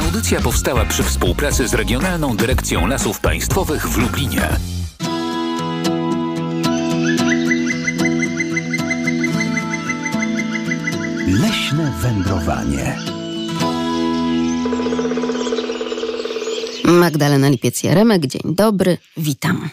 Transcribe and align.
Audycja 0.00 0.40
powstała 0.40 0.84
przy 0.84 1.02
współpracy 1.02 1.68
z 1.68 1.74
Regionalną 1.74 2.36
Dyrekcją 2.36 2.86
Lasów 2.86 3.20
Państwowych 3.20 3.88
w 3.88 3.98
Lublinie. 3.98 4.48
Leśne 11.26 11.92
wędrowanie. 12.00 12.98
Magdalena 16.84 17.50
Lipiec-Jaremek, 17.50 18.26
dzień 18.26 18.54
dobry, 18.54 18.98
witam. 19.16 19.70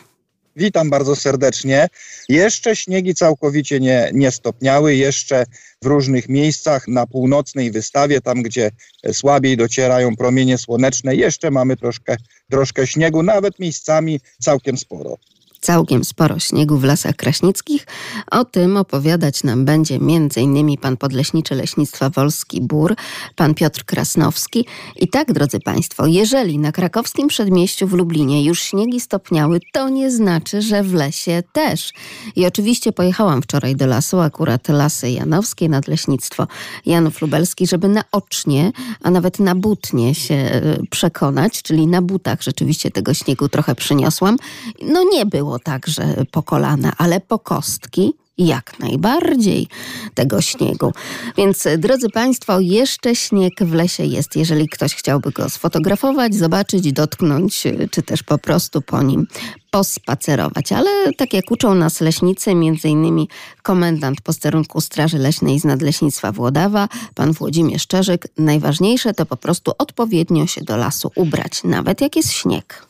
Witam 0.58 0.90
bardzo 0.90 1.16
serdecznie. 1.16 1.88
Jeszcze 2.30 2.76
śniegi 2.76 3.16
całkowicie 3.16 3.80
nie, 3.80 4.10
nie 4.14 4.32
stopniały, 4.32 4.96
jeszcze 4.96 5.46
w 5.82 5.86
różnych 5.86 6.30
miejscach 6.30 6.88
na 6.88 7.08
północnej 7.08 7.72
wystawie, 7.72 8.22
tam 8.22 8.42
gdzie 8.42 8.72
słabiej 9.12 9.58
docierają 9.58 10.16
promienie 10.16 10.58
słoneczne, 10.58 11.16
jeszcze 11.16 11.52
mamy 11.52 11.78
troszkę, 11.78 12.18
troszkę 12.50 12.88
śniegu, 12.88 13.24
nawet 13.24 13.60
miejscami 13.60 14.20
całkiem 14.40 14.78
sporo 14.78 15.18
całkiem 15.62 16.04
sporo 16.04 16.40
śniegu 16.40 16.78
w 16.78 16.84
lasach 16.84 17.16
kraśnickich. 17.16 17.88
O 18.32 18.46
tym 18.46 18.78
opowiadać 18.78 19.44
nam 19.44 19.66
będzie 19.66 19.96
m.in. 19.96 20.78
pan 20.78 20.98
podleśniczy 20.98 21.56
Leśnictwa 21.56 22.10
Wolski 22.10 22.62
Bór, 22.62 22.96
pan 23.36 23.54
Piotr 23.54 23.86
Krasnowski. 23.86 24.66
I 24.96 25.08
tak, 25.08 25.34
drodzy 25.34 25.60
Państwo, 25.60 26.06
jeżeli 26.06 26.60
na 26.60 26.72
krakowskim 26.72 27.28
przedmieściu 27.28 27.88
w 27.88 27.94
Lublinie 27.94 28.44
już 28.44 28.62
śniegi 28.62 29.00
stopniały, 29.00 29.60
to 29.74 29.90
nie 29.90 30.12
znaczy, 30.12 30.62
że 30.62 30.84
w 30.84 30.94
lesie 30.94 31.44
też. 31.52 31.94
I 32.36 32.46
oczywiście 32.46 32.92
pojechałam 32.92 33.42
wczoraj 33.42 33.76
do 33.76 33.88
lasu, 33.88 34.20
akurat 34.20 34.70
Lasy 34.70 35.10
Janowskie, 35.10 35.70
Nadleśnictwo 35.70 36.48
Janów 36.86 37.22
Lubelski, 37.22 37.68
żeby 37.68 37.88
naocznie, 37.88 38.72
a 39.04 39.12
nawet 39.12 39.40
na 39.40 39.56
butnie 39.56 40.16
się 40.16 40.36
e, 40.36 40.62
przekonać, 40.90 41.62
czyli 41.62 41.88
na 41.88 42.02
butach 42.02 42.44
rzeczywiście 42.44 42.92
tego 42.92 43.14
śniegu 43.14 43.50
trochę 43.50 43.76
przyniosłam. 43.76 44.38
No 44.82 45.04
nie 45.14 45.26
było 45.26 45.47
także 45.64 46.26
po 46.32 46.44
kolana, 46.44 46.94
ale 46.98 47.20
po 47.20 47.40
kostki 47.40 48.14
jak 48.38 48.80
najbardziej 48.80 49.68
tego 50.14 50.42
śniegu. 50.42 50.94
Więc 51.38 51.68
drodzy 51.78 52.10
Państwo, 52.10 52.60
jeszcze 52.60 53.16
śnieg 53.16 53.54
w 53.64 53.74
lesie 53.74 54.04
jest. 54.04 54.36
Jeżeli 54.36 54.70
ktoś 54.70 54.96
chciałby 54.96 55.32
go 55.32 55.50
sfotografować, 55.50 56.36
zobaczyć, 56.36 56.94
dotknąć, 56.94 57.64
czy 57.92 58.02
też 58.02 58.24
po 58.24 58.38
prostu 58.38 58.82
po 58.82 59.04
nim 59.04 59.28
pospacerować. 59.72 60.72
Ale 60.72 61.14
tak 61.14 61.34
jak 61.34 61.52
uczą 61.52 61.76
nas 61.76 62.02
leśnicy, 62.02 62.56
między 62.56 62.90
innymi 62.90 63.30
komendant 63.64 64.22
posterunku 64.22 64.82
Straży 64.82 65.18
Leśnej 65.18 65.60
z 65.60 65.64
Nadleśnictwa 65.64 66.32
Włodawa, 66.32 66.88
pan 67.16 67.32
Włodzimierz 67.32 67.88
Czerzyk, 67.88 68.28
najważniejsze 68.38 69.14
to 69.14 69.26
po 69.26 69.38
prostu 69.38 69.72
odpowiednio 69.78 70.48
się 70.48 70.62
do 70.62 70.78
lasu 70.78 71.12
ubrać, 71.16 71.64
nawet 71.64 72.02
jak 72.02 72.16
jest 72.16 72.32
śnieg. 72.32 72.88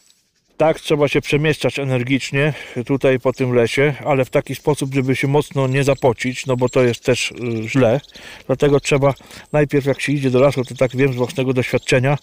Tak, 0.57 0.79
trzeba 0.79 1.07
się 1.07 1.21
przemieszczać 1.21 1.79
energicznie 1.79 2.53
tutaj 2.85 3.19
po 3.19 3.33
tym 3.33 3.53
lesie, 3.53 3.93
ale 4.05 4.25
w 4.25 4.29
taki 4.29 4.55
sposób, 4.55 4.93
żeby 4.93 5.15
się 5.15 5.27
mocno 5.27 5.67
nie 5.67 5.83
zapocić, 5.83 6.45
no 6.45 6.55
bo 6.55 6.69
to 6.69 6.83
jest 6.83 7.03
też 7.03 7.31
y, 7.31 7.35
źle. 7.69 8.01
Dlatego 8.47 8.79
trzeba 8.79 9.13
najpierw, 9.53 9.85
jak 9.85 10.01
się 10.01 10.11
idzie 10.11 10.31
do 10.31 10.41
lasu, 10.41 10.63
to 10.63 10.75
tak 10.75 10.95
wiem 10.95 11.13
z 11.13 11.15
własnego 11.15 11.53
doświadczenia, 11.53 12.17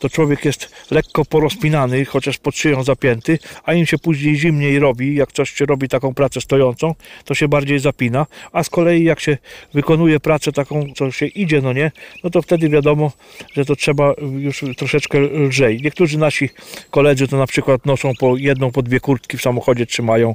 to 0.00 0.08
człowiek 0.08 0.44
jest 0.44 0.70
lekko 0.90 1.24
porozpinany, 1.24 2.04
chociaż 2.04 2.38
pod 2.38 2.56
szyją 2.56 2.84
zapięty, 2.84 3.38
a 3.64 3.74
im 3.74 3.86
się 3.86 3.98
później 3.98 4.36
zimniej 4.36 4.78
robi, 4.78 5.14
jak 5.14 5.32
coś 5.32 5.50
się 5.50 5.66
robi 5.66 5.88
taką 5.88 6.14
pracę 6.14 6.40
stojącą, 6.40 6.94
to 7.24 7.34
się 7.34 7.48
bardziej 7.48 7.78
zapina, 7.78 8.26
a 8.52 8.62
z 8.62 8.70
kolei 8.70 9.04
jak 9.04 9.20
się 9.20 9.38
wykonuje 9.74 10.20
pracę 10.20 10.52
taką, 10.52 10.86
co 10.96 11.10
się 11.10 11.26
idzie, 11.26 11.60
no 11.60 11.72
nie, 11.72 11.90
no 12.24 12.30
to 12.30 12.42
wtedy 12.42 12.68
wiadomo, 12.68 13.12
że 13.54 13.64
to 13.64 13.76
trzeba 13.76 14.14
już 14.38 14.64
troszeczkę 14.76 15.18
lżej. 15.20 15.80
Niektórzy 15.82 16.18
nasi 16.18 16.50
koledzy 16.90 17.28
to 17.28 17.36
na 17.36 17.46
przykład 17.46 17.75
noszą 17.84 18.12
po 18.18 18.36
jedną, 18.36 18.72
po 18.72 18.82
dwie 18.82 19.00
kurtki 19.00 19.38
w 19.38 19.42
samochodzie 19.42 19.86
trzymają. 19.86 20.34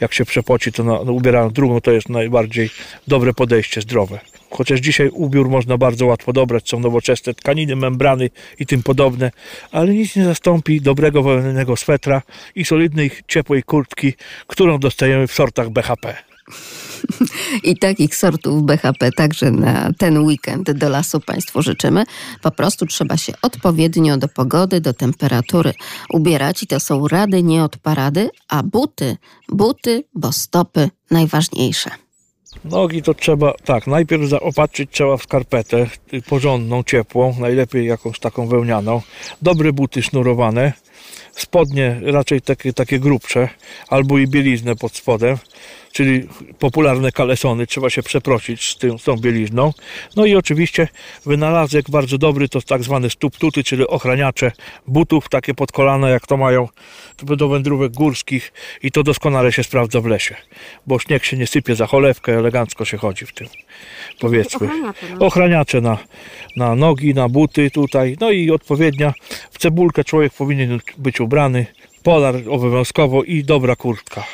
Jak 0.00 0.14
się 0.14 0.24
przepoci, 0.24 0.72
to 0.72 0.84
na, 0.84 0.92
no, 1.04 1.12
ubierają 1.12 1.50
drugą. 1.50 1.80
To 1.80 1.92
jest 1.92 2.08
najbardziej 2.08 2.70
dobre 3.08 3.34
podejście, 3.34 3.80
zdrowe. 3.80 4.20
Chociaż 4.50 4.80
dzisiaj 4.80 5.08
ubiór 5.08 5.48
można 5.48 5.78
bardzo 5.78 6.06
łatwo 6.06 6.32
dobrać, 6.32 6.68
są 6.68 6.80
nowoczesne 6.80 7.34
tkaniny, 7.34 7.76
membrany 7.76 8.30
i 8.58 8.66
tym 8.66 8.82
podobne, 8.82 9.30
ale 9.70 9.94
nic 9.94 10.16
nie 10.16 10.24
zastąpi 10.24 10.80
dobrego 10.80 11.22
wełnianego 11.22 11.76
swetra 11.76 12.22
i 12.54 12.64
solidnej, 12.64 13.10
ciepłej 13.28 13.62
kurtki, 13.62 14.14
którą 14.46 14.78
dostajemy 14.78 15.26
w 15.26 15.32
sortach 15.32 15.70
BHP. 15.70 16.16
I 17.70 17.76
takich 17.76 18.16
sortów 18.16 18.62
BHP 18.62 19.12
także 19.12 19.50
na 19.50 19.92
ten 19.98 20.18
weekend 20.18 20.70
do 20.70 20.88
lasu 20.88 21.20
Państwu 21.20 21.62
życzymy. 21.62 22.04
Po 22.42 22.50
prostu 22.50 22.86
trzeba 22.86 23.16
się 23.16 23.32
odpowiednio 23.42 24.16
do 24.16 24.28
pogody, 24.28 24.80
do 24.80 24.94
temperatury 24.94 25.72
ubierać 26.12 26.62
i 26.62 26.66
to 26.66 26.80
są 26.80 27.08
rady 27.08 27.42
nie 27.42 27.64
od 27.64 27.76
parady, 27.76 28.30
a 28.48 28.62
buty, 28.62 29.16
buty, 29.48 30.04
bo 30.14 30.32
stopy 30.32 30.90
najważniejsze. 31.10 31.90
Nogi 32.64 33.02
to 33.02 33.14
trzeba, 33.14 33.52
tak, 33.64 33.86
najpierw 33.86 34.28
zaopatrzyć 34.28 34.90
trzeba 34.90 35.16
w 35.16 35.22
skarpetę 35.22 35.86
porządną, 36.28 36.82
ciepłą, 36.82 37.34
najlepiej 37.38 37.86
jakąś 37.86 38.18
taką 38.18 38.46
wełnianą. 38.46 39.02
Dobre 39.42 39.72
buty 39.72 40.02
sznurowane, 40.02 40.72
spodnie 41.32 42.00
raczej 42.04 42.40
takie, 42.40 42.72
takie 42.72 42.98
grubsze, 43.00 43.48
albo 43.88 44.18
i 44.18 44.28
bieliznę 44.28 44.76
pod 44.76 44.96
spodem 44.96 45.36
czyli 45.92 46.28
popularne 46.58 47.12
kalesony, 47.12 47.66
trzeba 47.66 47.90
się 47.90 48.02
przeprosić 48.02 48.68
z, 48.68 48.78
tym, 48.78 48.98
z 48.98 49.04
tą 49.04 49.16
bielizną. 49.16 49.72
No 50.16 50.26
i 50.26 50.34
oczywiście 50.34 50.88
wynalazek 51.26 51.90
bardzo 51.90 52.18
dobry 52.18 52.48
to 52.48 52.62
tak 52.62 52.82
zwany 52.82 53.10
stóp 53.10 53.36
tuty, 53.36 53.64
czyli 53.64 53.86
ochraniacze 53.86 54.52
butów, 54.86 55.28
takie 55.28 55.54
pod 55.54 55.72
kolana 55.72 56.08
jak 56.08 56.26
to 56.26 56.36
mają 56.36 56.68
do 57.22 57.48
wędrówek 57.48 57.92
górskich 57.92 58.52
i 58.82 58.90
to 58.90 59.02
doskonale 59.02 59.52
się 59.52 59.64
sprawdza 59.64 60.00
w 60.00 60.06
lesie, 60.06 60.34
bo 60.86 60.98
śnieg 60.98 61.24
się 61.24 61.36
nie 61.36 61.46
sypie 61.46 61.74
za 61.74 61.86
cholewkę, 61.86 62.38
elegancko 62.38 62.84
się 62.84 62.96
chodzi 62.96 63.26
w 63.26 63.32
tym, 63.32 63.46
powiedzmy. 64.20 64.68
No. 65.18 65.26
Ochraniacze 65.26 65.80
na, 65.80 65.98
na 66.56 66.74
nogi, 66.74 67.14
na 67.14 67.28
buty 67.28 67.70
tutaj, 67.70 68.16
no 68.20 68.30
i 68.30 68.50
odpowiednia 68.50 69.12
w 69.50 69.58
cebulkę 69.58 70.04
człowiek 70.04 70.32
powinien 70.32 70.80
być 70.98 71.20
ubrany, 71.20 71.66
polar 72.02 72.34
obowiązkowo 72.50 73.22
i 73.22 73.44
dobra 73.44 73.76
kurtka. 73.76 74.24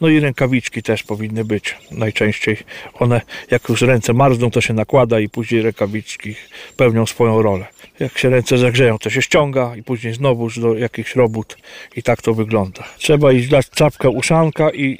No 0.00 0.08
i 0.08 0.20
rękawiczki 0.20 0.82
też 0.82 1.02
powinny 1.02 1.44
być 1.44 1.76
najczęściej. 1.90 2.56
One, 2.94 3.20
jak 3.50 3.68
już 3.68 3.82
ręce 3.82 4.12
marzną, 4.12 4.50
to 4.50 4.60
się 4.60 4.74
nakłada 4.74 5.20
i 5.20 5.28
później 5.28 5.62
rękawiczki 5.62 6.34
pełnią 6.76 7.06
swoją 7.06 7.42
rolę. 7.42 7.66
Jak 8.00 8.18
się 8.18 8.30
ręce 8.30 8.58
zagrzeją, 8.58 8.98
to 8.98 9.10
się 9.10 9.22
ściąga 9.22 9.76
i 9.76 9.82
później 9.82 10.14
znowu 10.14 10.50
do 10.50 10.74
jakichś 10.74 11.16
robót 11.16 11.56
i 11.96 12.02
tak 12.02 12.22
to 12.22 12.34
wygląda. 12.34 12.84
Trzeba 12.98 13.32
iść 13.32 13.48
dać 13.48 13.70
czapkę, 13.70 14.08
uszanka 14.08 14.70
i 14.70 14.98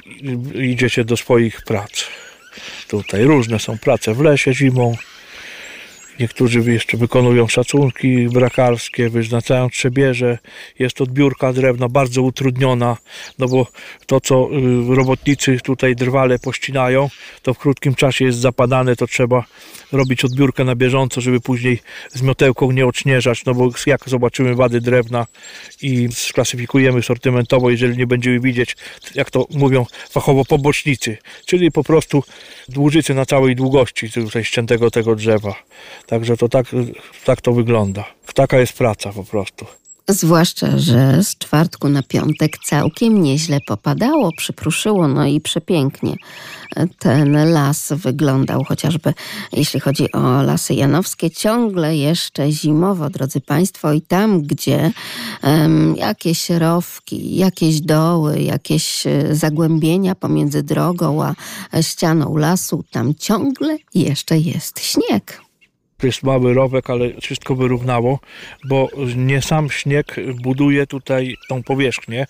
idziecie 0.55 1.05
do 1.05 1.17
swoich 1.17 1.61
prac. 1.61 2.03
Tutaj 2.87 3.23
różne 3.23 3.59
są 3.59 3.77
prace 3.77 4.13
w 4.13 4.21
lesie 4.21 4.53
zimą, 4.53 4.95
Niektórzy 6.19 6.71
jeszcze 6.71 6.97
wykonują 6.97 7.47
szacunki 7.47 8.27
brakarskie, 8.29 9.09
wyznaczają 9.09 9.69
trzebierze. 9.69 10.37
Jest 10.79 11.01
odbiórka 11.01 11.53
drewna 11.53 11.89
bardzo 11.89 12.21
utrudniona, 12.21 12.97
no 13.39 13.47
bo 13.47 13.67
to, 14.05 14.21
co 14.21 14.49
y, 14.91 14.95
robotnicy 14.95 15.57
tutaj 15.63 15.95
drwale 15.95 16.39
pościnają, 16.39 17.09
to 17.41 17.53
w 17.53 17.59
krótkim 17.59 17.95
czasie 17.95 18.25
jest 18.25 18.37
zapadane, 18.37 18.95
to 18.95 19.07
trzeba 19.07 19.43
robić 19.91 20.25
odbiórkę 20.25 20.63
na 20.63 20.75
bieżąco, 20.75 21.21
żeby 21.21 21.41
później 21.41 21.79
z 22.09 22.21
miotełką 22.21 22.71
nie 22.71 22.85
odśnieżać, 22.85 23.45
no 23.45 23.53
bo 23.53 23.69
jak 23.85 24.09
zobaczymy 24.09 24.55
wady 24.55 24.81
drewna 24.81 25.25
i 25.81 26.09
sklasyfikujemy 26.11 27.03
sortymentowo, 27.03 27.69
jeżeli 27.69 27.97
nie 27.97 28.07
będziemy 28.07 28.39
widzieć, 28.39 28.75
jak 29.15 29.31
to 29.31 29.47
mówią 29.51 29.85
fachowo, 30.09 30.45
pobocznicy, 30.45 31.17
czyli 31.45 31.71
po 31.71 31.83
prostu 31.83 32.23
dłużycy 32.69 33.13
na 33.13 33.25
całej 33.25 33.55
długości 33.55 34.11
tutaj 34.11 34.43
ściętego 34.43 34.91
tego 34.91 35.15
drzewa. 35.15 35.55
Także 36.07 36.37
to 36.37 36.49
tak, 36.49 36.65
tak 37.25 37.41
to 37.41 37.53
wygląda. 37.53 38.05
Taka 38.33 38.59
jest 38.59 38.73
praca 38.73 39.11
po 39.11 39.23
prostu. 39.23 39.65
Zwłaszcza, 40.07 40.77
że 40.77 41.23
z 41.23 41.37
czwartku 41.37 41.89
na 41.89 42.03
piątek 42.03 42.57
całkiem 42.65 43.21
nieźle 43.21 43.57
popadało, 43.67 44.31
przypruszyło, 44.37 45.07
no 45.07 45.25
i 45.25 45.41
przepięknie 45.41 46.15
ten 46.99 47.53
las 47.53 47.93
wyglądał, 47.95 48.63
chociażby 48.63 49.13
jeśli 49.53 49.79
chodzi 49.79 50.11
o 50.11 50.41
lasy 50.41 50.73
janowskie, 50.73 51.31
ciągle 51.31 51.97
jeszcze 51.97 52.51
zimowo, 52.51 53.09
drodzy 53.09 53.41
Państwo, 53.41 53.93
i 53.93 54.01
tam, 54.01 54.41
gdzie 54.41 54.91
um, 55.43 55.95
jakieś 55.95 56.49
rowki, 56.49 57.35
jakieś 57.35 57.81
doły, 57.81 58.41
jakieś 58.41 59.07
e, 59.07 59.35
zagłębienia 59.35 60.15
pomiędzy 60.15 60.63
drogą 60.63 61.23
a 61.23 61.35
ścianą 61.81 62.37
lasu, 62.37 62.83
tam 62.91 63.15
ciągle 63.15 63.77
jeszcze 63.93 64.37
jest 64.37 64.79
śnieg. 64.79 65.44
To 65.97 66.07
jest 66.07 66.23
mały 66.23 66.53
rowek, 66.53 66.89
ale 66.89 67.21
wszystko 67.21 67.55
wyrównało, 67.55 68.19
bo 68.63 68.87
nie 69.15 69.41
sam 69.41 69.69
śnieg 69.69 70.15
buduje 70.43 70.87
tutaj 70.87 71.35
tą 71.49 71.63
powierzchnię, 71.63 72.25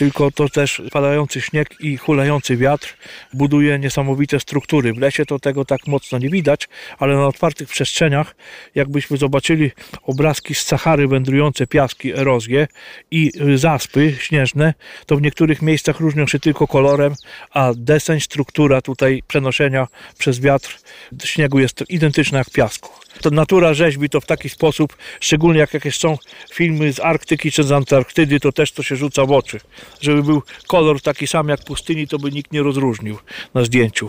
tylko 0.00 0.30
to 0.30 0.48
też 0.48 0.82
padający 0.92 1.40
śnieg 1.40 1.80
i 1.80 1.96
hulający 1.96 2.56
wiatr 2.56 2.96
buduje 3.32 3.78
niesamowite 3.78 4.40
struktury. 4.40 4.92
W 4.92 4.98
lesie 4.98 5.26
to 5.26 5.38
tego 5.38 5.64
tak 5.64 5.86
mocno 5.86 6.18
nie 6.18 6.28
widać, 6.28 6.68
ale 6.98 7.16
na 7.16 7.26
otwartych 7.26 7.68
przestrzeniach, 7.68 8.36
jakbyśmy 8.74 9.16
zobaczyli 9.16 9.70
obrazki 10.02 10.54
z 10.54 10.64
Sahary 10.64 11.08
wędrujące 11.08 11.66
piaski, 11.66 12.12
erozje 12.12 12.66
i 13.10 13.32
zaspy 13.54 14.16
śnieżne, 14.20 14.74
to 15.06 15.16
w 15.16 15.22
niektórych 15.22 15.62
miejscach 15.62 16.00
różnią 16.00 16.26
się 16.26 16.38
tylko 16.38 16.66
kolorem, 16.66 17.14
a 17.50 17.72
deseń, 17.76 18.20
struktura 18.20 18.82
tutaj 18.82 19.22
przenoszenia 19.28 19.86
przez 20.18 20.40
wiatr 20.40 20.78
śniegu 21.24 21.58
jest 21.58 21.84
identyczna 21.88 22.38
jak 22.38 22.50
piasku. 22.50 22.90
To 23.20 23.30
natura 23.30 23.74
rzeźbi 23.74 24.08
to 24.08 24.20
w 24.20 24.26
taki 24.26 24.48
sposób, 24.48 24.96
szczególnie 25.20 25.60
jak 25.60 25.74
jakieś 25.74 25.98
są 25.98 26.18
filmy 26.52 26.92
z 26.92 27.00
Arktyki 27.00 27.52
czy 27.52 27.62
z 27.62 27.72
Antarktydy, 27.72 28.40
to 28.40 28.52
też 28.52 28.72
to 28.72 28.82
się 28.82 28.96
rzuca 28.96 29.24
w 29.26 29.32
oczy. 29.32 29.60
Żeby 30.00 30.22
był 30.22 30.42
kolor 30.66 31.02
taki 31.02 31.26
sam 31.26 31.48
jak 31.48 31.64
pustyni, 31.64 32.08
to 32.08 32.18
by 32.18 32.30
nikt 32.30 32.52
nie 32.52 32.62
rozróżnił 32.62 33.16
na 33.54 33.64
zdjęciu. 33.64 34.08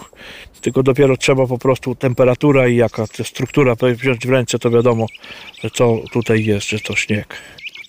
Tylko 0.61 0.83
dopiero 0.83 1.17
trzeba 1.17 1.47
po 1.47 1.57
prostu 1.57 1.95
temperatura 1.95 2.67
i 2.67 2.75
jaka 2.75 3.05
struktura 3.23 3.75
wziąć 3.95 4.27
w 4.27 4.29
ręce, 4.29 4.59
to 4.59 4.69
wiadomo, 4.69 5.05
co 5.73 5.97
tutaj 6.11 6.45
jest, 6.45 6.69
że 6.69 6.79
to 6.79 6.95
śnieg. 6.95 7.37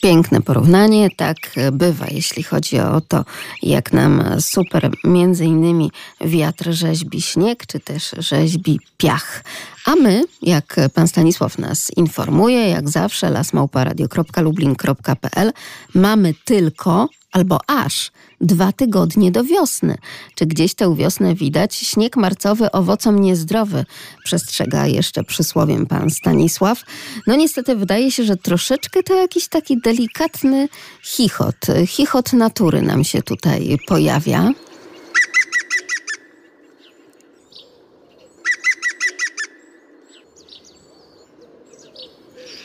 Piękne 0.03 0.43
porównanie, 0.43 1.09
tak 1.17 1.37
bywa, 1.73 2.07
jeśli 2.11 2.43
chodzi 2.43 2.81
o 2.81 3.01
to, 3.01 3.25
jak 3.63 3.93
nam 3.93 4.25
super 4.41 4.91
między 5.05 5.45
innymi 5.45 5.91
wiatr 6.21 6.71
rzeźbi 6.71 7.23
śnieg, 7.23 7.67
czy 7.67 7.81
też 7.81 8.15
rzeźbi 8.19 8.81
piach. 8.97 9.45
A 9.87 9.95
my, 9.95 10.25
jak 10.43 10.77
pan 10.95 11.09
Stanisław 11.09 11.59
nas 11.59 11.91
informuje, 11.97 12.69
jak 12.69 12.89
zawsze 12.89 13.31
lasmałparadio.lublin.pl 13.31 15.53
mamy 15.95 16.35
tylko 16.45 17.09
albo 17.33 17.59
aż 17.67 18.13
dwa 18.41 18.73
tygodnie 18.73 19.31
do 19.31 19.45
wiosny. 19.45 19.99
Czy 20.35 20.47
gdzieś 20.47 20.75
tę 20.75 20.97
wiosnę 20.97 21.35
widać? 21.35 21.75
Śnieg 21.75 22.17
marcowy 22.17 22.73
owocom 22.73 23.21
niezdrowy, 23.21 23.85
przestrzega 24.25 24.87
jeszcze 24.87 25.25
przysłowiem 25.25 25.87
pan 25.87 26.11
Stanisław. 26.11 26.85
No 27.27 27.37
niestety 27.37 27.77
wydaje 27.77 28.13
się, 28.13 28.25
że 28.25 28.37
troszeczkę 28.37 29.03
to 29.03 29.15
jakiś 29.15 29.49
taki 29.49 29.81
delikatny 29.81 30.69
chichot, 31.03 31.67
chichot 31.87 32.33
natury 32.33 32.83
nam 32.83 33.05
się 33.05 33.23
tutaj 33.23 33.79
pojawia. 33.87 34.53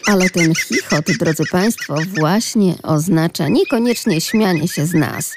Ale 0.07 0.30
ten 0.30 0.54
chichot, 0.56 1.06
drodzy 1.19 1.44
Państwo, 1.51 1.95
właśnie 2.19 2.75
oznacza 2.83 3.48
niekoniecznie 3.48 4.21
śmianie 4.21 4.68
się 4.68 4.86
z 4.86 4.94
nas, 4.94 5.33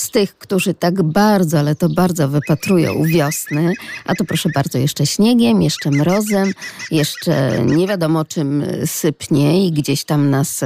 z 0.00 0.10
tych, 0.10 0.38
którzy 0.38 0.74
tak 0.74 1.02
bardzo, 1.02 1.58
ale 1.58 1.74
to 1.74 1.88
bardzo 1.88 2.28
wypatrują 2.28 3.04
wiosny, 3.04 3.74
a 4.04 4.14
to 4.14 4.24
proszę 4.24 4.48
bardzo 4.54 4.78
jeszcze 4.78 5.06
śniegiem, 5.06 5.62
jeszcze 5.62 5.90
mrozem, 5.90 6.52
jeszcze 6.90 7.64
nie 7.66 7.86
wiadomo 7.86 8.24
czym 8.24 8.64
sypnie 8.86 9.66
i 9.66 9.72
gdzieś 9.72 10.04
tam 10.04 10.30
nas 10.30 10.64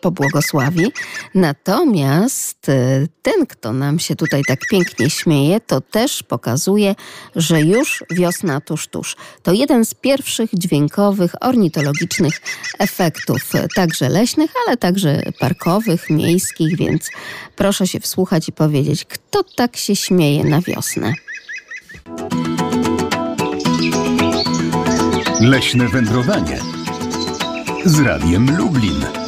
pobłogosławi. 0.00 0.92
Natomiast 1.34 2.68
e, 2.68 3.06
ten, 3.22 3.46
kto 3.46 3.72
nam 3.72 3.98
się 3.98 4.16
tutaj 4.16 4.42
tak 4.46 4.58
pięknie 4.70 5.10
śmieje, 5.10 5.60
to 5.60 5.80
też 5.80 6.22
pokazuje, 6.22 6.94
że 7.36 7.60
już 7.60 8.04
wiosna 8.10 8.60
tuż, 8.60 8.88
tuż. 8.88 9.16
To 9.42 9.52
jeden 9.52 9.84
z 9.84 9.94
pierwszych 9.94 10.50
dźwiękowych, 10.52 11.34
ornitologicznych 11.40 12.40
efektów, 12.78 13.52
także 13.74 14.08
leśnych, 14.08 14.50
ale 14.66 14.76
także 14.76 15.22
parkowych, 15.40 16.10
miejskich, 16.10 16.76
więc 16.76 17.10
proszę 17.56 17.86
się 17.86 18.00
wsłuchać 18.00 18.48
i 18.48 18.52
powiedzieć, 18.54 19.04
kto 19.04 19.44
tak 19.56 19.76
się 19.76 19.96
śmieje 19.96 20.44
na 20.44 20.60
wiosnę. 20.60 21.12
Leśne 25.40 25.88
wędrowanie 25.88 26.58
z 27.84 28.00
Radiem 28.00 28.56
Lublin. 28.56 29.23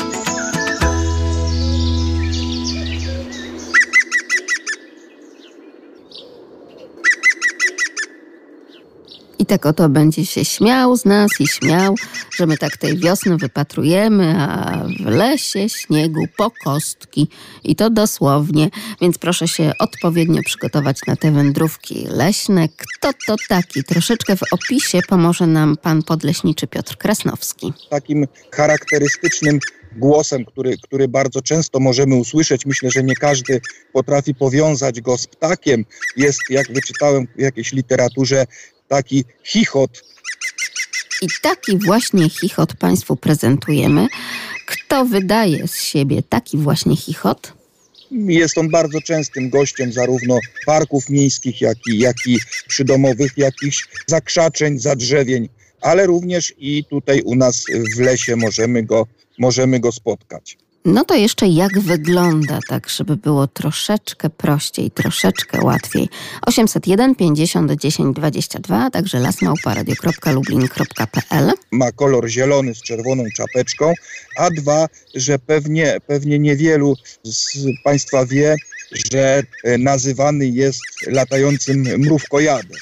I 9.47 9.49
tak 9.49 9.67
oto 9.67 9.89
będzie 9.89 10.27
się 10.27 10.45
śmiał 10.45 10.97
z 10.97 11.05
nas 11.05 11.31
i 11.41 11.47
śmiał, 11.47 11.95
że 12.37 12.47
my 12.47 12.59
tak 12.59 12.77
tej 12.77 12.99
wiosny 12.99 13.37
wypatrujemy, 13.37 14.35
a 14.39 14.83
w 15.05 15.07
lesie 15.07 15.69
śniegu 15.69 16.25
po 16.37 16.51
kostki. 16.65 17.29
I 17.65 17.77
to 17.77 17.91
dosłownie, 17.91 18.71
więc 19.01 19.19
proszę 19.19 19.49
się 19.49 19.73
odpowiednio 19.79 20.43
przygotować 20.45 20.99
na 21.07 21.17
te 21.17 21.33
wędrówki 21.33 22.07
leśne. 22.11 22.69
Kto 22.69 23.11
to 23.27 23.37
taki? 23.49 23.85
Troszeczkę 23.85 24.37
w 24.37 24.43
opisie 24.53 25.01
pomoże 25.09 25.47
nam 25.47 25.77
pan 25.77 26.03
podleśniczy 26.03 26.67
Piotr 26.67 26.97
Krasnowski. 26.97 27.73
Takim 27.91 28.27
charakterystycznym 28.53 29.61
głosem, 29.97 30.45
który, 30.45 30.79
który 30.79 31.09
bardzo 31.09 31.43
często 31.43 31.81
możemy 31.81 32.15
usłyszeć. 32.15 32.67
Myślę, 32.67 32.91
że 32.91 33.03
nie 33.03 33.15
każdy 33.15 33.61
potrafi 33.93 34.35
powiązać 34.35 35.01
go 35.01 35.19
z 35.19 35.27
ptakiem. 35.27 35.85
Jest, 36.17 36.41
jak 36.51 36.73
wyczytałem 36.73 37.27
w 37.37 37.41
jakiejś 37.41 37.73
literaturze, 37.73 38.47
taki 38.89 39.25
chichot. 39.45 40.03
I 41.23 41.27
taki 41.43 41.79
właśnie 41.79 42.31
chichot 42.31 42.77
Państwu 42.77 43.17
prezentujemy. 43.17 44.07
Kto 44.67 45.05
wydaje 45.05 45.69
z 45.69 45.81
siebie 45.81 46.23
taki 46.23 46.59
właśnie 46.59 46.97
chichot? 46.97 47.53
Jest 48.11 48.59
on 48.59 48.71
bardzo 48.71 49.01
częstym 49.01 49.51
gościem 49.51 49.93
zarówno 49.93 50.39
parków 50.67 51.11
miejskich, 51.11 51.61
jak 51.61 51.79
i, 51.87 51.99
jak 51.99 52.17
i 52.27 52.39
przydomowych 52.69 53.33
jakichś 53.37 53.89
zakrzaczeń, 54.07 54.79
zadrzewień, 54.79 55.49
ale 55.81 56.07
również 56.07 56.55
i 56.59 56.85
tutaj 56.85 57.23
u 57.23 57.35
nas 57.35 57.65
w 57.97 58.01
lesie 58.01 58.37
możemy 58.37 58.83
go, 58.83 59.07
możemy 59.39 59.81
go 59.81 59.93
spotkać. 59.93 60.59
No 60.87 61.05
to 61.05 61.15
jeszcze 61.15 61.49
jak 61.49 61.81
wygląda, 61.81 62.59
tak 62.69 62.89
żeby 62.89 63.17
było 63.17 63.47
troszeczkę 63.47 64.31
prościej, 64.31 64.91
troszeczkę 64.91 65.65
łatwiej. 65.65 66.09
801 66.47 67.15
50 67.15 67.73
10 67.73 68.17
22, 68.17 68.85
a 68.85 68.91
także 68.91 69.19
lasmałparadio.lublin.pl 69.19 71.53
Ma 71.71 71.93
kolor 71.93 72.29
zielony 72.29 72.75
z 72.75 72.83
czerwoną 72.83 73.25
czapeczką, 73.37 73.93
a 74.37 74.51
dwa, 74.51 74.87
że 75.15 75.39
pewnie, 75.39 75.97
pewnie 76.07 76.39
niewielu 76.39 76.97
z 77.23 77.59
Państwa 77.85 78.27
wie, 78.27 78.57
że 79.13 79.43
e, 79.65 79.79
nazywany 79.79 80.47
jest 80.47 80.81
latającym 81.07 81.83
mrówkojadem. 81.99 82.79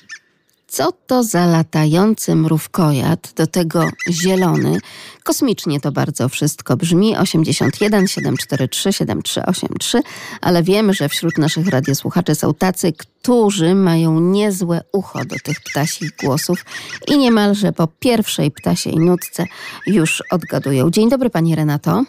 Co 0.75 0.93
to 0.93 1.23
za 1.23 1.47
latający 1.47 2.35
mrówkojad, 2.35 3.33
do 3.37 3.47
tego 3.47 3.89
zielony? 4.11 4.79
Kosmicznie 5.25 5.81
to 5.81 5.93
bardzo 5.93 6.29
wszystko 6.29 6.77
brzmi. 6.77 7.17
81 7.17 8.07
743 8.07 8.93
7383, 8.93 10.03
ale 10.41 10.63
wiemy, 10.63 10.93
że 10.95 11.09
wśród 11.09 11.39
naszych 11.39 11.69
radiosłuchaczy 11.69 12.35
są 12.35 12.55
tacy, 12.55 12.93
którzy 12.93 13.75
mają 13.75 14.21
niezłe 14.21 14.81
ucho 14.93 15.25
do 15.25 15.37
tych 15.45 15.61
ptasich 15.61 16.11
głosów 16.17 16.65
i 17.09 17.19
niemalże 17.19 17.73
po 17.73 17.89
pierwszej 18.01 18.51
ptasiej 18.51 18.97
nutce 18.97 19.47
już 19.87 20.23
odgadują. 20.31 20.91
Dzień 20.91 21.11
dobry 21.11 21.31
Pani 21.31 21.55
Renato. 21.55 22.05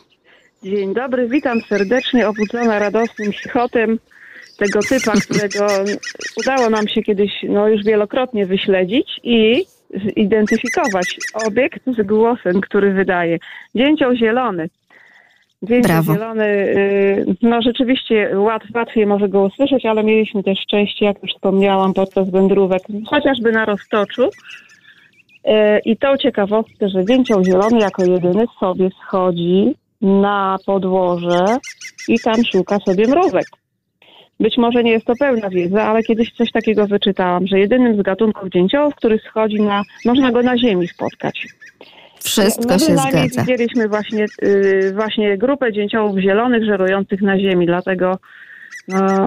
Dzień 0.63 0.93
dobry, 0.93 1.29
witam 1.29 1.61
serdecznie, 1.69 2.29
obudzona 2.29 2.79
radosnym 2.79 3.33
chichotem 3.33 3.99
tego 4.57 4.79
typa, 4.89 5.11
którego 5.11 5.67
udało 6.37 6.69
nam 6.69 6.87
się 6.87 7.01
kiedyś 7.01 7.31
no, 7.49 7.67
już 7.67 7.83
wielokrotnie 7.83 8.45
wyśledzić 8.45 9.19
i 9.23 9.65
zidentyfikować 10.17 11.17
obiekt 11.47 11.81
z 11.97 12.07
głosem, 12.07 12.61
który 12.61 12.93
wydaje. 12.93 13.39
Dzięcioł 13.75 14.15
zielony. 14.15 14.69
Dzięcioł 15.61 15.91
Brawo. 15.91 16.13
zielony, 16.13 16.45
y, 16.45 17.25
no 17.41 17.61
rzeczywiście 17.61 18.39
łat, 18.39 18.63
łatwiej 18.75 19.05
może 19.05 19.29
go 19.29 19.43
usłyszeć, 19.43 19.85
ale 19.85 20.03
mieliśmy 20.03 20.43
też 20.43 20.59
szczęście, 20.59 21.05
jak 21.05 21.23
już 21.23 21.31
wspomniałam, 21.31 21.93
podczas 21.93 22.29
wędrówek, 22.29 22.81
chociażby 23.07 23.51
na 23.51 23.65
Roztoczu. 23.65 24.23
Y, 24.23 24.29
I 25.85 25.97
tą 25.97 26.17
ciekawostkę, 26.17 26.89
że 26.89 27.05
dzięcioł 27.05 27.43
zielony 27.43 27.79
jako 27.79 28.05
jedyny 28.05 28.45
sobie 28.59 28.89
schodzi 29.03 29.75
na 30.01 30.57
podłoże 30.65 31.45
i 32.07 32.19
tam 32.19 32.35
szuka 32.51 32.79
sobie 32.79 33.07
mrówek. 33.07 33.45
Być 34.39 34.57
może 34.57 34.83
nie 34.83 34.91
jest 34.91 35.05
to 35.05 35.13
pełna 35.19 35.49
wiedza, 35.49 35.83
ale 35.83 36.03
kiedyś 36.03 36.31
coś 36.31 36.51
takiego 36.51 36.87
wyczytałam, 36.87 37.47
że 37.47 37.59
jedynym 37.59 37.99
z 37.99 38.01
gatunków 38.01 38.49
dzięciołów, 38.49 38.95
który 38.95 39.19
schodzi 39.19 39.61
na, 39.61 39.81
można 40.05 40.31
go 40.31 40.41
na 40.41 40.57
ziemi 40.57 40.87
spotkać. 40.87 41.47
Wszystko 42.23 42.69
no, 42.69 42.79
się 42.79 42.97
zgadza. 42.97 43.41
widzieliśmy 43.41 43.87
właśnie, 43.87 44.25
y, 44.43 44.91
właśnie 44.95 45.37
grupę 45.37 45.73
dzięciołów 45.73 46.17
zielonych 46.17 46.65
żerujących 46.65 47.21
na 47.21 47.39
ziemi, 47.39 47.65
dlatego 47.65 48.17
no, 48.87 49.25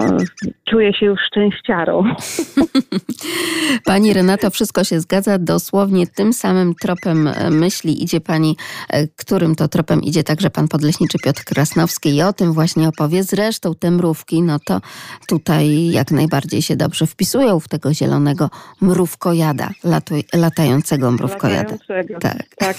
czuję 0.69 0.93
się 0.93 1.05
już 1.05 1.19
szczęściarą. 1.27 2.03
Pani 3.85 4.13
Renato, 4.13 4.49
wszystko 4.49 4.83
się 4.83 4.99
zgadza. 4.99 5.37
Dosłownie 5.39 6.07
tym 6.07 6.33
samym 6.33 6.75
tropem 6.75 7.27
e, 7.27 7.49
myśli 7.49 8.03
idzie 8.03 8.21
pani, 8.21 8.55
e, 8.89 9.07
którym 9.07 9.55
to 9.55 9.67
tropem 9.67 10.01
idzie 10.01 10.23
także 10.23 10.49
pan 10.49 10.67
podleśniczy 10.67 11.17
Piotr 11.23 11.43
Krasnowski 11.43 12.15
i 12.15 12.21
o 12.21 12.33
tym 12.33 12.53
właśnie 12.53 12.87
opowie. 12.87 13.23
Zresztą 13.23 13.75
te 13.75 13.91
mrówki, 13.91 14.41
no 14.41 14.57
to 14.65 14.81
tutaj 15.27 15.91
jak 15.91 16.11
najbardziej 16.11 16.61
się 16.61 16.75
dobrze 16.75 17.07
wpisują 17.07 17.59
w 17.59 17.67
tego 17.67 17.93
zielonego 17.93 18.49
mrówkojada, 18.81 19.69
latuj, 19.83 20.23
latającego 20.33 21.11
mrówkojada. 21.11 21.71
Latającego. 21.71 22.19
Tak. 22.19 22.43
tak. 22.57 22.77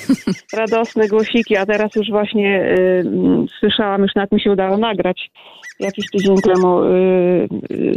Radosne 0.52 1.08
głosiki, 1.08 1.56
a 1.56 1.66
teraz 1.66 1.94
już 1.94 2.10
właśnie 2.10 2.74
y, 2.78 3.04
słyszałam, 3.58 4.02
już 4.02 4.14
nawet 4.14 4.32
mi 4.32 4.40
się 4.40 4.52
udało 4.52 4.76
nagrać 4.76 5.30
jakiś 5.80 6.04
tydzień 6.12 6.36
temu. 6.36 6.84
Yy, 6.84 7.48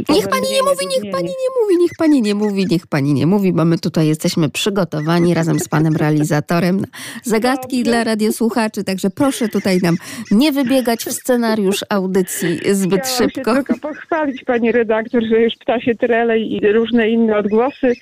niech 0.09 0.27
pani 0.27 0.47
nie 0.51 0.63
mówi, 0.63 0.87
niech 0.87 1.11
pani 1.11 1.27
nie 1.27 1.49
mówi, 1.61 1.77
niech 1.79 1.91
pani 1.97 2.21
nie 2.21 2.35
mówi, 2.35 2.65
niech 2.71 2.87
pani 2.87 3.13
nie 3.13 3.27
mówi, 3.27 3.53
bo 3.53 3.65
my 3.65 3.77
tutaj 3.77 4.07
jesteśmy 4.07 4.49
przygotowani 4.49 5.33
razem 5.33 5.59
z 5.59 5.67
panem 5.67 5.95
realizatorem 5.95 6.79
na 6.79 6.87
zagadki 7.23 7.83
dla 7.83 8.03
radiosłuchaczy, 8.03 8.83
także 8.83 9.09
proszę 9.09 9.49
tutaj 9.49 9.77
nam 9.83 9.95
nie 10.31 10.51
wybiegać 10.51 11.03
w 11.03 11.11
scenariusz 11.11 11.85
audycji 11.89 12.59
zbyt 12.71 13.01
Chciałam 13.01 13.31
szybko. 13.31 13.55
Się 13.55 13.63
tylko 13.63 13.87
pochwalić 13.87 14.43
pani 14.43 14.71
redaktor, 14.71 15.23
że 15.29 15.41
już 15.41 15.53
ptasie 15.55 15.95
trele 15.95 16.39
i 16.39 16.71
różne 16.73 17.09
inne 17.09 17.37
odgłosy 17.37 17.93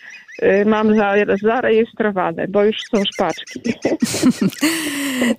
mam 0.65 0.87
zarejestrowane, 1.41 2.47
bo 2.47 2.63
już 2.63 2.75
są 2.95 3.03
szpaczki. 3.13 3.61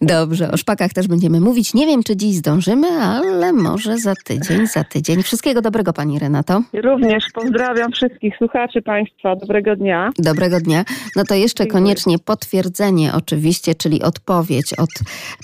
Dobrze, 0.00 0.50
o 0.50 0.56
szpakach 0.56 0.92
też 0.92 1.08
będziemy 1.08 1.40
mówić. 1.40 1.74
Nie 1.74 1.86
wiem, 1.86 2.02
czy 2.02 2.16
dziś 2.16 2.36
zdążymy, 2.36 2.88
ale 2.88 3.52
może 3.52 3.98
za 3.98 4.14
tydzień, 4.24 4.66
za 4.66 4.84
tydzień. 4.84 5.22
Wszystkiego 5.22 5.62
dobrego 5.62 5.92
Pani 5.92 6.18
Renato. 6.18 6.62
Również 6.72 7.24
pozdrawiam 7.34 7.92
wszystkich 7.92 8.36
słuchaczy 8.36 8.82
Państwa. 8.82 9.36
Dobrego 9.36 9.76
dnia. 9.76 10.10
Dobrego 10.18 10.60
dnia. 10.60 10.84
No 11.16 11.24
to 11.24 11.34
jeszcze 11.34 11.64
Dziękuję. 11.64 11.82
koniecznie 11.82 12.18
potwierdzenie 12.18 13.12
oczywiście, 13.14 13.74
czyli 13.74 14.02
odpowiedź 14.02 14.74
od 14.74 14.90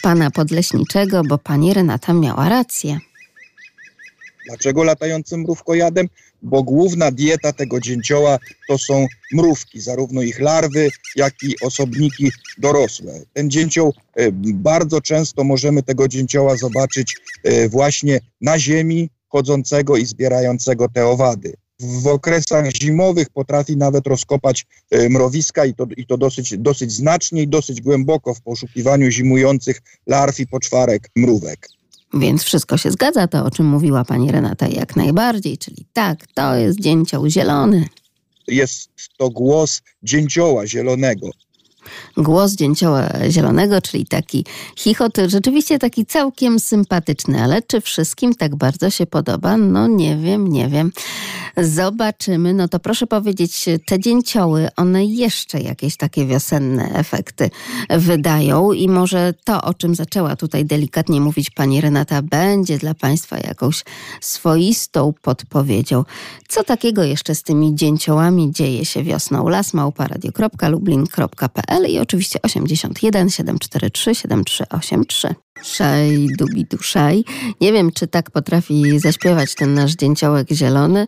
Pana 0.03 0.31
Podleśniczego, 0.31 1.23
bo 1.29 1.39
Pani 1.39 1.75
Renata 1.75 2.13
miała 2.13 2.49
rację. 2.49 2.99
Dlaczego 4.49 4.85
latającym 4.85 5.41
mrówkojadem? 5.41 6.07
Bo 6.43 6.63
główna 6.63 7.11
dieta 7.11 7.53
tego 7.53 7.81
dzięcioła 7.81 8.39
to 8.69 8.79
są 8.79 9.07
mrówki, 9.33 9.81
zarówno 9.81 10.23
ich 10.23 10.41
larwy, 10.41 10.89
jak 11.17 11.35
i 11.43 11.61
osobniki 11.61 12.31
dorosłe. 12.59 13.21
Ten 13.33 13.51
dzięcioł, 13.51 13.95
e, 14.17 14.33
bardzo 14.55 15.01
często 15.01 15.45
możemy 15.45 15.83
tego 15.83 16.09
dzięcioła 16.09 16.57
zobaczyć 16.57 17.17
e, 17.45 17.69
właśnie 17.69 18.21
na 18.41 18.59
ziemi, 18.59 19.11
chodzącego 19.29 19.97
i 19.97 20.07
zbierającego 20.07 20.89
te 20.89 21.07
owady. 21.07 21.55
W 21.81 22.07
okresach 22.07 22.71
zimowych 22.83 23.31
potrafi 23.31 23.77
nawet 23.77 24.07
rozkopać 24.07 24.67
e, 24.91 25.09
mrowiska 25.09 25.65
i 25.65 25.75
to, 25.75 25.87
i 25.97 26.07
to 26.07 26.19
dosyć, 26.19 26.59
dosyć 26.59 26.93
znacznie 26.93 27.43
i 27.43 27.49
dosyć 27.49 27.81
głęboko 27.81 28.35
w 28.35 28.41
poszukiwaniu 28.41 29.11
zimujących 29.11 29.83
larw 30.07 30.41
i 30.41 30.47
poczwarek 30.47 31.11
mrówek. 31.17 31.69
Więc 32.15 32.43
wszystko 32.43 32.77
się 32.77 32.91
zgadza, 32.91 33.29
to 33.29 33.45
o 33.45 33.51
czym 33.51 33.67
mówiła 33.67 34.05
pani 34.05 34.33
Renata 34.33 34.69
jak 34.69 34.97
najbardziej, 34.97 35.59
czyli 35.59 35.87
tak, 35.93 36.27
to 36.35 36.55
jest 36.55 36.81
dzięcioł 36.81 37.29
zielony. 37.29 37.89
Jest 38.49 38.91
to 39.19 39.31
głos 39.31 39.83
dzięcioła 40.03 40.67
zielonego. 40.67 41.31
Głos 42.17 42.53
dzięcioła 42.53 43.09
zielonego, 43.29 43.81
czyli 43.81 44.07
taki 44.07 44.45
chichot, 44.77 45.13
rzeczywiście 45.27 45.79
taki 45.79 46.07
całkiem 46.07 46.61
sympatyczny, 46.61 47.43
ale 47.43 47.63
czy 47.63 47.81
wszystkim 47.81 48.35
tak 48.35 48.57
bardzo 48.57 48.91
się 48.91 49.07
podoba? 49.07 49.57
No 49.57 49.87
nie 49.87 50.17
wiem, 50.17 50.49
nie 50.49 50.69
wiem. 50.69 50.93
Zobaczymy. 51.57 52.55
No 52.55 52.69
to 52.69 52.79
proszę 52.79 53.07
powiedzieć, 53.07 53.65
te 53.87 54.01
dzięcioły, 54.01 54.69
one 54.77 55.05
jeszcze 55.05 55.61
jakieś 55.61 55.97
takie 55.97 56.27
wiosenne 56.27 56.95
efekty 56.95 57.51
wydają 57.91 58.73
i 58.73 58.89
może 58.89 59.35
to, 59.45 59.63
o 59.63 59.75
czym 59.75 59.95
zaczęła 59.95 60.37
tutaj 60.37 60.65
delikatnie 60.65 61.21
mówić 61.21 61.51
pani 61.51 61.81
Renata, 61.81 62.23
będzie 62.23 62.79
dla 62.79 62.95
Państwa 62.95 63.39
jakąś 63.39 63.85
swoistą 64.21 65.13
podpowiedzią. 65.23 66.05
Co 66.49 66.65
takiego 66.65 67.03
jeszcze 67.03 67.35
z 67.35 67.43
tymi 67.43 67.75
dzięciołami 67.75 68.53
dzieje 68.53 68.85
się 68.85 69.03
wiosną? 69.03 69.49
lasmałparadio.lublin.pl 69.49 71.78
i 71.87 71.99
oczywiście 71.99 72.43
81 72.43 73.31
743 73.31 74.15
7383. 74.15 75.35
Szaj, 75.63 76.27
dubidu, 76.39 76.79
szaj. 76.81 77.25
Nie 77.61 77.73
wiem, 77.73 77.93
czy 77.93 78.07
tak 78.07 78.31
potrafi 78.31 79.01
zaśpiewać 79.01 79.55
ten 79.55 79.75
nasz 79.75 79.95
dzięciołek 79.95 80.49
zielony. 80.53 81.07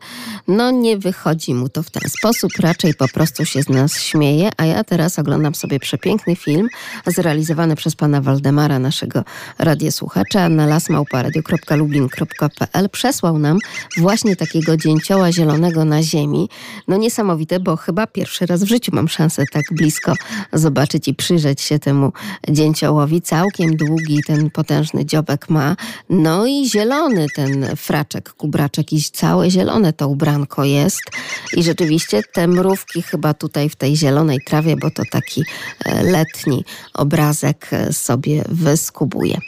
No 0.49 0.71
nie 0.71 0.99
wychodzi 0.99 1.55
mu 1.55 1.69
to 1.69 1.83
w 1.83 1.91
ten 1.91 2.11
sposób, 2.11 2.53
raczej 2.61 2.95
po 2.95 3.09
prostu 3.09 3.45
się 3.45 3.63
z 3.63 3.69
nas 3.69 4.01
śmieje, 4.01 4.51
a 4.57 4.65
ja 4.65 4.85
teraz 4.85 5.19
oglądam 5.19 5.55
sobie 5.55 5.81
przepiękny 5.81 6.37
film 6.37 6.69
zrealizowany 7.07 7.77
przez 7.77 7.97
pana 7.97 8.21
Waldemara, 8.21 8.79
naszego 8.79 9.25
radiosłuchacza 9.59 10.49
na 10.49 10.67
lasmałparadio.lublin.pl. 10.67 12.91
Przesłał 12.91 13.39
nam 13.39 13.59
właśnie 13.97 14.37
takiego 14.37 14.77
dzięcioła 14.77 15.33
zielonego 15.33 15.85
na 15.85 16.03
ziemi. 16.03 16.49
No 16.89 16.97
niesamowite, 16.97 17.61
bo 17.61 17.77
chyba 17.77 18.07
pierwszy 18.07 18.47
raz 18.47 18.65
w 18.65 18.69
życiu 18.69 18.93
mam 18.95 19.09
szansę 19.09 19.45
tak 19.53 19.65
blisko 19.73 20.15
zobaczyć 20.53 21.09
i 21.09 21.15
przyjrzeć 21.15 21.61
się 21.61 21.79
temu 21.79 22.13
dzięciołowi. 22.49 23.23
Całkiem 23.23 23.77
długi 23.77 24.21
ten 24.27 24.40
ten 24.41 24.51
potężny 24.51 25.05
dziobek 25.05 25.51
ma. 25.51 25.77
No 26.11 26.47
i 26.47 26.69
zielony 26.69 27.27
ten 27.35 27.77
fraczek, 27.77 28.33
kubraczek 28.33 28.93
i 28.93 29.03
całe 29.03 29.51
zielone 29.51 29.93
to 29.93 30.09
ubranko 30.09 30.65
jest. 30.65 31.03
I 31.57 31.63
rzeczywiście 31.63 32.23
te 32.33 32.49
mrówki 32.49 33.03
chyba 33.03 33.35
tutaj 33.35 33.69
w 33.69 33.77
tej 33.77 33.97
zielonej 33.97 34.39
trawie, 34.47 34.77
bo 34.77 34.91
to 34.91 35.03
taki 35.11 35.43
e, 35.85 36.03
letni 36.03 36.65
obrazek 36.95 37.69
e, 37.73 37.93
sobie 37.93 38.45
wyskubuje. 38.49 39.39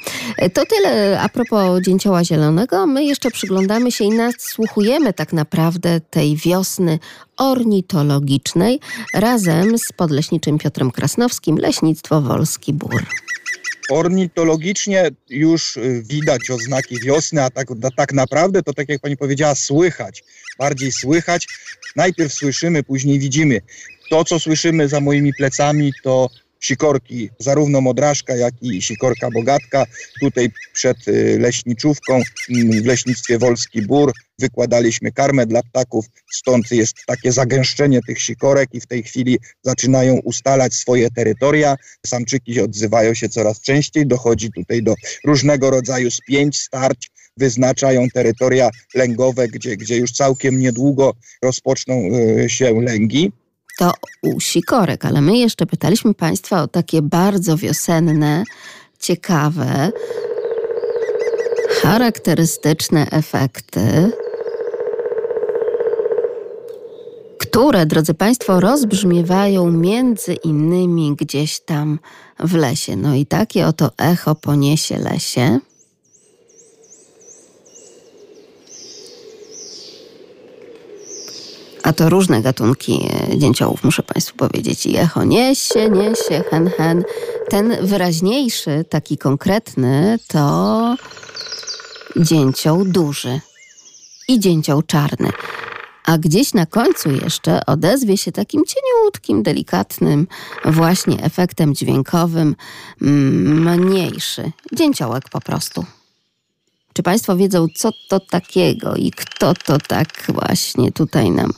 To 0.55 0.63
tyle 0.67 1.21
a 1.21 1.29
propos 1.29 1.83
dzięcioła 1.87 2.25
zielonego. 2.25 2.87
My 2.87 3.05
jeszcze 3.05 3.31
przyglądamy 3.31 3.93
się 3.93 4.05
i 4.05 4.11
nasłuchujemy 4.11 5.13
tak 5.13 5.33
naprawdę 5.33 6.01
tej 6.01 6.37
wiosny 6.37 6.99
ornitologicznej 7.37 8.81
razem 9.15 9.79
z 9.79 9.93
podleśniczym 9.93 10.59
Piotrem 10.59 10.91
Krasnowskim, 10.91 11.57
Leśnictwo 11.59 12.21
Wolski 12.21 12.73
Bór. 12.73 13.07
Ornitologicznie 13.91 15.11
już 15.29 15.77
y, 15.77 16.03
widać 16.07 16.51
oznaki 16.51 16.99
wiosny, 17.01 17.43
a 17.43 17.51
tak, 17.51 17.69
tak 17.97 18.13
naprawdę 18.13 18.63
to 18.63 18.75
tak 18.75 18.89
jak 18.89 19.01
pani 19.01 19.17
powiedziała, 19.17 19.55
słychać, 19.55 20.25
bardziej 20.59 20.93
słychać. 20.93 21.47
Najpierw 21.97 22.33
słyszymy, 22.33 22.83
później 22.83 23.19
widzimy. 23.19 23.61
To, 24.11 24.25
co 24.25 24.41
słyszymy 24.41 24.89
za 24.89 25.01
moimi 25.01 25.35
plecami, 25.35 25.93
to 26.03 26.29
sikorki, 26.63 27.31
zarówno 27.39 27.81
modraszka, 27.81 28.37
jak 28.37 28.55
i 28.63 28.83
sikorka 28.83 29.29
bogatka. 29.35 29.87
Tutaj 30.21 30.51
przed 30.73 31.09
y, 31.09 31.39
leśniczówką 31.41 32.21
w 32.83 32.87
leśnictwie 32.87 33.39
Wolski 33.39 33.83
Bór 33.83 34.13
wykładaliśmy 34.39 35.13
karmę 35.13 35.47
dla 35.47 35.63
ptaków, 35.63 36.07
stąd 36.33 36.71
jest 36.71 36.97
takie 37.07 37.33
zagęszczenie 37.33 38.01
tych 38.07 38.21
sikorek 38.23 38.69
i 38.73 38.81
w 38.81 38.87
tej 38.87 39.03
chwili 39.03 39.39
zaczynają 39.63 40.15
ustalać 40.15 40.75
swoje 40.75 41.11
terytoria. 41.11 41.77
Samczyki 42.07 42.61
odzywają 42.61 43.15
się 43.15 43.29
coraz 43.29 43.61
częściej, 43.61 44.07
dochodzi 44.07 44.51
tutaj 44.53 44.83
do 44.83 44.95
różnego 45.25 45.71
rodzaju 45.71 46.11
spięć, 46.11 46.61
starć, 46.61 47.11
wyznaczają 47.37 48.09
terytoria 48.15 48.71
lęgowe, 48.95 49.49
gdzie, 49.49 49.77
gdzie 49.77 49.97
już 49.97 50.13
całkiem 50.13 50.59
niedługo 50.59 51.15
rozpoczną 51.43 52.03
y, 52.45 52.51
się 52.51 52.81
lęgi 52.81 53.33
to 53.83 53.93
u 54.23 54.41
sikorek, 54.41 55.05
ale 55.05 55.21
my 55.21 55.39
jeszcze 55.39 55.67
pytaliśmy 55.67 56.15
Państwa 56.15 56.63
o 56.63 56.69
takie 56.69 57.03
bardzo 57.03 57.57
wiosenne, 57.57 58.45
ciekawe, 58.99 59.93
charakterystyczne 61.83 63.07
efekty, 63.11 64.13
które, 67.39 67.87
drodzy 67.87 68.15
Państwo, 68.15 68.61
rozbrzmiewają 68.61 69.71
między 69.71 70.35
innymi 70.35 71.17
gdzieś 71.17 71.61
tam 71.61 71.99
w 72.41 72.55
lesie. 72.55 72.97
No 72.97 73.15
i 73.15 73.27
takie 73.27 73.67
oto 73.67 73.91
echo 73.99 74.35
poniesie 74.35 74.99
lesie. 74.99 75.61
A 81.83 81.93
to 81.93 82.09
różne 82.09 82.43
gatunki 82.43 83.09
e, 83.33 83.39
dzięciołów, 83.39 83.85
muszę 83.85 84.03
Państwu 84.03 84.37
powiedzieć. 84.37 84.87
I 84.87 84.97
echo 84.97 85.25
niesie, 85.25 85.91
niesie, 85.91 86.45
hen, 86.51 86.71
hen. 86.77 87.05
Ten 87.49 87.87
wyraźniejszy, 87.87 88.85
taki 88.89 89.19
konkretny, 89.19 90.19
to 90.29 90.97
dzięcioł 92.17 92.85
duży 92.85 93.41
i 94.29 94.41
dzięcioł 94.41 94.83
czarny. 94.83 95.31
A 96.05 96.19
gdzieś 96.19 96.55
na 96.55 96.67
końcu 96.67 97.11
jeszcze 97.11 97.67
odezwie 97.67 98.17
się 98.17 98.33
takim 98.33 98.63
cieniutkim, 98.65 99.43
delikatnym 99.43 100.27
właśnie 100.65 101.23
efektem 101.23 101.75
dźwiękowym 101.75 102.57
mniejszy. 103.01 104.53
Dzięciołek 104.73 105.29
po 105.31 105.41
prostu. 105.41 105.85
Czy 106.95 107.03
Państwo 107.03 107.37
wiedzą, 107.37 107.67
co 107.75 107.91
to 108.09 108.21
takiego 108.21 108.97
i 108.97 109.11
kto 109.11 109.55
to 109.55 109.79
tak 109.89 110.09
właśnie 110.29 110.93
tutaj 110.93 111.31
nam 111.31 111.51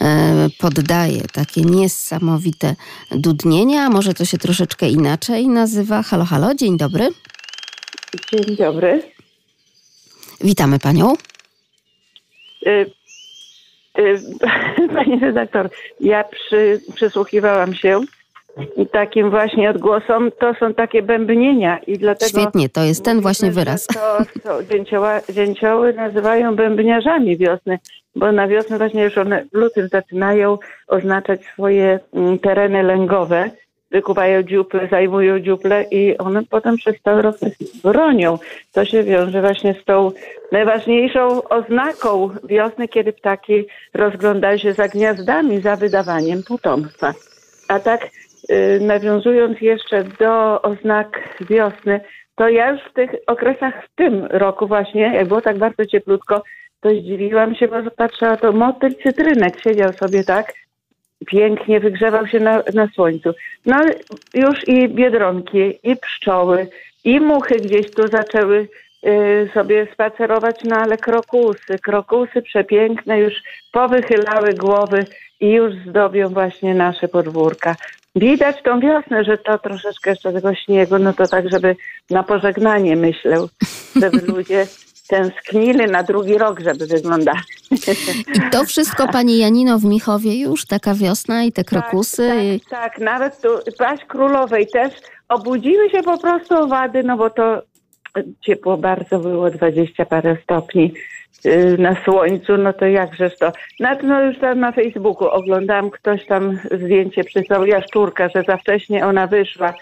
e, 0.00 0.48
poddaje 0.58 1.20
takie 1.32 1.60
niesamowite 1.60 2.74
dudnienia? 3.10 3.82
A 3.82 3.90
może 3.90 4.14
to 4.14 4.24
się 4.24 4.38
troszeczkę 4.38 4.88
inaczej 4.88 5.48
nazywa? 5.48 6.02
Halo, 6.02 6.24
halo, 6.24 6.54
dzień 6.54 6.76
dobry. 6.76 7.08
Dzień 8.32 8.56
dobry. 8.56 9.02
Witamy 10.40 10.78
Panią. 10.78 11.14
Y, 12.66 12.90
y, 13.98 14.20
Pani 14.94 15.20
redaktor, 15.20 15.70
ja 16.00 16.24
przy, 16.24 16.80
przysłuchiwałam 16.94 17.74
się 17.74 18.00
takim 18.92 19.30
właśnie 19.30 19.70
odgłosom. 19.70 20.30
To 20.38 20.54
są 20.54 20.74
takie 20.74 21.02
bębnienia 21.02 21.78
i 21.78 21.98
dlatego... 21.98 22.40
Świetnie, 22.40 22.68
to 22.68 22.84
jest 22.84 23.04
ten 23.04 23.20
właśnie 23.20 23.50
wyraz. 23.50 23.86
To, 23.86 24.18
to 24.42 24.64
dzięcioła, 24.64 25.20
dzięcioły 25.32 25.92
nazywają 25.92 26.56
bębniarzami 26.56 27.36
wiosny, 27.36 27.78
bo 28.16 28.32
na 28.32 28.48
wiosnę 28.48 28.78
właśnie 28.78 29.04
już 29.04 29.18
one 29.18 29.44
w 29.52 29.56
lutym 29.56 29.88
zaczynają 29.88 30.58
oznaczać 30.88 31.44
swoje 31.44 32.00
mm, 32.14 32.38
tereny 32.38 32.82
lęgowe 32.82 33.50
wykuwają 33.90 34.42
dziuple, 34.42 34.88
zajmują 34.90 35.40
dziuple 35.40 35.84
i 35.90 36.18
one 36.18 36.42
potem 36.50 36.76
przez 36.76 37.02
cały 37.04 37.22
rok 37.22 37.36
bronią. 37.84 38.38
To 38.72 38.84
się 38.84 39.02
wiąże 39.02 39.40
właśnie 39.40 39.74
z 39.82 39.84
tą 39.84 40.10
najważniejszą 40.52 41.42
oznaką 41.48 42.30
wiosny, 42.44 42.88
kiedy 42.88 43.12
ptaki 43.12 43.64
rozglądają 43.94 44.58
się 44.58 44.72
za 44.72 44.88
gniazdami, 44.88 45.60
za 45.60 45.76
wydawaniem 45.76 46.42
potomstwa. 46.42 47.14
A 47.68 47.80
tak 47.80 48.08
nawiązując 48.80 49.60
jeszcze 49.60 50.04
do 50.04 50.62
oznak 50.62 51.36
wiosny, 51.40 52.00
to 52.34 52.48
ja 52.48 52.70
już 52.70 52.80
w 52.80 52.92
tych 52.92 53.10
okresach 53.26 53.74
w 53.84 53.94
tym 53.94 54.24
roku 54.24 54.66
właśnie, 54.66 55.02
jak 55.02 55.28
było 55.28 55.40
tak 55.40 55.58
bardzo 55.58 55.86
cieplutko, 55.86 56.42
to 56.80 56.90
zdziwiłam 56.90 57.54
się, 57.54 57.68
bo 57.68 57.90
patrzyła 57.96 58.36
to 58.36 58.52
motyl 58.52 58.94
cytrynek 59.02 59.60
siedział 59.60 59.92
sobie 59.92 60.24
tak 60.24 60.52
pięknie 61.26 61.80
wygrzewał 61.80 62.26
się 62.26 62.40
na, 62.40 62.62
na 62.74 62.88
słońcu. 62.94 63.30
No 63.66 63.76
już 64.34 64.68
i 64.68 64.88
biedronki, 64.88 65.78
i 65.82 65.96
pszczoły, 65.96 66.68
i 67.04 67.20
muchy 67.20 67.54
gdzieś 67.56 67.90
tu 67.90 68.08
zaczęły 68.08 68.68
y, 69.06 69.50
sobie 69.54 69.86
spacerować, 69.92 70.56
no 70.64 70.76
ale 70.76 70.96
krokusy, 70.96 71.78
krokusy 71.82 72.42
przepiękne 72.42 73.20
już 73.20 73.34
powychylały 73.72 74.54
głowy 74.54 75.04
i 75.40 75.50
już 75.50 75.74
zdobią 75.74 76.28
właśnie 76.28 76.74
nasze 76.74 77.08
podwórka. 77.08 77.76
Widać 78.14 78.56
tą 78.62 78.80
wiosnę, 78.80 79.24
że 79.24 79.38
to 79.38 79.58
troszeczkę 79.58 80.10
jeszcze 80.10 80.32
tego 80.32 80.54
śniegu, 80.54 80.98
no 80.98 81.12
to 81.12 81.26
tak, 81.26 81.50
żeby 81.50 81.76
na 82.10 82.22
pożegnanie 82.22 82.96
myślał, 82.96 83.48
żeby 83.96 84.18
ludzie 84.32 84.66
tęsknili 85.08 85.86
na 85.90 86.02
drugi 86.02 86.38
rok, 86.38 86.60
żeby 86.60 86.86
wyglądać. 86.86 87.38
I 88.34 88.50
to 88.52 88.64
wszystko, 88.64 89.08
pani 89.08 89.38
Janino, 89.38 89.78
w 89.78 89.84
Michowie 89.84 90.40
już, 90.40 90.66
taka 90.66 90.94
wiosna 90.94 91.44
i 91.44 91.52
te 91.52 91.64
krokusy. 91.64 92.28
Tak, 92.28 92.70
tak, 92.70 92.92
tak. 92.94 92.98
nawet 92.98 93.40
tu 93.40 93.48
paść 93.78 94.04
królowej 94.04 94.66
też 94.66 94.94
obudziły 95.28 95.90
się 95.90 96.02
po 96.02 96.18
prostu 96.18 96.54
owady, 96.54 97.02
no 97.02 97.16
bo 97.16 97.30
to 97.30 97.62
ciepło 98.40 98.76
bardzo 98.76 99.18
było, 99.18 99.50
20 99.50 100.04
parę 100.04 100.36
stopni 100.42 100.92
na 101.78 102.04
słońcu, 102.04 102.56
no 102.56 102.72
to 102.72 102.86
jakżeż 102.86 103.38
to. 103.38 103.52
No, 103.80 103.88
no 104.02 104.22
już 104.22 104.38
tam 104.38 104.60
na 104.60 104.72
Facebooku 104.72 105.28
oglądałam, 105.28 105.90
ktoś 105.90 106.26
tam 106.26 106.58
zdjęcie 106.70 107.24
przysłał, 107.24 107.66
jaszczurka, 107.66 108.28
że 108.28 108.42
za 108.42 108.56
wcześnie 108.56 109.06
ona 109.06 109.26
wyszła. 109.26 109.74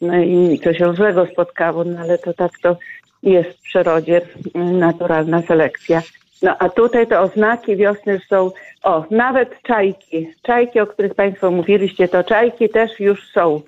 No 0.00 0.16
i 0.16 0.60
to 0.64 0.74
się 0.74 0.94
złego 0.94 1.26
spotkało, 1.26 1.84
no 1.84 2.00
ale 2.00 2.18
to 2.18 2.34
tak 2.34 2.50
to 2.62 2.76
jest 3.22 3.50
w 3.50 3.62
przyrodzie 3.62 4.20
naturalna 4.54 5.42
selekcja. 5.42 6.02
No 6.42 6.56
a 6.58 6.68
tutaj 6.68 7.06
te 7.06 7.20
oznaki 7.20 7.76
wiosny 7.76 8.20
są, 8.28 8.50
o, 8.82 9.04
nawet 9.10 9.62
czajki. 9.62 10.28
Czajki, 10.42 10.80
o 10.80 10.86
których 10.86 11.14
Państwo 11.14 11.50
mówiliście, 11.50 12.08
to 12.08 12.24
czajki 12.24 12.68
też 12.68 13.00
już 13.00 13.28
są. 13.32 13.60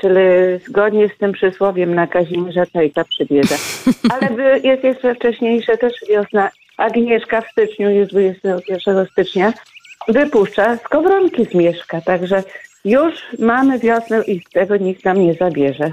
Czyli 0.00 0.20
zgodnie 0.68 1.08
z 1.08 1.18
tym 1.18 1.32
przysłowiem 1.32 1.94
na 1.94 2.06
Kazimierza 2.06 2.66
czajka 2.66 3.04
przybiega. 3.04 3.56
Ale 4.12 4.58
jest 4.58 4.84
jeszcze 4.84 5.14
wcześniejsze 5.14 5.76
też 5.76 5.92
wiosna. 6.10 6.50
Agnieszka 6.76 7.40
w 7.40 7.50
styczniu, 7.50 7.90
już 7.90 8.08
21 8.08 9.06
stycznia, 9.12 9.52
wypuszcza 10.08 10.76
skowronki 10.76 11.44
z 11.44 11.54
mieszka. 11.54 12.00
Także 12.00 12.42
już 12.84 13.14
mamy 13.38 13.78
wiosnę 13.78 14.22
i 14.26 14.40
z 14.40 14.50
tego 14.50 14.76
nikt 14.76 15.04
nam 15.04 15.22
nie 15.22 15.34
zabierze. 15.34 15.92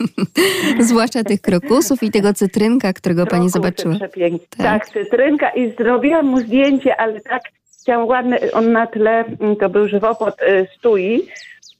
Zwłaszcza 0.80 1.24
tych 1.24 1.40
krokusów 1.40 2.02
i 2.02 2.10
tego 2.10 2.34
cytrynka, 2.34 2.92
którego 2.92 3.26
Krokusy 3.26 3.38
pani 3.38 3.50
zobaczyła. 3.50 3.94
Tak. 3.98 4.56
tak, 4.56 4.88
cytrynka 4.88 5.50
i 5.50 5.72
zrobiłam 5.72 6.26
mu 6.26 6.40
zdjęcie, 6.40 6.96
ale 6.96 7.20
tak 7.20 7.42
chciałam 7.82 8.08
ładny, 8.08 8.52
on 8.52 8.72
na 8.72 8.86
tle, 8.86 9.24
mm, 9.40 9.56
to 9.56 9.68
był 9.68 9.88
żywopłot 9.88 10.42
y, 10.42 10.66
stui 10.78 11.28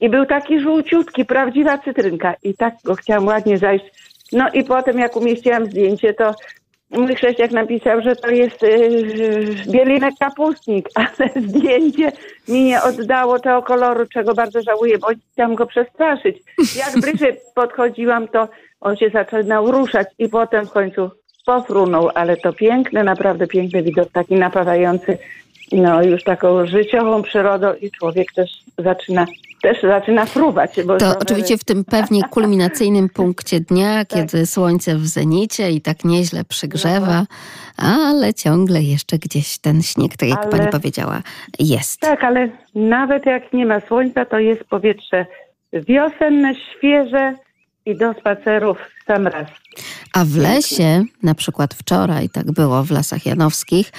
i 0.01 0.09
był 0.09 0.25
taki 0.25 0.59
żółciutki, 0.59 1.25
prawdziwa 1.25 1.77
cytrynka 1.77 2.33
i 2.43 2.53
tak 2.53 2.73
go 2.83 2.95
chciałam 2.95 3.25
ładnie 3.25 3.57
zajść. 3.57 3.85
No 4.31 4.49
i 4.53 4.63
potem 4.63 4.99
jak 4.99 5.15
umieściłam 5.15 5.65
zdjęcie, 5.65 6.13
to 6.13 6.33
Mój 6.89 7.15
chrześciak 7.15 7.51
napisał, 7.51 8.01
że 8.01 8.15
to 8.15 8.29
jest 8.29 8.61
yy, 8.61 9.55
bielinek 9.67 10.13
kapustnik, 10.19 10.89
ale 10.95 11.47
zdjęcie 11.47 12.11
mi 12.47 12.63
nie 12.63 12.83
oddało 12.83 13.39
tego 13.39 13.61
koloru, 13.61 14.05
czego 14.05 14.33
bardzo 14.33 14.61
żałuję, 14.61 14.97
bo 14.97 15.07
chciałam 15.33 15.55
go 15.55 15.65
przestraszyć. 15.65 16.37
Jak 16.75 17.01
bliżej 17.01 17.37
podchodziłam, 17.55 18.27
to 18.27 18.47
on 18.81 18.95
się 18.95 19.09
zaczynał 19.09 19.71
ruszać 19.71 20.07
i 20.19 20.29
potem 20.29 20.65
w 20.65 20.71
końcu 20.71 21.11
pofrunął, 21.45 22.09
ale 22.15 22.37
to 22.37 22.53
piękne, 22.53 23.03
naprawdę 23.03 23.47
piękny 23.47 23.83
widok, 23.83 24.11
taki 24.11 24.35
napawający 24.35 25.17
no 25.71 26.03
już 26.03 26.23
taką 26.23 26.65
życiową 26.65 27.21
przyrodą 27.23 27.73
i 27.73 27.91
człowiek 27.91 28.33
też 28.33 28.51
zaczyna 28.77 29.25
też 29.61 29.81
zaczyna 29.81 30.25
fruwać. 30.25 30.79
Bo 30.85 30.97
to 30.97 31.13
oczywiście 31.19 31.57
w 31.57 31.63
tym 31.63 31.85
pewnie 31.85 32.21
kulminacyjnym 32.23 33.09
punkcie 33.09 33.59
dnia, 33.59 34.05
tak. 34.05 34.07
kiedy 34.07 34.45
słońce 34.45 34.95
w 34.95 35.07
zenicie 35.07 35.71
i 35.71 35.81
tak 35.81 36.05
nieźle 36.05 36.43
przygrzewa, 36.43 37.25
no. 37.79 37.85
ale 38.11 38.33
ciągle 38.33 38.81
jeszcze 38.81 39.17
gdzieś 39.17 39.57
ten 39.57 39.81
śnieg, 39.81 40.17
tak 40.17 40.29
jak 40.29 40.39
ale, 40.39 40.49
pani 40.49 40.67
powiedziała, 40.71 41.21
jest. 41.59 41.99
Tak, 41.99 42.23
ale 42.23 42.49
nawet 42.75 43.25
jak 43.25 43.53
nie 43.53 43.65
ma 43.65 43.79
słońca, 43.79 44.25
to 44.25 44.39
jest 44.39 44.63
powietrze 44.63 45.25
wiosenne, 45.73 46.53
świeże, 46.55 47.33
i 47.87 47.95
do 47.95 48.13
spacerów 48.13 48.77
sam 49.07 49.27
raz. 49.27 49.47
A 50.13 50.25
w 50.25 50.35
lesie, 50.35 51.03
na 51.23 51.35
przykład 51.35 51.73
wczoraj, 51.73 52.29
tak 52.29 52.51
było 52.51 52.83
w 52.83 52.91
Lasach 52.91 53.25
Janowskich, 53.25 53.91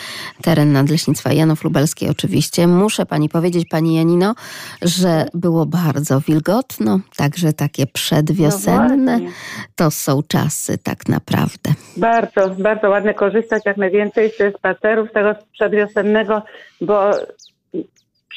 teren 0.43 0.73
Nadleśnictwa 0.73 1.33
Janów 1.33 1.65
Lubelskiej 1.65 2.11
oczywiście, 2.11 2.67
muszę 2.67 3.07
pani 3.07 3.29
powiedzieć, 3.29 3.69
pani 3.69 3.97
Janino, 3.97 4.35
że 4.83 5.27
było 5.35 5.67
bardzo 5.67 6.21
wilgotno, 6.21 7.01
także 7.17 7.53
takie 7.53 7.87
przedwiosenne 7.87 9.19
no 9.19 9.31
to 9.77 9.91
są 9.91 10.23
czasy 10.29 10.79
tak 10.79 11.09
naprawdę. 11.09 11.71
Bardzo, 11.97 12.51
bardzo 12.59 12.89
ładne 12.89 13.15
korzystać 13.15 13.63
jak 13.67 13.77
najwięcej 13.77 14.33
ze 14.39 14.53
spacerów, 14.53 15.13
tego 15.13 15.35
przedwiosennego, 15.53 16.43
bo 16.81 17.11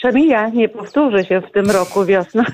przemija, 0.01 0.49
nie 0.49 0.69
powtórzy 0.69 1.25
się 1.25 1.41
w 1.41 1.51
tym 1.51 1.71
roku 1.71 2.05
wiosna, 2.05 2.45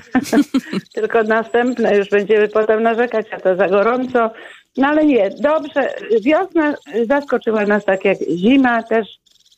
tylko 0.94 1.22
następne 1.22 1.96
już 1.96 2.08
będziemy 2.08 2.48
potem 2.48 2.82
narzekać, 2.82 3.26
a 3.30 3.40
to 3.40 3.56
za 3.56 3.68
gorąco. 3.68 4.30
No 4.76 4.88
ale 4.88 5.04
nie, 5.04 5.30
dobrze, 5.30 5.94
wiosna 6.24 6.74
zaskoczyła 7.08 7.66
nas 7.66 7.84
tak 7.84 8.04
jak 8.04 8.18
zima 8.18 8.82
też 8.82 9.08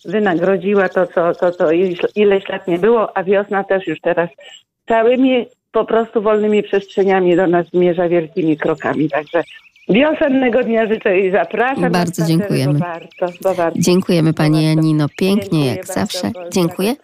wynagrodziła 0.04 0.88
to, 0.88 1.06
co, 1.06 1.34
to, 1.34 1.50
co 1.50 1.70
ileś 2.14 2.48
lat 2.48 2.68
nie 2.68 2.78
było, 2.78 3.16
a 3.16 3.24
wiosna 3.24 3.64
też 3.64 3.86
już 3.86 4.00
teraz 4.00 4.30
całymi 4.88 5.46
po 5.72 5.84
prostu 5.84 6.22
wolnymi 6.22 6.62
przestrzeniami 6.62 7.36
do 7.36 7.46
nas 7.46 7.66
zmierza 7.66 8.08
wielkimi 8.08 8.56
krokami. 8.56 9.10
Także 9.10 9.42
Wiosennego 9.90 10.64
dnia 10.64 10.86
życzę 10.86 11.20
i 11.20 11.32
zapraszam. 11.32 11.92
Bardzo 11.92 12.26
dziękujemy. 12.26 12.72
Bo 12.72 12.78
warto, 12.78 13.26
bo 13.42 13.54
warto. 13.54 13.78
Dziękujemy 13.78 14.32
Pani 14.32 14.64
Janino, 14.64 15.06
pięknie 15.18 15.40
Dziękuję 15.42 15.66
jak 15.66 15.86
zawsze. 15.86 16.30
Dziękuję. 16.52 16.96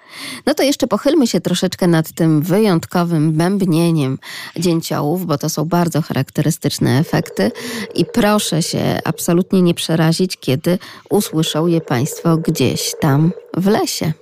No 0.46 0.54
to 0.54 0.62
jeszcze 0.62 0.86
pochylmy 0.86 1.26
się 1.26 1.40
troszeczkę 1.40 1.86
nad 1.86 2.12
tym 2.12 2.42
wyjątkowym 2.42 3.32
bębnieniem 3.32 4.18
dzięciołów, 4.56 5.26
bo 5.26 5.38
to 5.38 5.48
są 5.48 5.64
bardzo 5.64 6.02
charakterystyczne 6.02 6.98
efekty 6.98 7.50
i 7.94 8.04
proszę 8.04 8.62
się 8.62 8.98
absolutnie 9.04 9.62
nie 9.62 9.74
przerazić, 9.74 10.36
kiedy 10.36 10.78
usłyszą 11.10 11.66
je 11.66 11.80
Państwo 11.80 12.36
gdzieś 12.36 12.92
tam 13.00 13.32
w 13.56 13.66
lesie. 13.66 14.12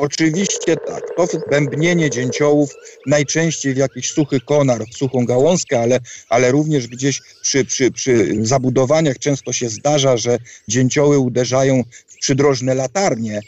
Oczywiście 0.00 0.76
tak. 0.76 1.02
To 1.16 1.26
bębnienie 1.50 2.10
dzięciołów 2.10 2.70
najczęściej 3.06 3.74
w 3.74 3.76
jakiś 3.76 4.10
suchy 4.10 4.40
konar, 4.40 4.84
w 4.92 4.96
suchą 4.96 5.26
gałązkę, 5.26 5.80
ale, 5.80 6.00
ale 6.28 6.50
również 6.50 6.86
gdzieś 6.86 7.20
przy, 7.42 7.64
przy, 7.64 7.90
przy 7.90 8.34
zabudowaniach 8.40 9.18
często 9.18 9.52
się 9.52 9.68
zdarza, 9.68 10.16
że 10.16 10.38
dzięcioły 10.68 11.18
uderzają 11.18 11.82
w 12.06 12.16
przydrożne 12.16 12.74
latarnie. 12.74 13.40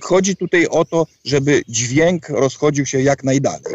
Chodzi 0.00 0.36
tutaj 0.36 0.66
o 0.66 0.84
to, 0.84 1.06
żeby 1.24 1.62
dźwięk 1.68 2.28
rozchodził 2.28 2.86
się 2.86 3.02
jak 3.02 3.24
najdalej. 3.24 3.74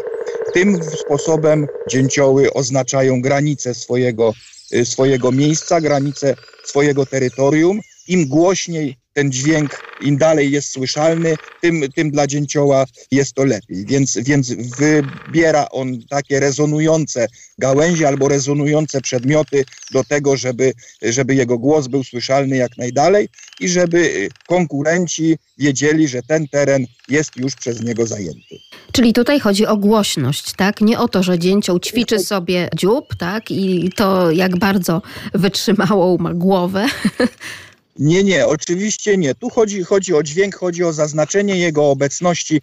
tym 0.54 0.80
sposobem 0.84 1.66
dzięcioły 1.90 2.52
oznaczają 2.52 3.22
granice 3.22 3.74
swojego, 3.74 4.32
y, 4.72 4.84
swojego 4.84 5.32
miejsca, 5.32 5.80
granice 5.80 6.34
swojego 6.64 7.06
terytorium. 7.06 7.80
Im 8.08 8.28
głośniej 8.28 9.03
ten 9.14 9.32
dźwięk, 9.32 9.82
im 10.00 10.16
dalej 10.16 10.50
jest 10.50 10.70
słyszalny, 10.70 11.36
tym, 11.60 11.82
tym 11.94 12.10
dla 12.10 12.26
dzięcioła 12.26 12.84
jest 13.10 13.32
to 13.34 13.44
lepiej. 13.44 13.86
Więc, 13.86 14.18
więc 14.18 14.52
wybiera 14.52 15.68
on 15.70 16.02
takie 16.10 16.40
rezonujące 16.40 17.26
gałęzie 17.58 18.08
albo 18.08 18.28
rezonujące 18.28 19.00
przedmioty 19.00 19.64
do 19.92 20.04
tego, 20.04 20.36
żeby, 20.36 20.72
żeby 21.02 21.34
jego 21.34 21.58
głos 21.58 21.86
był 21.86 22.04
słyszalny 22.04 22.56
jak 22.56 22.78
najdalej 22.78 23.28
i 23.60 23.68
żeby 23.68 24.28
konkurenci 24.46 25.38
wiedzieli, 25.58 26.08
że 26.08 26.22
ten 26.22 26.48
teren 26.48 26.86
jest 27.08 27.36
już 27.36 27.54
przez 27.54 27.82
niego 27.82 28.06
zajęty. 28.06 28.58
Czyli 28.92 29.12
tutaj 29.12 29.40
chodzi 29.40 29.66
o 29.66 29.76
głośność, 29.76 30.52
tak? 30.52 30.80
Nie 30.80 30.98
o 30.98 31.08
to, 31.08 31.22
że 31.22 31.38
dzięcioł 31.38 31.80
ćwiczy 31.80 32.18
sobie 32.18 32.68
dziób, 32.76 33.14
tak? 33.18 33.50
I 33.50 33.90
to 33.96 34.30
jak 34.30 34.58
bardzo 34.58 35.02
wytrzymałą 35.34 36.18
ma 36.18 36.34
głowę. 36.34 36.86
Nie, 37.98 38.24
nie, 38.24 38.46
oczywiście 38.46 39.16
nie. 39.16 39.34
Tu 39.34 39.50
chodzi, 39.50 39.82
chodzi 39.82 40.14
o 40.14 40.22
dźwięk, 40.22 40.54
chodzi 40.54 40.84
o 40.84 40.92
zaznaczenie 40.92 41.56
jego 41.56 41.90
obecności 41.90 42.60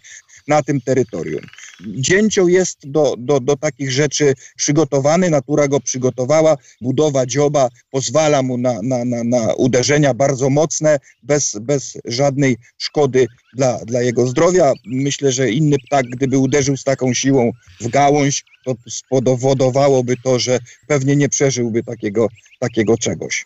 na 0.48 0.62
tym 0.62 0.80
terytorium. 0.80 1.42
Dzięcioł 1.86 2.48
jest 2.48 2.78
do, 2.84 3.14
do, 3.18 3.40
do 3.40 3.56
takich 3.56 3.90
rzeczy 3.90 4.34
przygotowany, 4.56 5.30
natura 5.30 5.68
go 5.68 5.80
przygotowała, 5.80 6.56
budowa 6.80 7.26
dzioba 7.26 7.68
pozwala 7.90 8.42
mu 8.42 8.58
na, 8.58 8.82
na, 8.82 9.04
na, 9.04 9.24
na 9.24 9.54
uderzenia 9.54 10.14
bardzo 10.14 10.50
mocne, 10.50 10.98
bez, 11.22 11.56
bez 11.60 11.98
żadnej 12.04 12.56
szkody 12.78 13.26
dla, 13.54 13.78
dla 13.84 14.02
jego 14.02 14.26
zdrowia. 14.26 14.72
Myślę, 14.86 15.32
że 15.32 15.50
inny 15.50 15.76
ptak, 15.86 16.06
gdyby 16.06 16.38
uderzył 16.38 16.76
z 16.76 16.84
taką 16.84 17.14
siłą 17.14 17.52
w 17.80 17.88
gałąź, 17.88 18.44
to 18.64 18.74
spowodowałoby 18.88 20.14
to, 20.24 20.38
że 20.38 20.58
pewnie 20.86 21.16
nie 21.16 21.28
przeżyłby 21.28 21.82
takiego, 21.82 22.28
takiego 22.60 22.98
czegoś. 22.98 23.44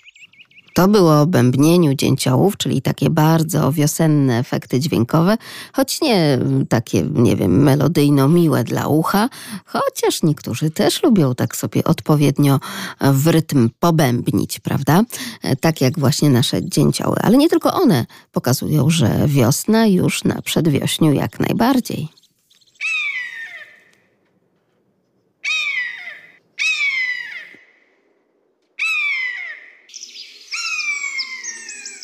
To 0.77 0.89
było 0.89 1.21
o 1.21 1.27
bębnieniu 1.27 1.95
dzięciołów, 1.95 2.57
czyli 2.57 2.83
takie 2.83 3.11
bardzo 3.11 3.73
wiosenne 3.73 4.39
efekty 4.39 4.81
dźwiękowe, 4.81 5.37
choć 5.73 6.01
nie 6.01 6.39
takie, 6.69 7.03
nie 7.03 7.37
wiem, 7.37 7.63
melodyjno 7.63 8.29
miłe 8.29 8.65
dla 8.65 8.87
ucha, 8.87 9.29
chociaż 9.65 10.23
niektórzy 10.23 10.71
też 10.71 11.03
lubią 11.03 11.35
tak 11.35 11.57
sobie 11.57 11.85
odpowiednio 11.85 12.61
w 13.01 13.27
rytm 13.27 13.71
pobębnić, 13.81 14.61
prawda? 14.61 15.03
Tak 15.61 15.81
jak 15.81 15.99
właśnie 15.99 16.31
nasze 16.31 16.69
dzięcioły. 16.69 17.17
Ale 17.23 17.37
nie 17.37 17.49
tylko 17.49 17.75
one 17.75 18.07
pokazują, 18.33 18.91
że 18.91 19.23
wiosna 19.27 19.87
już 19.87 20.25
na 20.25 20.43
przedwiośniu 20.43 21.13
jak 21.13 21.41
najbardziej. 21.41 22.09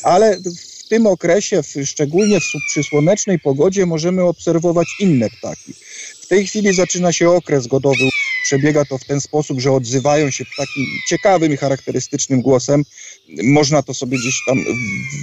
Ale 0.02 0.36
w 0.36 0.88
tym 0.88 1.06
okresie, 1.06 1.62
w, 1.62 1.74
szczególnie 1.84 2.40
w, 2.40 2.44
przy 2.68 2.82
słonecznej 2.82 3.38
pogodzie, 3.38 3.86
możemy 3.86 4.22
obserwować 4.22 4.86
inne 5.00 5.30
ptaki. 5.30 5.74
W 6.20 6.26
tej 6.26 6.46
chwili 6.46 6.74
zaczyna 6.74 7.12
się 7.12 7.30
okres 7.30 7.66
godowy. 7.66 8.08
Przebiega 8.44 8.84
to 8.84 8.98
w 8.98 9.04
ten 9.04 9.20
sposób, 9.20 9.60
że 9.60 9.72
odzywają 9.72 10.30
się 10.30 10.44
takim 10.56 10.86
ciekawym 11.08 11.52
i 11.52 11.56
charakterystycznym 11.56 12.42
głosem. 12.42 12.84
Można 13.44 13.82
to 13.82 13.94
sobie 13.94 14.18
gdzieś 14.18 14.34
tam 14.46 14.58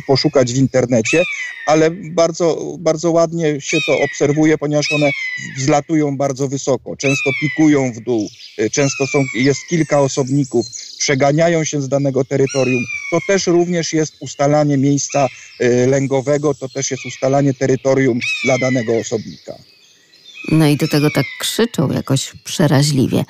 poszukać 0.07 0.53
w 0.53 0.57
internecie, 0.57 1.23
ale 1.65 1.91
bardzo, 1.91 2.75
bardzo 2.79 3.11
ładnie 3.11 3.61
się 3.61 3.77
to 3.85 3.99
obserwuje, 3.99 4.57
ponieważ 4.57 4.91
one 4.91 5.09
wzlatują 5.57 6.17
bardzo 6.17 6.47
wysoko, 6.47 6.97
często 6.97 7.29
pikują 7.41 7.93
w 7.93 7.99
dół, 7.99 8.29
często 8.71 9.07
są, 9.07 9.23
jest 9.35 9.59
kilka 9.69 10.01
osobników, 10.01 10.65
przeganiają 10.97 11.63
się 11.63 11.81
z 11.81 11.89
danego 11.89 12.25
terytorium. 12.25 12.83
To 13.11 13.19
też 13.27 13.47
również 13.47 13.93
jest 13.93 14.13
ustalanie 14.19 14.77
miejsca 14.77 15.27
y, 15.61 15.87
lęgowego, 15.87 16.53
to 16.53 16.69
też 16.69 16.91
jest 16.91 17.05
ustalanie 17.05 17.53
terytorium 17.53 18.19
dla 18.43 18.57
danego 18.57 18.97
osobnika. 18.97 19.68
No 20.51 20.67
i 20.67 20.77
do 20.77 20.87
tego 20.87 21.11
tak 21.11 21.25
krzyczą 21.39 21.91
jakoś 21.91 22.33
przeraźliwie. 22.43 23.25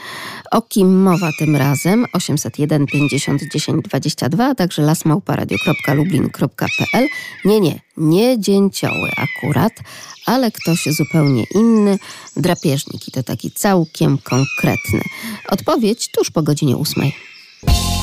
O 0.52 0.62
kim 0.62 1.02
mowa 1.02 1.30
tym 1.40 1.56
razem? 1.56 2.06
801 2.14 2.86
50 2.86 3.42
10 3.54 3.84
22, 3.84 4.50
a 4.50 4.56
także 4.56 4.82
lasmałparadio.lublin.pl. 4.82 7.08
Nie, 7.46 7.60
nie, 7.60 7.80
nie 7.98 8.40
dzięcioły 8.40 9.10
akurat, 9.18 9.74
ale 10.26 10.52
ktoś 10.52 10.86
zupełnie 10.86 11.44
inny, 11.56 12.00
drapieżnik 12.38 13.08
i 13.08 13.12
to 13.12 13.24
taki 13.24 13.52
całkiem 13.52 14.18
konkretny. 14.18 15.02
Odpowiedź 15.50 16.12
tuż 16.12 16.32
po 16.32 16.42
godzinie 16.42 16.78
ósmej. 16.78 17.16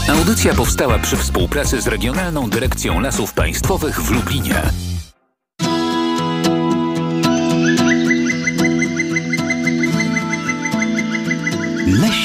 Audycja 0.08 0.54
powstała 0.54 0.98
przy 0.98 1.16
współpracy 1.16 1.80
z 1.80 1.86
Regionalną 1.86 2.50
Dyrekcją 2.50 3.00
Lasów 3.00 3.32
Państwowych 3.32 4.02
w 4.02 4.10
Lublinie. 4.10 4.62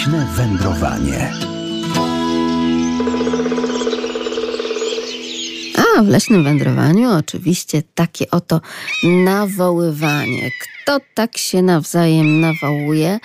Leśne 0.01 0.27
wędrowanie. 0.35 1.33
A 5.77 6.03
w 6.03 6.07
leśnym 6.07 6.43
wędrowaniu 6.43 7.11
oczywiście 7.11 7.83
takie 7.95 8.31
oto 8.31 8.61
nawoływanie. 9.03 10.49
Kto 10.61 10.99
tak 11.13 11.37
się 11.37 11.61
nawzajem 11.61 12.39
nawołuje? 12.39 13.19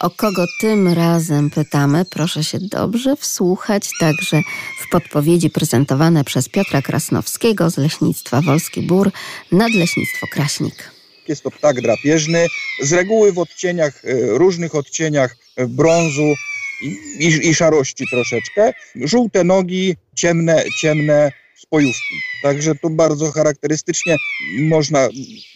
O 0.00 0.10
kogo 0.10 0.44
tym 0.60 0.88
razem 0.88 1.50
pytamy? 1.50 2.04
Proszę 2.10 2.44
się 2.44 2.58
dobrze 2.60 3.16
wsłuchać 3.16 3.90
także 4.00 4.42
w 4.80 4.90
podpowiedzi 4.90 5.50
prezentowane 5.50 6.24
przez 6.24 6.48
Piotra 6.48 6.82
Krasnowskiego 6.82 7.70
z 7.70 7.76
Leśnictwa 7.76 8.40
Wolski 8.40 8.82
Bór, 8.82 9.10
Nadleśnictwo 9.52 10.26
Kraśnik. 10.26 10.90
Jest 11.28 11.42
to 11.42 11.50
ptak 11.50 11.80
drapieżny, 11.80 12.46
z 12.82 12.92
reguły 12.92 13.32
w 13.32 13.38
odcieniach, 13.38 14.04
e, 14.04 14.38
różnych 14.38 14.74
odcieniach 14.74 15.36
brązu 15.66 16.34
i, 16.82 16.86
i, 17.18 17.48
i 17.48 17.54
szarości 17.54 18.04
troszeczkę. 18.10 18.72
Żółte 18.94 19.44
nogi, 19.44 19.96
ciemne, 20.14 20.64
ciemne 20.80 21.32
spojówki. 21.56 22.14
Także 22.42 22.74
tu 22.74 22.90
bardzo 22.90 23.32
charakterystycznie 23.32 24.16
można 24.60 25.08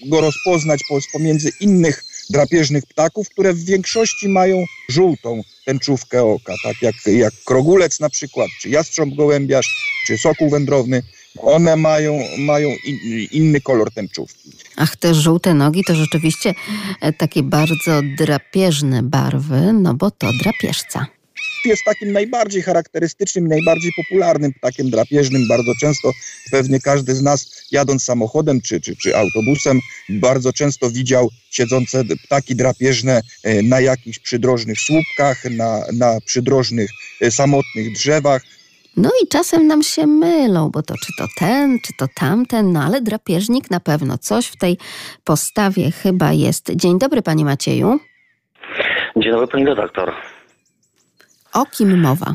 go 0.06 0.20
rozpoznać 0.20 0.80
pomiędzy 1.12 1.50
innych 1.60 2.04
drapieżnych 2.30 2.86
ptaków, 2.86 3.28
które 3.28 3.52
w 3.52 3.64
większości 3.64 4.28
mają 4.28 4.64
żółtą 4.88 5.42
tęczówkę 5.66 6.22
oka, 6.22 6.54
tak 6.64 6.82
jak, 6.82 6.94
jak 7.06 7.32
krogulec 7.44 8.00
na 8.00 8.10
przykład, 8.10 8.48
czy 8.60 8.68
jastrząb 8.68 9.14
gołębiarz, 9.14 9.70
czy 10.06 10.18
sokół 10.18 10.50
wędrowny. 10.50 11.02
One 11.38 11.76
mają, 11.76 12.20
mają 12.38 12.68
in, 12.68 13.28
inny 13.32 13.60
kolor 13.60 13.92
tęczówki. 13.92 14.50
Ach, 14.76 14.96
te 14.96 15.14
żółte 15.14 15.54
nogi 15.54 15.84
to 15.84 15.94
rzeczywiście 15.94 16.54
e, 17.00 17.12
takie 17.12 17.42
bardzo 17.42 18.00
drapieżne 18.18 19.02
barwy, 19.02 19.72
no 19.72 19.94
bo 19.94 20.10
to 20.10 20.30
drapieżca 20.42 21.06
jest 21.64 21.84
takim 21.84 22.12
najbardziej 22.12 22.62
charakterystycznym, 22.62 23.48
najbardziej 23.48 23.92
popularnym 23.96 24.52
ptakiem 24.52 24.90
drapieżnym. 24.90 25.48
Bardzo 25.48 25.72
często 25.80 26.12
pewnie 26.50 26.80
każdy 26.80 27.14
z 27.14 27.22
nas 27.22 27.64
jadąc 27.70 28.04
samochodem 28.04 28.60
czy, 28.60 28.80
czy, 28.80 28.96
czy 28.96 29.16
autobusem 29.16 29.80
bardzo 30.08 30.52
często 30.52 30.90
widział 30.90 31.28
siedzące 31.50 32.04
ptaki 32.24 32.56
drapieżne 32.56 33.22
e, 33.42 33.62
na 33.62 33.80
jakichś 33.80 34.18
przydrożnych 34.18 34.80
słupkach, 34.80 35.44
na, 35.50 35.84
na 35.92 36.18
przydrożnych 36.24 36.90
e, 37.20 37.30
samotnych 37.30 37.92
drzewach. 37.92 38.42
No 38.96 39.10
i 39.22 39.28
czasem 39.28 39.66
nam 39.66 39.82
się 39.82 40.06
mylą, 40.06 40.70
bo 40.70 40.82
to 40.82 40.94
czy 40.94 41.12
to 41.18 41.24
ten, 41.38 41.78
czy 41.86 41.92
to 41.98 42.06
tamten, 42.14 42.72
no 42.72 42.82
ale 42.82 43.00
drapieżnik 43.00 43.70
na 43.70 43.80
pewno 43.80 44.18
coś 44.18 44.46
w 44.46 44.56
tej 44.56 44.78
postawie 45.24 45.90
chyba 45.90 46.32
jest. 46.32 46.70
Dzień 46.76 46.98
dobry, 46.98 47.22
panie 47.22 47.44
Macieju. 47.44 47.98
Dzień 49.16 49.32
dobry, 49.32 49.46
pani 49.46 49.64
redaktor. 49.64 50.12
O 51.52 51.66
kim 51.66 52.00
mowa? 52.00 52.34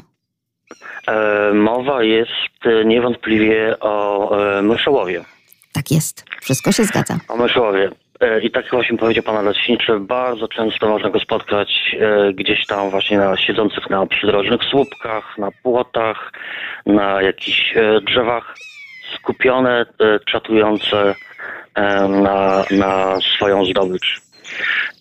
E, 1.08 1.54
mowa 1.54 2.04
jest 2.04 2.66
e, 2.66 2.86
niewątpliwie 2.86 3.80
o 3.80 4.58
e, 4.58 4.62
myszołowie. 4.62 5.26
Tak 5.74 5.92
jest, 5.92 6.26
wszystko 6.42 6.72
się 6.72 6.84
zgadza. 6.84 7.20
O 7.28 7.38
myszołowie. 7.38 7.92
E, 8.20 8.42
I 8.42 8.52
tak 8.52 8.72
właśnie 8.72 8.98
powiedział 8.98 9.24
pan 9.24 9.46
leśniczy, 9.46 10.00
bardzo 10.00 10.48
często 10.48 10.90
można 10.90 11.10
go 11.10 11.20
spotkać 11.20 11.96
e, 12.00 12.34
gdzieś 12.34 12.66
tam 12.66 12.90
właśnie 12.90 13.18
na 13.18 13.38
siedzących 13.38 13.90
na 13.90 14.06
przydrożnych 14.06 14.64
słupkach, 14.64 15.38
na 15.38 15.50
płotach, 15.64 16.32
na 16.86 17.22
jakichś 17.22 17.78
e, 17.78 18.02
drzewach, 18.02 18.56
skupione, 19.16 19.86
czatujące 20.26 21.16
na, 22.10 22.64
na 22.72 23.20
swoją 23.36 23.66
zdobycz. 23.66 24.22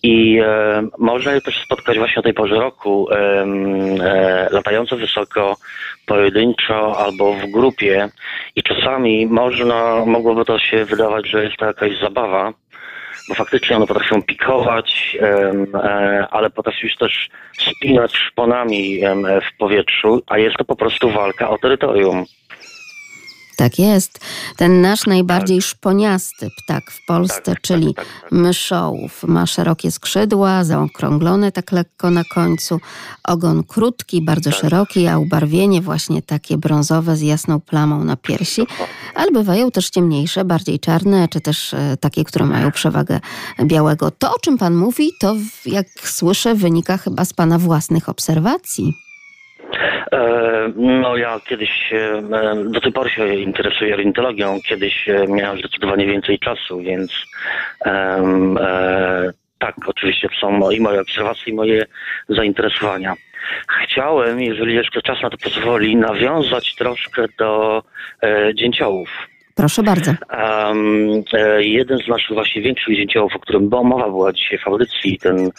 I 0.03 0.39
e, 0.39 0.87
można 0.97 1.33
je 1.33 1.41
też 1.41 1.63
spotkać 1.65 1.97
właśnie 1.97 2.19
o 2.19 2.23
tej 2.23 2.33
porze 2.33 2.55
roku, 2.55 3.07
e, 3.11 3.15
e, 3.15 4.47
latające 4.51 4.95
wysoko, 4.95 5.55
pojedynczo 6.05 6.97
albo 6.97 7.33
w 7.33 7.51
grupie. 7.51 8.09
I 8.55 8.63
czasami 8.63 9.27
można, 9.27 10.05
mogłoby 10.05 10.45
to 10.45 10.59
się 10.59 10.85
wydawać, 10.85 11.27
że 11.27 11.43
jest 11.43 11.57
to 11.57 11.65
jakaś 11.65 11.99
zabawa, 12.01 12.53
bo 13.29 13.35
faktycznie 13.35 13.75
one 13.75 13.87
potrafią 13.87 14.21
pikować, 14.21 15.17
e, 15.21 16.27
ale 16.31 16.49
potrafią 16.49 16.87
też 16.99 17.29
spinać 17.59 18.17
szponami 18.17 18.99
w 19.41 19.57
powietrzu, 19.57 20.21
a 20.27 20.37
jest 20.37 20.57
to 20.57 20.65
po 20.65 20.75
prostu 20.75 21.09
walka 21.09 21.49
o 21.49 21.57
terytorium. 21.57 22.25
Tak 23.57 23.79
jest. 23.79 24.19
Ten 24.55 24.81
nasz 24.81 25.05
najbardziej 25.05 25.57
tak. 25.57 25.67
szponiasty 25.67 26.49
ptak 26.57 26.91
w 26.91 27.05
Polsce, 27.05 27.35
tak, 27.35 27.45
tak 27.45 27.61
czyli 27.61 27.93
tak, 27.93 28.05
tak, 28.21 28.31
myszołów, 28.31 29.23
ma 29.23 29.45
szerokie 29.45 29.91
skrzydła, 29.91 30.63
zaokrąglone 30.63 31.51
tak 31.51 31.71
lekko 31.71 32.11
na 32.11 32.23
końcu, 32.23 32.79
ogon 33.23 33.63
krótki, 33.63 34.21
bardzo 34.21 34.49
tak. 34.49 34.59
szeroki, 34.59 35.07
a 35.07 35.17
ubarwienie 35.17 35.81
właśnie 35.81 36.21
takie 36.21 36.57
brązowe 36.57 37.15
z 37.15 37.21
jasną 37.21 37.59
plamą 37.59 38.03
na 38.03 38.15
piersi, 38.15 38.67
ale 39.15 39.31
bywają 39.31 39.71
też 39.71 39.89
ciemniejsze, 39.89 40.45
bardziej 40.45 40.79
czarne, 40.79 41.27
czy 41.27 41.41
też 41.41 41.73
e, 41.73 41.97
takie, 41.99 42.23
które 42.23 42.45
mają 42.45 42.71
przewagę 42.71 43.19
białego. 43.63 44.11
To, 44.11 44.35
o 44.35 44.39
czym 44.39 44.57
pan 44.57 44.75
mówi, 44.75 45.11
to 45.19 45.35
jak 45.65 45.87
słyszę, 46.03 46.55
wynika 46.55 46.97
chyba 46.97 47.25
z 47.25 47.33
pana 47.33 47.59
własnych 47.59 48.09
obserwacji. 48.09 49.06
E, 50.11 50.71
no 50.75 51.17
ja 51.17 51.39
kiedyś, 51.45 51.93
e, 51.93 52.21
do 52.65 52.81
tej 52.81 52.91
pory 52.91 53.09
się 53.09 53.35
interesuję 53.35 53.93
ornitologią, 53.95 54.59
kiedyś 54.67 55.09
e, 55.09 55.27
miałem 55.27 55.59
zdecydowanie 55.59 56.05
więcej 56.07 56.39
czasu, 56.39 56.79
więc 56.79 57.25
um, 57.85 58.57
e, 58.61 59.33
tak, 59.59 59.75
oczywiście 59.87 60.29
są 60.41 60.71
i 60.71 60.79
moje 60.79 61.01
obserwacje, 61.01 61.53
i 61.53 61.55
moje 61.55 61.85
zainteresowania. 62.29 63.13
Chciałem, 63.83 64.41
jeżeli 64.41 64.75
jeszcze 64.75 65.01
czas 65.01 65.21
na 65.21 65.29
to 65.29 65.37
pozwoli, 65.37 65.95
nawiązać 65.95 66.75
troszkę 66.75 67.25
do 67.39 67.83
e, 68.23 68.55
dzięciołów. 68.55 69.09
Proszę 69.57 69.83
bardzo. 69.83 70.11
Um, 70.11 71.23
jeden 71.59 71.97
z 71.97 72.07
naszych 72.07 72.33
właśnie 72.33 72.61
większych 72.61 72.95
dzięciołów, 72.95 73.35
o 73.35 73.39
którym 73.39 73.69
mowa 73.71 74.09
była 74.09 74.33
dzisiaj 74.33 74.59
w 74.59 74.67
audycji, 74.67 75.19
ten 75.19 75.49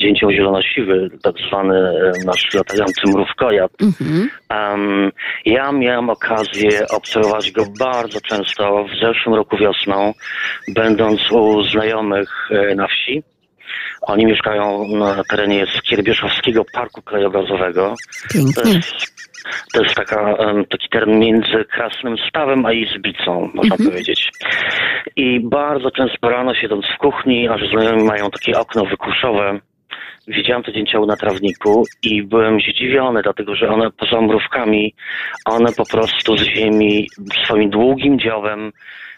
dzięcioł 0.00 0.30
zielonosiwy, 0.30 1.10
tak 1.22 1.34
zwany 1.48 1.74
e, 1.76 2.12
nasz 2.26 2.54
latający 2.54 3.00
mrówkojad. 3.06 3.70
Mhm. 3.82 4.30
Um, 4.50 5.12
ja 5.44 5.72
miałem 5.72 6.10
okazję 6.10 6.70
obserwować 6.90 7.50
go 7.50 7.64
bardzo 7.78 8.20
często 8.20 8.84
w 8.84 9.06
zeszłym 9.06 9.34
roku 9.34 9.56
wiosną, 9.56 10.12
będąc 10.74 11.30
u 11.30 11.62
znajomych 11.62 12.48
e, 12.50 12.74
na 12.74 12.86
wsi. 12.86 13.22
Oni 14.02 14.26
mieszkają 14.26 14.88
na 14.88 15.24
terenie 15.24 15.66
Skierbieszowskiego 15.78 16.64
Parku 16.72 17.02
Krajobrazowego. 17.02 17.94
Pięknie. 18.32 18.80
To 19.72 19.82
jest 19.82 19.94
taka, 19.94 20.36
taki 20.70 20.88
teren 20.88 21.18
między 21.18 21.64
Krasnym 21.72 22.16
Stawem 22.28 22.66
a 22.66 22.72
Izbicą, 22.72 23.50
można 23.54 23.74
mhm. 23.74 23.90
powiedzieć. 23.90 24.30
I 25.16 25.40
bardzo 25.40 25.90
często 25.90 26.28
rano 26.28 26.54
siedząc 26.54 26.84
w 26.86 26.98
kuchni, 26.98 27.48
aż 27.48 27.60
znajomi 27.70 28.04
mają 28.04 28.30
takie 28.30 28.58
okno 28.58 28.84
wykuszowe, 28.84 29.60
widziałem 30.28 30.62
to 30.62 30.72
dzięcioło 30.72 31.06
na 31.06 31.16
trawniku 31.16 31.84
i 32.02 32.22
byłem 32.22 32.60
zdziwiony, 32.60 33.22
dlatego 33.22 33.54
że 33.54 33.68
one 33.68 33.90
poza 33.90 34.20
mrówkami, 34.20 34.94
one 35.44 35.72
po 35.72 35.86
prostu 35.86 36.36
z 36.36 36.42
ziemi 36.42 37.06
swoim 37.44 37.70
długim 37.70 38.18
dziobem 38.18 38.72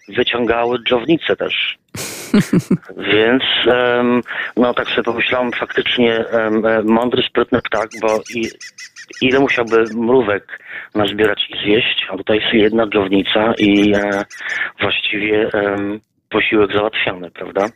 wyciągały 0.09 0.79
dżownice 0.89 1.37
też. 1.37 1.79
Więc 3.13 3.43
um, 3.67 4.21
no 4.57 4.75
tak 4.75 4.89
sobie 4.89 5.03
pomyślałem, 5.03 5.53
faktycznie 5.53 6.25
um, 6.33 6.63
mądry, 6.85 7.23
sprytny 7.23 7.63
ptak, 7.63 7.89
bo 8.01 8.21
i, 8.35 8.49
ile 9.21 9.41
musiałby 9.41 9.85
mrówek 9.95 10.61
nazbierać 10.95 11.51
i 11.51 11.65
zjeść, 11.65 12.07
a 12.11 12.17
tutaj 12.17 12.37
jest 12.37 12.53
jedna 12.53 12.87
dżownica 12.87 13.55
i 13.59 13.95
e, 13.95 14.25
właściwie 14.81 15.51
posiłek 16.31 16.73
załatwiony, 16.73 17.31
prawda? 17.31 17.67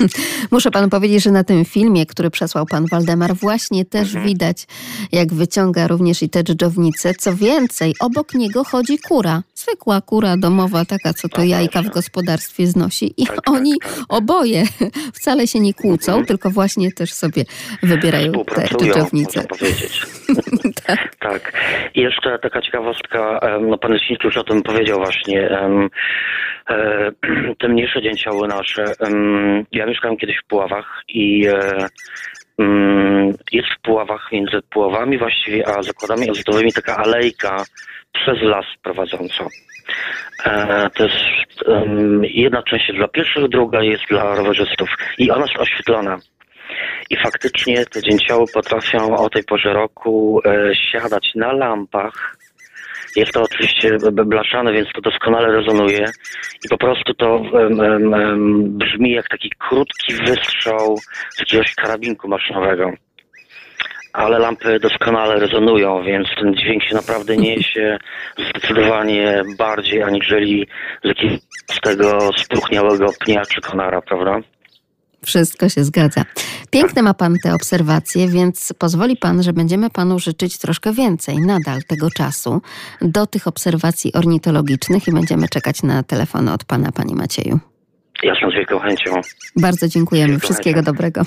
Muszę 0.52 0.70
panu 0.70 0.88
powiedzieć, 0.88 1.22
że 1.22 1.30
na 1.30 1.44
tym 1.44 1.64
filmie, 1.64 2.06
który 2.06 2.30
przesłał 2.30 2.66
pan 2.66 2.86
Waldemar, 2.86 3.34
właśnie 3.34 3.84
też 3.84 4.08
mhm. 4.08 4.26
widać, 4.26 4.66
jak 5.12 5.34
wyciąga 5.34 5.86
również 5.86 6.22
i 6.22 6.28
te 6.28 6.44
dżdżownice. 6.44 7.14
Co 7.14 7.36
więcej, 7.36 7.94
obok 8.00 8.34
niego 8.34 8.64
chodzi 8.64 8.98
kura. 8.98 9.42
Zwykła 9.58 10.00
kura 10.00 10.36
domowa, 10.36 10.84
taka, 10.84 11.12
co 11.14 11.28
to 11.28 11.42
jajka 11.42 11.82
w 11.82 11.88
gospodarstwie 11.88 12.66
znosi. 12.66 13.14
I 13.16 13.26
tak, 13.26 13.36
tak 13.36 13.48
oni 13.48 13.74
oboje 14.08 14.62
wcale 15.18 15.46
się 15.46 15.60
nie 15.60 15.74
kłócą, 15.74 16.12
mhm. 16.12 16.26
tylko 16.26 16.50
właśnie 16.50 16.92
też 16.92 17.12
sobie 17.12 17.44
wybierają 17.82 18.32
te 18.32 18.68
tak. 20.86 21.16
tak. 21.16 21.52
I 21.94 22.00
jeszcze 22.00 22.38
taka 22.38 22.62
ciekawostka, 22.62 23.40
no 23.60 23.78
pan 23.78 23.92
Leśnicki 23.92 24.26
już 24.26 24.36
o 24.36 24.44
tym 24.44 24.62
powiedział 24.62 24.98
właśnie, 24.98 25.50
e, 25.50 25.90
te 27.60 27.68
mniejsze 27.68 28.02
dzięcioły 28.02 28.48
nasze. 28.48 28.84
Ja 29.72 29.86
mieszkałem 29.86 30.16
kiedyś 30.16 30.36
w 30.44 30.46
Puławach 30.48 31.02
i 31.08 31.46
e, 31.46 31.86
jest 33.52 33.68
w 33.78 33.82
Puławach, 33.82 34.32
między 34.32 34.62
Puławami 34.70 35.18
właściwie, 35.18 35.68
a 35.68 35.82
zakładami 35.82 36.30
azotowymi 36.30 36.72
taka 36.72 36.96
alejka 36.96 37.64
przez 38.22 38.42
las 38.42 38.66
prowadząca. 38.82 39.44
E, 40.44 40.90
to 40.90 41.04
jest 41.04 41.16
jedna 42.22 42.62
część 42.62 42.88
jest 42.88 42.98
dla 42.98 43.08
pieszych, 43.08 43.48
druga 43.48 43.82
jest 43.82 44.04
dla 44.10 44.34
rowerzystów 44.34 44.88
i 45.18 45.30
ona 45.30 45.46
jest 45.46 45.60
oświetlona. 45.60 46.18
I 47.10 47.16
faktycznie 47.16 47.86
te 47.86 48.02
dzięcioły 48.02 48.44
potrafią 48.54 49.16
o 49.16 49.30
tej 49.30 49.44
porze 49.44 49.72
roku 49.72 50.40
e, 50.44 50.74
siadać 50.74 51.32
na 51.34 51.52
lampach 51.52 52.38
jest 53.16 53.32
to 53.32 53.42
oczywiście 53.42 53.96
blaszane, 54.12 54.72
więc 54.72 54.88
to 54.94 55.00
doskonale 55.00 55.52
rezonuje 55.52 56.10
i 56.64 56.68
po 56.68 56.78
prostu 56.78 57.14
to 57.14 57.36
um, 57.36 57.80
um, 57.80 58.78
brzmi 58.78 59.10
jak 59.10 59.28
taki 59.28 59.50
krótki 59.58 60.14
wystrzał 60.14 60.96
z 61.30 61.40
jakiegoś 61.40 61.74
karabinku 61.74 62.28
maszynowego. 62.28 62.92
Ale 64.12 64.38
lampy 64.38 64.80
doskonale 64.80 65.38
rezonują, 65.38 66.02
więc 66.02 66.28
ten 66.40 66.54
dźwięk 66.54 66.82
się 66.82 66.94
naprawdę 66.94 67.36
niesie 67.36 67.98
zdecydowanie 68.50 69.42
bardziej 69.58 70.02
aniżeli 70.02 70.66
z 71.04 71.08
jakiegoś 71.08 71.40
tego 71.82 72.30
spruchniałego 72.36 73.06
pnia 73.20 73.42
czy 73.46 73.60
konara, 73.60 74.02
prawda? 74.02 74.40
Wszystko 75.24 75.68
się 75.68 75.84
zgadza. 75.84 76.24
Piękne 76.70 77.02
ma 77.02 77.14
Pan 77.14 77.34
te 77.42 77.54
obserwacje, 77.54 78.28
więc 78.28 78.72
pozwoli 78.78 79.16
Pan, 79.16 79.42
że 79.42 79.52
będziemy 79.52 79.90
Panu 79.90 80.18
życzyć 80.18 80.58
troszkę 80.58 80.92
więcej 80.92 81.36
nadal 81.38 81.82
tego 81.88 82.10
czasu 82.10 82.60
do 83.02 83.26
tych 83.26 83.46
obserwacji 83.46 84.12
ornitologicznych 84.12 85.08
i 85.08 85.12
będziemy 85.12 85.48
czekać 85.48 85.82
na 85.82 86.02
telefony 86.02 86.52
od 86.52 86.64
Pana, 86.64 86.92
Panie 86.92 87.14
Macieju. 87.14 87.58
Jasno, 88.22 88.50
z 88.50 88.54
wielką 88.54 88.78
chęcią. 88.78 89.20
Bardzo 89.56 89.88
dziękujemy. 89.88 90.38
Wszystkiego 90.38 90.78
chęcią. 90.78 90.92
dobrego. 90.92 91.20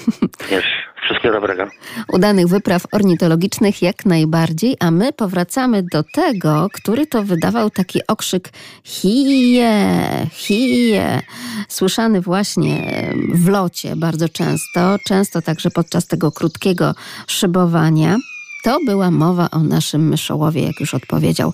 Yes. 0.52 0.64
Wszystkiego 1.04 1.34
dobrego. 1.34 1.68
Udanych 2.14 2.48
wypraw 2.48 2.84
ornitologicznych 2.92 3.82
jak 3.82 4.06
najbardziej, 4.06 4.76
a 4.80 4.92
my 4.92 5.14
powracamy 5.14 5.84
do 5.84 6.04
tego, 6.04 6.68
który 6.74 7.08
to 7.08 7.24
wydawał 7.24 7.70
taki 7.70 8.00
okrzyk 8.08 8.50
hije, 8.84 9.98
hije, 10.32 11.22
słyszany 11.68 12.22
właśnie 12.22 12.94
w 13.34 13.50
locie 13.50 13.96
bardzo 13.96 14.30
często, 14.30 14.98
często 15.08 15.42
także 15.42 15.72
podczas 15.72 16.08
tego 16.08 16.32
krótkiego 16.32 16.94
szybowania. 17.28 18.18
To 18.64 18.80
była 18.86 19.12
mowa 19.12 19.50
o 19.52 19.60
naszym 19.60 20.10
myszołowie, 20.10 20.62
jak 20.62 20.80
już 20.80 20.94
odpowiedział 20.94 21.54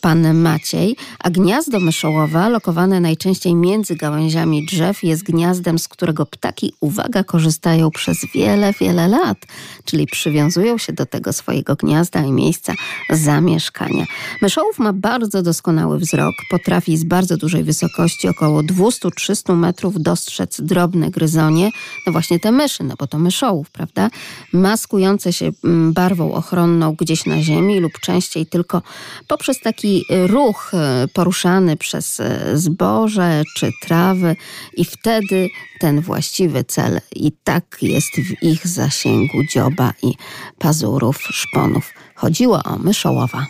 pan 0.00 0.34
Maciej. 0.34 0.96
A 1.18 1.30
gniazdo 1.30 1.80
myszołowa, 1.80 2.48
lokowane 2.48 3.00
najczęściej 3.00 3.54
między 3.54 3.96
gałęziami 3.96 4.66
drzew, 4.66 5.02
jest 5.02 5.22
gniazdem, 5.22 5.78
z 5.78 5.88
którego 5.88 6.26
ptaki, 6.26 6.72
uwaga, 6.80 7.24
korzystają 7.24 7.90
przez 7.90 8.18
wiele, 8.34 8.72
wiele 8.80 9.08
lat. 9.08 9.38
Czyli 9.84 10.06
przywiązują 10.06 10.78
się 10.78 10.92
do 10.92 11.06
tego 11.06 11.32
swojego 11.32 11.76
gniazda 11.76 12.24
i 12.24 12.32
miejsca 12.32 12.72
zamieszkania. 13.10 14.06
Myszołów 14.42 14.78
ma 14.78 14.92
bardzo 14.92 15.42
doskonały 15.42 15.98
wzrok. 15.98 16.34
Potrafi 16.50 16.96
z 16.96 17.04
bardzo 17.04 17.36
dużej 17.36 17.64
wysokości, 17.64 18.28
około 18.28 18.60
200-300 18.60 19.56
metrów, 19.56 20.02
dostrzec 20.02 20.60
drobne 20.60 21.10
gryzonie. 21.10 21.70
No 22.06 22.12
właśnie 22.12 22.40
te 22.40 22.52
myszy, 22.52 22.84
no 22.84 22.94
bo 22.98 23.06
to 23.06 23.18
myszołów, 23.18 23.70
prawda? 23.70 24.10
Maskujące 24.52 25.32
się 25.32 25.50
mm, 25.64 25.92
barwą 25.92 26.32
ochronną 26.42 26.94
gdzieś 27.00 27.26
na 27.26 27.42
ziemi 27.42 27.80
lub 27.80 27.92
częściej 28.00 28.46
tylko 28.46 28.82
poprzez 29.28 29.60
taki 29.60 30.04
ruch 30.26 30.70
e, 30.74 31.08
poruszany 31.14 31.76
przez 31.76 32.20
e, 32.20 32.58
zboże 32.58 33.42
czy 33.56 33.70
trawy 33.82 34.36
i 34.76 34.84
wtedy 34.84 35.48
ten 35.80 36.00
właściwy 36.00 36.64
cel 36.64 37.00
i 37.16 37.32
tak 37.44 37.78
jest 37.82 38.12
w 38.16 38.42
ich 38.42 38.66
zasięgu 38.66 39.44
dzioba 39.52 39.92
i 40.02 40.12
pazurów, 40.58 41.18
szponów. 41.30 41.94
Chodziło 42.14 42.62
o 42.62 42.78
myszołowa. 42.78 43.46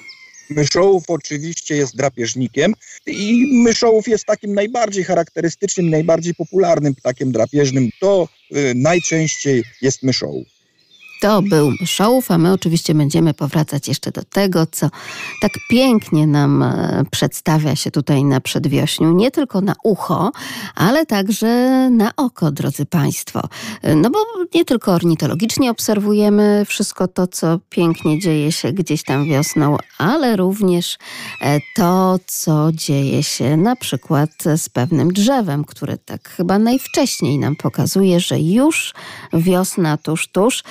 Myszołów 0.50 1.04
oczywiście 1.08 1.76
jest 1.76 1.96
drapieżnikiem 1.96 2.74
i 3.06 3.46
myszołów 3.64 4.08
jest 4.08 4.24
takim 4.24 4.54
najbardziej 4.54 5.04
charakterystycznym, 5.04 5.90
najbardziej 5.90 6.34
popularnym 6.34 6.94
ptakiem 6.94 7.32
drapieżnym. 7.32 7.90
To 8.00 8.28
y, 8.56 8.72
najczęściej 8.74 9.64
jest 9.82 10.02
myszołów. 10.02 10.51
To 11.22 11.42
był 11.42 11.72
Myszołów, 11.80 12.30
a 12.30 12.38
my 12.38 12.52
oczywiście 12.52 12.94
będziemy 12.94 13.34
powracać 13.34 13.88
jeszcze 13.88 14.10
do 14.10 14.22
tego, 14.22 14.66
co 14.66 14.90
tak 15.40 15.52
pięknie 15.70 16.26
nam 16.26 16.62
e, 16.62 17.04
przedstawia 17.10 17.76
się 17.76 17.90
tutaj 17.90 18.24
na 18.24 18.40
przedwiośniu. 18.40 19.12
Nie 19.14 19.30
tylko 19.30 19.60
na 19.60 19.74
ucho, 19.84 20.32
ale 20.74 21.06
także 21.06 21.48
na 21.90 22.16
oko, 22.16 22.50
drodzy 22.50 22.86
Państwo. 22.86 23.48
E, 23.82 23.94
no 23.94 24.10
bo 24.10 24.18
nie 24.54 24.64
tylko 24.64 24.92
ornitologicznie 24.92 25.70
obserwujemy 25.70 26.64
wszystko 26.68 27.08
to, 27.08 27.26
co 27.26 27.58
pięknie 27.70 28.20
dzieje 28.20 28.52
się 28.52 28.72
gdzieś 28.72 29.04
tam 29.04 29.24
wiosną, 29.24 29.76
ale 29.98 30.36
również 30.36 30.98
e, 31.40 31.60
to, 31.76 32.18
co 32.26 32.68
dzieje 32.72 33.22
się 33.22 33.56
na 33.56 33.76
przykład 33.76 34.30
z 34.56 34.68
pewnym 34.68 35.12
drzewem, 35.12 35.64
które 35.64 35.98
tak 35.98 36.28
chyba 36.28 36.58
najwcześniej 36.58 37.38
nam 37.38 37.56
pokazuje, 37.56 38.20
że 38.20 38.40
już 38.40 38.94
wiosna 39.32 39.96
tuż, 39.96 40.28
tuż. 40.28 40.62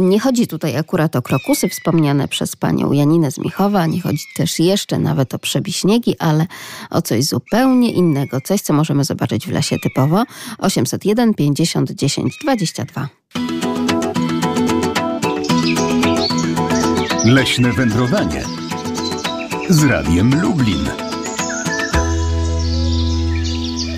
Nie 0.00 0.20
chodzi 0.20 0.46
tutaj 0.46 0.76
akurat 0.76 1.16
o 1.16 1.22
krokusy 1.22 1.68
wspomniane 1.68 2.28
przez 2.28 2.56
panią 2.56 2.92
Janinę 2.92 3.30
z 3.30 3.38
Michowa, 3.38 3.86
nie 3.86 4.00
chodzi 4.00 4.24
też 4.36 4.58
jeszcze 4.58 4.98
nawet 4.98 5.34
o 5.34 5.38
przebiśniegi, 5.38 6.18
ale 6.18 6.46
o 6.90 7.02
coś 7.02 7.24
zupełnie 7.24 7.92
innego, 7.92 8.40
coś 8.40 8.60
co 8.60 8.72
możemy 8.72 9.04
zobaczyć 9.04 9.46
w 9.46 9.50
lesie 9.50 9.76
typowo. 9.78 10.24
801 10.58 11.34
50 11.34 11.90
10 11.90 12.38
22. 12.42 13.08
Leśne 17.24 17.72
wędrowanie 17.72 18.42
z 19.68 19.84
Radiem 19.84 20.40
Lublin. 20.40 21.05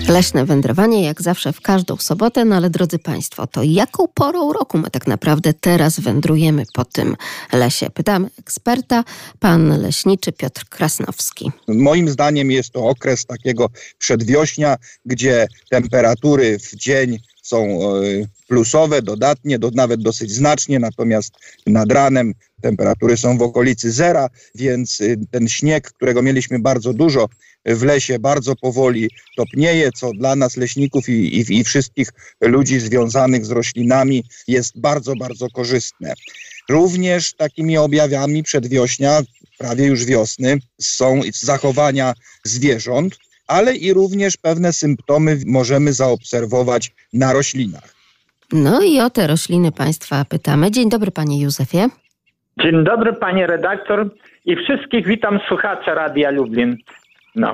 Leśne 0.09 0.45
wędrowanie, 0.45 1.03
jak 1.03 1.21
zawsze 1.21 1.53
w 1.53 1.61
każdą 1.61 1.97
sobotę, 1.97 2.45
no 2.45 2.55
ale 2.55 2.69
drodzy 2.69 2.99
Państwo, 2.99 3.47
to 3.47 3.63
jaką 3.63 4.07
porą 4.07 4.53
roku 4.53 4.77
my 4.77 4.89
tak 4.89 5.07
naprawdę 5.07 5.53
teraz 5.53 5.99
wędrujemy 5.99 6.63
po 6.73 6.85
tym 6.85 7.15
lesie? 7.53 7.89
Pytamy 7.89 8.29
eksperta, 8.39 9.03
pan 9.39 9.81
leśniczy 9.81 10.31
Piotr 10.31 10.65
Krasnowski. 10.69 11.51
Moim 11.67 12.09
zdaniem 12.09 12.51
jest 12.51 12.71
to 12.73 12.83
okres 12.83 13.25
takiego 13.25 13.69
przedwiośnia, 13.97 14.75
gdzie 15.05 15.47
temperatury 15.69 16.59
w 16.59 16.75
dzień 16.75 17.19
są 17.49 17.57
e, 17.67 18.01
plusowe, 18.47 19.01
dodatnie, 19.01 19.59
do, 19.59 19.71
nawet 19.71 20.01
dosyć 20.01 20.31
znacznie, 20.31 20.79
natomiast 20.79 21.31
nad 21.67 21.91
ranem 21.91 22.33
temperatury 22.61 23.17
są 23.17 23.37
w 23.37 23.41
okolicy 23.41 23.91
zera, 23.91 24.29
więc 24.55 25.01
y, 25.01 25.19
ten 25.31 25.47
śnieg, 25.47 25.91
którego 25.91 26.21
mieliśmy 26.21 26.59
bardzo 26.59 26.93
dużo 26.93 27.29
w 27.65 27.83
lesie, 27.83 28.19
bardzo 28.19 28.55
powoli 28.55 29.09
topnieje, 29.37 29.91
co 29.91 30.11
dla 30.13 30.35
nas 30.35 30.57
leśników 30.57 31.09
i, 31.09 31.37
i, 31.37 31.59
i 31.59 31.63
wszystkich 31.63 32.09
ludzi 32.41 32.79
związanych 32.79 33.45
z 33.45 33.51
roślinami 33.51 34.23
jest 34.47 34.79
bardzo, 34.79 35.15
bardzo 35.15 35.49
korzystne. 35.49 36.13
Również 36.69 37.33
takimi 37.33 37.77
objawami 37.77 38.43
przedwiośnia, 38.43 39.21
prawie 39.57 39.85
już 39.85 40.05
wiosny, 40.05 40.57
są 40.81 41.21
zachowania 41.33 42.13
zwierząt, 42.45 43.17
ale 43.49 43.75
i 43.75 43.93
również 43.93 44.37
pewne 44.37 44.73
symptomy 44.73 45.37
możemy 45.47 45.93
zaobserwować 45.93 46.91
na 47.13 47.33
roślinach. 47.33 47.95
No 48.51 48.81
i 48.81 48.99
o 48.99 49.09
te 49.09 49.27
rośliny 49.27 49.71
Państwa 49.71 50.25
pytamy. 50.25 50.71
Dzień 50.71 50.89
dobry 50.89 51.11
Panie 51.11 51.41
Józefie. 51.41 51.89
Dzień 52.63 52.83
dobry 52.83 53.13
Panie 53.13 53.47
redaktor 53.47 54.09
i 54.45 54.55
wszystkich 54.55 55.07
witam 55.07 55.39
słuchacze 55.47 55.95
Radia 55.95 56.31
Lublin. 56.31 56.77
No. 57.35 57.53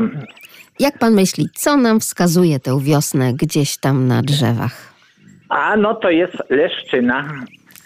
Jak 0.79 0.99
Pan 0.99 1.13
myśli, 1.13 1.47
co 1.55 1.77
nam 1.77 1.99
wskazuje 1.99 2.59
tę 2.59 2.79
wiosnę 2.81 3.33
gdzieś 3.33 3.77
tam 3.77 4.07
na 4.07 4.21
drzewach? 4.21 4.93
A 5.49 5.77
no 5.77 5.95
to 5.95 6.09
jest 6.09 6.35
leszczyna. 6.49 7.29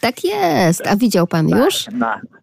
Tak 0.01 0.23
jest. 0.23 0.87
A 0.87 0.95
widział 0.95 1.27
Pan 1.27 1.49
już? 1.49 1.87
No, 1.87 1.97
no 1.97 2.38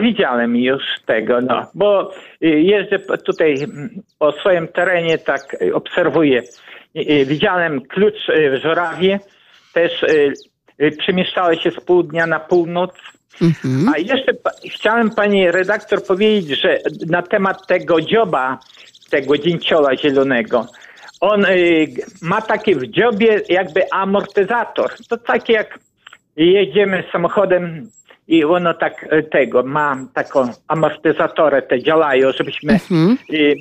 widziałem 0.00 0.56
już 0.56 0.82
tego, 1.06 1.40
no, 1.40 1.66
bo 1.74 2.12
y, 2.44 2.46
jeżdżę 2.48 2.98
tutaj 2.98 3.54
mm, 3.62 4.02
po 4.18 4.32
swoim 4.32 4.68
terenie, 4.68 5.18
tak 5.18 5.62
y, 5.62 5.74
obserwuję. 5.74 6.42
Y, 6.96 7.24
widziałem 7.26 7.80
klucz 7.80 8.26
w 8.28 8.62
żurawie, 8.62 9.20
też 9.72 10.04
przemieszczały 10.98 11.56
się 11.56 11.70
z 11.70 11.80
południa 11.80 12.26
na 12.26 12.40
północ. 12.40 12.90
Mhm. 13.42 13.88
A 13.94 13.98
jeszcze 13.98 14.32
chciałem 14.72 15.10
pani 15.10 15.50
redaktor 15.50 16.04
powiedzieć, 16.04 16.60
że 16.60 16.78
na 17.06 17.22
temat 17.22 17.66
tego 17.66 18.00
dzioba, 18.00 18.58
tego 19.10 19.38
dzięciola 19.38 19.96
zielonego, 19.96 20.66
on 21.20 21.46
ma 22.22 22.42
taki 22.42 22.74
w 22.74 22.86
dziobie 22.86 23.40
jakby 23.48 23.82
amortyzator. 23.92 24.90
To 25.08 25.16
takie 25.16 25.52
jak 25.52 25.78
jedziemy 26.36 27.04
samochodem 27.12 27.90
i 28.28 28.44
ono 28.44 28.74
tak 28.74 29.06
tego 29.30 29.62
ma 29.62 29.96
taką 30.14 30.48
amortyzatorę, 30.68 31.62
te 31.62 31.82
działają, 31.82 32.32
żebyśmy 32.32 32.72
mhm. 32.72 33.16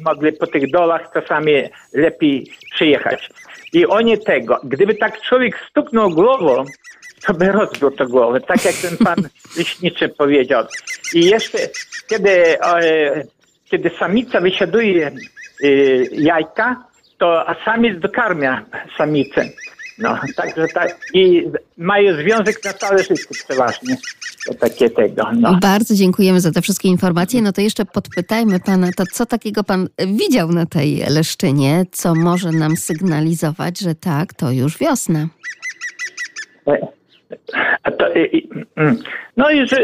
mogli 0.05 0.33
po 0.33 0.47
tych 0.47 0.71
dolach 0.71 1.09
czasami 1.13 1.53
lepiej 1.93 2.51
przyjechać. 2.73 3.29
I 3.73 3.85
oni 3.85 4.17
tego, 4.17 4.59
gdyby 4.63 4.95
tak 4.95 5.21
człowiek 5.21 5.59
stuknął 5.69 6.09
głową, 6.09 6.63
to 7.25 7.33
by 7.33 7.51
rozbił 7.51 7.91
to 7.91 8.07
głowę, 8.07 8.41
tak 8.41 8.65
jak 8.65 8.75
ten 8.75 8.97
pan 8.97 9.15
leśniczy 9.57 10.09
powiedział. 10.09 10.63
I 11.13 11.25
jeszcze, 11.25 11.57
kiedy, 12.07 12.61
e, 12.61 13.23
kiedy 13.65 13.91
samica 13.99 14.41
wysiaduje 14.41 15.07
e, 15.07 15.67
jajka, 16.11 16.83
to 17.17 17.49
a 17.49 17.65
samiec 17.65 17.99
dokarmia 17.99 18.65
samicę. 18.97 19.49
No, 19.99 20.19
także 20.35 20.67
tak. 20.73 20.99
I 21.13 21.47
mają 21.77 22.15
związek 22.15 22.65
na 22.65 22.73
całe 22.73 22.97
życie 23.03 23.15
przeważnie. 23.47 23.97
To 24.47 24.53
takie 24.53 24.89
tego. 24.89 25.31
No. 25.33 25.59
Bardzo 25.61 25.95
dziękujemy 25.95 26.41
za 26.41 26.51
te 26.51 26.61
wszystkie 26.61 26.89
informacje. 26.89 27.41
No 27.41 27.51
to 27.51 27.61
jeszcze 27.61 27.85
podpytajmy 27.85 28.59
pana, 28.59 28.89
to 28.97 29.03
co 29.11 29.25
takiego 29.25 29.63
pan 29.63 29.87
widział 30.07 30.51
na 30.51 30.65
tej 30.65 31.03
leszczynie, 31.09 31.85
co 31.91 32.15
może 32.15 32.51
nam 32.51 32.77
sygnalizować, 32.77 33.79
że 33.79 33.95
tak, 33.95 34.33
to 34.33 34.51
już 34.51 34.77
wiosna. 34.77 35.27
E, 36.67 37.91
to, 37.91 38.05
mm. 38.75 38.97
no 39.37 39.51
i 39.51 39.67
że 39.67 39.77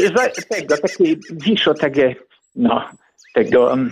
tego, 0.50 0.78
takie 0.78 1.16
wiszo, 1.32 1.74
takie, 1.74 2.16
no, 2.56 2.86
tego, 3.34 3.74
mm, 3.74 3.92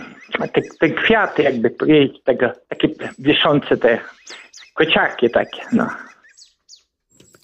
te, 0.52 0.62
te 0.80 0.90
kwiaty 0.90 1.42
jakby 1.42 1.70
powiedzieć, 1.70 2.22
tego, 2.24 2.52
takie 2.68 2.88
wiszące 3.18 3.76
te 3.76 3.98
kociaki 4.74 5.30
takie, 5.30 5.62
no. 5.72 5.86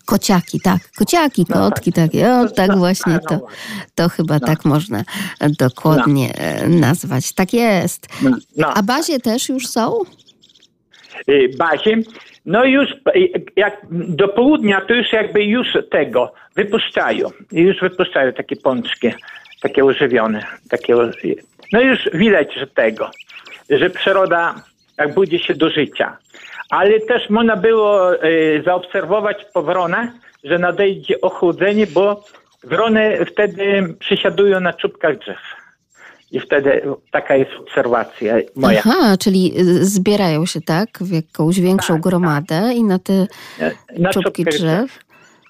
Kociaki, 0.08 0.60
tak. 0.60 0.78
Kociaki, 0.98 1.46
no 1.48 1.56
kotki 1.56 1.92
tak. 1.92 2.04
takie. 2.04 2.32
O, 2.32 2.48
tak 2.48 2.76
właśnie 2.76 3.18
to, 3.28 3.46
to 3.94 4.08
chyba 4.08 4.34
no. 4.34 4.46
tak 4.46 4.64
można 4.64 5.04
dokładnie 5.58 6.32
no. 6.68 6.80
nazwać. 6.80 7.32
Tak 7.32 7.52
jest. 7.52 8.08
A 8.74 8.82
bazie 8.82 9.20
też 9.20 9.48
już 9.48 9.66
są? 9.66 10.00
Y, 11.28 11.50
bazie? 11.58 11.96
No 12.46 12.64
już 12.64 12.88
jak 13.56 13.86
do 13.90 14.28
południa 14.28 14.80
to 14.80 14.94
już 14.94 15.12
jakby 15.12 15.44
już 15.44 15.66
tego 15.90 16.32
wypuszczają. 16.56 17.30
Już 17.52 17.80
wypuszczają 17.80 18.32
takie 18.32 18.56
pączki, 18.56 19.08
takie 19.62 19.84
ożywione. 19.84 20.46
Takie, 20.70 20.94
no 21.72 21.80
już 21.80 21.98
widać, 22.14 22.54
że 22.54 22.66
tego, 22.66 23.10
że 23.70 23.90
przyroda 23.90 24.54
jak 24.98 25.14
budzi 25.14 25.38
się 25.38 25.54
do 25.54 25.70
życia. 25.70 26.16
Ale 26.70 27.00
też 27.00 27.30
można 27.30 27.56
było 27.56 28.14
y, 28.24 28.62
zaobserwować 28.64 29.36
po 29.54 29.62
wronach, 29.62 30.08
że 30.44 30.58
nadejdzie 30.58 31.20
ochłodzenie, 31.20 31.86
bo 31.86 32.24
wrony 32.64 33.26
wtedy 33.26 33.94
przysiadują 33.98 34.60
na 34.60 34.72
czubkach 34.72 35.18
drzew. 35.18 35.38
I 36.32 36.40
wtedy 36.40 36.82
taka 37.10 37.36
jest 37.36 37.50
obserwacja 37.60 38.36
moja. 38.56 38.82
Aha, 38.86 39.16
czyli 39.16 39.60
y, 39.60 39.84
zbierają 39.84 40.46
się 40.46 40.60
tak 40.60 40.88
w 41.00 41.12
jakąś 41.12 41.60
większą 41.60 41.94
tak, 41.94 42.02
gromadę 42.02 42.60
tak. 42.62 42.76
i 42.76 42.84
na 42.84 42.98
te 42.98 43.26
na 43.98 44.10
czubki 44.10 44.44
drzew. 44.44 44.98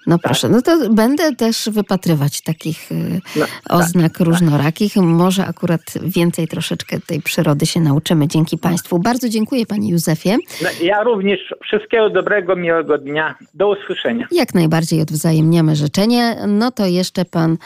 No 0.09 0.19
tak. 0.19 0.23
proszę, 0.23 0.49
no 0.49 0.63
to 0.63 0.91
będę 0.91 1.37
też 1.37 1.69
wypatrywać 1.73 2.41
takich 2.41 2.93
y, 2.93 3.21
no, 3.37 3.47
oznak 3.69 4.19
tak, 4.19 4.27
różnorakich. 4.27 4.97
Może 4.97 5.47
akurat 5.47 5.83
więcej 6.03 6.49
troszeczkę 6.49 7.01
tej 7.01 7.23
przyrody 7.23 7.67
się 7.67 7.81
nauczymy 7.81 8.29
dzięki 8.29 8.59
Państwu. 8.59 8.99
Bardzo 8.99 9.29
dziękuję 9.29 9.67
Panie 9.67 9.91
Józefie. 9.91 10.37
No, 10.63 10.69
ja 10.83 11.03
również 11.03 11.55
wszystkiego 11.63 12.11
dobrego, 12.11 12.57
miłego 12.57 12.99
dnia. 12.99 13.35
Do 13.55 13.69
usłyszenia. 13.69 14.27
Jak 14.31 14.55
najbardziej 14.55 15.01
odwzajemniamy 15.01 15.77
życzenie. 15.77 16.37
No 16.47 16.71
to 16.71 16.87
jeszcze 16.87 17.25
Pan 17.25 17.57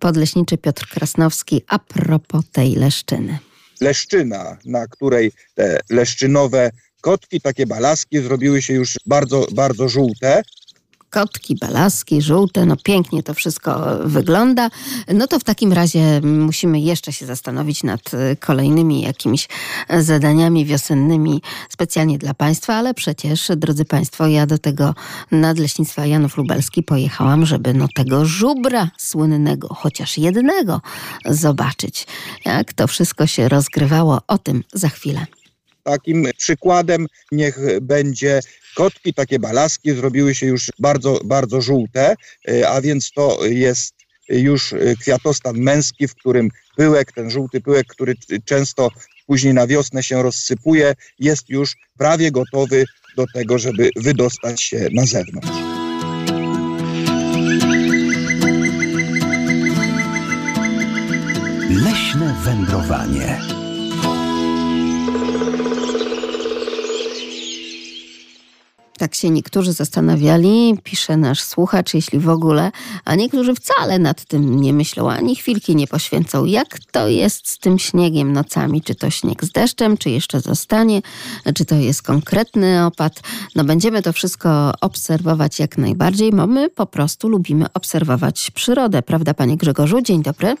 Podleśniczy 0.00 0.58
Piotr 0.58 0.86
Krasnowski 0.88 1.62
a 1.68 1.78
propos 1.78 2.50
tej 2.52 2.74
leszczyny. 2.74 3.38
Leszczyna, 3.80 4.56
na 4.64 4.86
której 4.86 5.32
te 5.54 5.80
leszczynowe 5.90 6.70
kotki, 7.00 7.40
takie 7.40 7.66
balaski 7.66 8.18
zrobiły 8.18 8.62
się 8.62 8.74
już 8.74 8.94
bardzo, 9.06 9.46
bardzo 9.52 9.88
żółte 9.88 10.42
kotki, 11.10 11.56
balaski, 11.60 12.22
żółte, 12.22 12.66
no 12.66 12.76
pięknie 12.76 13.22
to 13.22 13.34
wszystko 13.34 13.98
wygląda. 14.04 14.70
No 15.14 15.26
to 15.26 15.38
w 15.38 15.44
takim 15.44 15.72
razie 15.72 16.20
musimy 16.20 16.80
jeszcze 16.80 17.12
się 17.12 17.26
zastanowić 17.26 17.82
nad 17.84 18.10
kolejnymi 18.40 19.02
jakimiś 19.02 19.48
zadaniami 19.98 20.64
wiosennymi 20.64 21.42
specjalnie 21.68 22.18
dla 22.18 22.34
Państwa, 22.34 22.74
ale 22.74 22.94
przecież, 22.94 23.50
drodzy 23.56 23.84
Państwo, 23.84 24.26
ja 24.26 24.46
do 24.46 24.58
tego 24.58 24.94
nadleśnictwa 25.30 26.06
Janów 26.06 26.36
Lubelski 26.36 26.82
pojechałam, 26.82 27.46
żeby 27.46 27.74
no 27.74 27.88
tego 27.94 28.24
żubra 28.24 28.90
słynnego, 28.98 29.68
chociaż 29.74 30.18
jednego, 30.18 30.80
zobaczyć. 31.24 32.06
Jak 32.44 32.72
to 32.72 32.86
wszystko 32.86 33.26
się 33.26 33.48
rozgrywało, 33.48 34.20
o 34.26 34.38
tym 34.38 34.64
za 34.72 34.88
chwilę. 34.88 35.26
Takim 35.88 36.26
przykładem 36.36 37.06
niech 37.32 37.58
będzie 37.80 38.40
kotki, 38.76 39.14
takie 39.14 39.38
balaski 39.38 39.92
zrobiły 39.92 40.34
się 40.34 40.46
już 40.46 40.66
bardzo, 40.78 41.20
bardzo 41.24 41.60
żółte, 41.60 42.14
e, 42.48 42.68
a 42.68 42.80
więc 42.80 43.10
to 43.12 43.46
jest 43.46 43.94
już 44.28 44.74
kwiatostan 45.00 45.56
męski, 45.58 46.08
w 46.08 46.14
którym 46.14 46.50
pyłek, 46.76 47.12
ten 47.12 47.30
żółty 47.30 47.60
pyłek, 47.60 47.86
który 47.86 48.14
często 48.44 48.88
później 49.26 49.54
na 49.54 49.66
wiosnę 49.66 50.02
się 50.02 50.22
rozsypuje, 50.22 50.94
jest 51.18 51.48
już 51.48 51.76
prawie 51.98 52.30
gotowy 52.30 52.84
do 53.16 53.24
tego, 53.34 53.58
żeby 53.58 53.90
wydostać 53.96 54.62
się 54.62 54.88
na 54.92 55.06
zewnątrz. 55.06 55.48
Leśne 61.70 62.34
wędrowanie. 62.44 63.57
Tak 68.98 69.14
się 69.14 69.30
niektórzy 69.30 69.72
zastanawiali, 69.72 70.78
pisze 70.82 71.16
nasz 71.16 71.42
słuchacz, 71.42 71.94
jeśli 71.94 72.18
w 72.18 72.28
ogóle, 72.28 72.70
a 73.04 73.14
niektórzy 73.14 73.54
wcale 73.54 73.98
nad 73.98 74.24
tym 74.24 74.60
nie 74.60 74.72
myślą, 74.72 75.10
ani 75.10 75.36
chwilki 75.36 75.76
nie 75.76 75.86
poświęcą. 75.86 76.44
Jak 76.44 76.78
to 76.92 77.08
jest 77.08 77.48
z 77.48 77.58
tym 77.58 77.78
śniegiem 77.78 78.32
nocami? 78.32 78.82
Czy 78.82 78.94
to 78.94 79.10
śnieg 79.10 79.44
z 79.44 79.50
deszczem, 79.50 79.96
czy 79.96 80.10
jeszcze 80.10 80.40
zostanie? 80.40 81.02
Czy 81.54 81.64
to 81.64 81.74
jest 81.74 82.02
konkretny 82.02 82.86
opad? 82.86 83.20
No 83.56 83.64
będziemy 83.64 84.02
to 84.02 84.12
wszystko 84.12 84.72
obserwować 84.80 85.58
jak 85.58 85.78
najbardziej, 85.78 86.32
bo 86.32 86.46
my 86.46 86.70
po 86.70 86.86
prostu 86.86 87.28
lubimy 87.28 87.66
obserwować 87.74 88.50
przyrodę. 88.50 89.02
Prawda, 89.02 89.34
panie 89.34 89.56
Grzegorzu? 89.56 90.02
Dzień 90.02 90.22
dobry. 90.22 90.56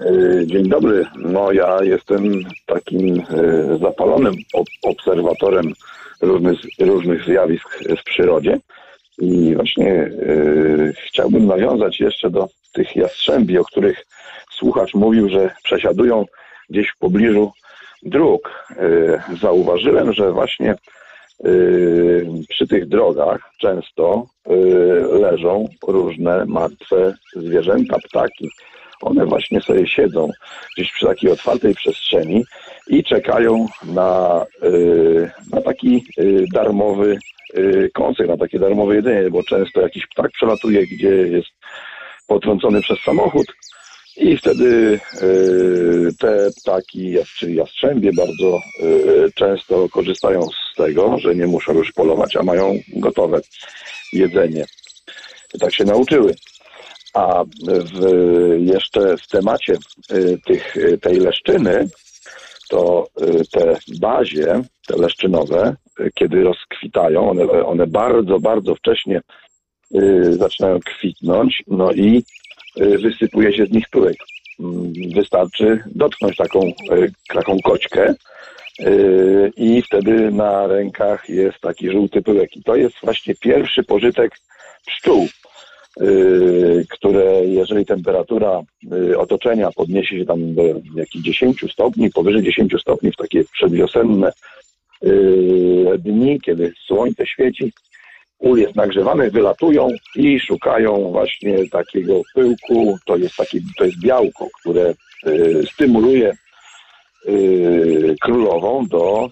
E, 0.00 0.46
dzień 0.46 0.68
dobry. 0.68 1.04
No 1.16 1.52
ja 1.52 1.78
jestem 1.82 2.22
takim 2.66 3.20
e, 3.20 3.24
zapalonym 3.78 4.34
obserwatorem 4.82 5.72
różnych, 6.20 6.58
różnych 6.80 7.24
zjawisk 7.24 7.78
w 8.00 8.04
przyrodzie. 8.04 8.58
I 9.18 9.54
właśnie 9.54 9.84
yy, 9.84 10.92
chciałbym 11.06 11.46
nawiązać 11.46 12.00
jeszcze 12.00 12.30
do 12.30 12.48
tych 12.72 12.96
jastrzębi, 12.96 13.58
o 13.58 13.64
których 13.64 14.06
słuchacz 14.50 14.94
mówił, 14.94 15.28
że 15.28 15.50
przesiadują 15.64 16.24
gdzieś 16.70 16.88
w 16.88 16.98
pobliżu 16.98 17.52
dróg. 18.02 18.66
Yy, 18.80 19.36
zauważyłem, 19.40 20.12
że 20.12 20.32
właśnie 20.32 20.74
yy, 21.44 22.26
przy 22.48 22.66
tych 22.66 22.88
drogach 22.88 23.40
często 23.60 24.26
leżą 25.12 25.68
różne 25.88 26.44
martwe 26.46 27.14
zwierzęta, 27.36 27.96
ptaki. 27.98 28.48
One 29.00 29.26
właśnie 29.26 29.60
sobie 29.60 29.86
siedzą 29.86 30.30
gdzieś 30.76 30.92
przy 30.92 31.06
takiej 31.06 31.30
otwartej 31.30 31.74
przestrzeni 31.74 32.44
i 32.88 33.04
czekają 33.04 33.66
na, 33.84 34.44
y, 34.64 35.30
na 35.52 35.60
taki 35.60 36.04
y, 36.18 36.44
darmowy 36.52 37.18
y, 37.58 37.90
koncert, 37.94 38.28
na 38.28 38.36
takie 38.36 38.58
darmowe 38.58 38.96
jedzenie, 38.96 39.30
bo 39.30 39.42
często 39.42 39.80
jakiś 39.80 40.06
ptak 40.06 40.30
przelatuje, 40.30 40.86
gdzie 40.86 41.08
jest 41.08 41.48
potrącony 42.26 42.80
przez 42.80 42.98
samochód 43.04 43.46
i 44.16 44.36
wtedy 44.36 45.00
te 46.18 46.50
ptaki, 46.62 47.14
czyli 47.38 47.54
jastrzębie, 47.54 48.10
bardzo 48.12 48.60
często 49.34 49.88
korzystają 49.88 50.42
z 50.42 50.76
tego, 50.76 51.18
że 51.18 51.34
nie 51.34 51.46
muszą 51.46 51.72
już 51.72 51.92
polować, 51.92 52.36
a 52.36 52.42
mają 52.42 52.78
gotowe 52.96 53.40
jedzenie. 54.12 54.64
Tak 55.60 55.74
się 55.74 55.84
nauczyły. 55.84 56.34
A 57.14 57.44
w, 57.44 58.06
jeszcze 58.58 59.16
w 59.16 59.26
temacie 59.26 59.76
tych, 60.46 60.76
tej 61.00 61.20
leszczyny 61.20 61.88
to 62.68 63.06
y, 63.22 63.44
te 63.52 63.76
bazie, 64.00 64.62
te 64.86 64.96
leszczynowe, 64.96 65.76
y, 66.00 66.10
kiedy 66.14 66.42
rozkwitają, 66.42 67.30
one, 67.30 67.44
one 67.64 67.86
bardzo, 67.86 68.40
bardzo 68.40 68.74
wcześnie 68.74 69.20
y, 69.94 70.32
zaczynają 70.32 70.80
kwitnąć, 70.80 71.62
no 71.66 71.92
i 71.92 72.24
wysypuje 72.76 73.56
się 73.56 73.66
z 73.66 73.70
nich 73.70 73.88
pyłek. 73.88 74.16
Mm, 74.60 74.92
wystarczy 75.14 75.82
dotknąć 75.86 76.36
taką, 76.36 76.60
taką 77.28 77.56
koćkę 77.64 78.14
i 79.56 79.82
wtedy 79.82 80.30
na 80.30 80.66
rękach 80.66 81.28
jest 81.28 81.60
taki 81.60 81.90
żółty 81.90 82.22
pyłek. 82.22 82.56
I 82.56 82.62
to 82.62 82.76
jest 82.76 82.96
właśnie 83.02 83.34
pierwszy 83.34 83.82
pożytek 83.82 84.32
pszczół. 84.86 85.28
Y, 86.00 86.86
które 86.90 87.44
jeżeli 87.44 87.86
temperatura 87.86 88.62
y, 88.92 89.18
otoczenia 89.18 89.70
podniesie 89.76 90.18
się 90.18 90.24
tam 90.24 90.54
do 90.54 90.62
jakichś 90.94 91.24
10 91.24 91.64
stopni, 91.72 92.10
powyżej 92.10 92.42
10 92.42 92.74
stopni 92.80 93.12
w 93.12 93.16
takie 93.16 93.44
przedwiosenne 93.44 94.32
y, 95.04 95.98
dni, 95.98 96.40
kiedy 96.40 96.72
słońce 96.86 97.26
świeci, 97.26 97.72
ul 98.38 98.58
jest 98.58 98.76
nagrzewany, 98.76 99.30
wylatują 99.30 99.88
i 100.16 100.40
szukają 100.40 101.12
właśnie 101.12 101.68
takiego 101.68 102.22
pyłku. 102.34 102.98
To 103.06 103.16
jest, 103.16 103.36
takie, 103.36 103.58
to 103.78 103.84
jest 103.84 104.00
białko, 104.00 104.48
które 104.60 104.94
stymuluje 105.72 106.36
królową 108.20 108.86
do 108.86 109.30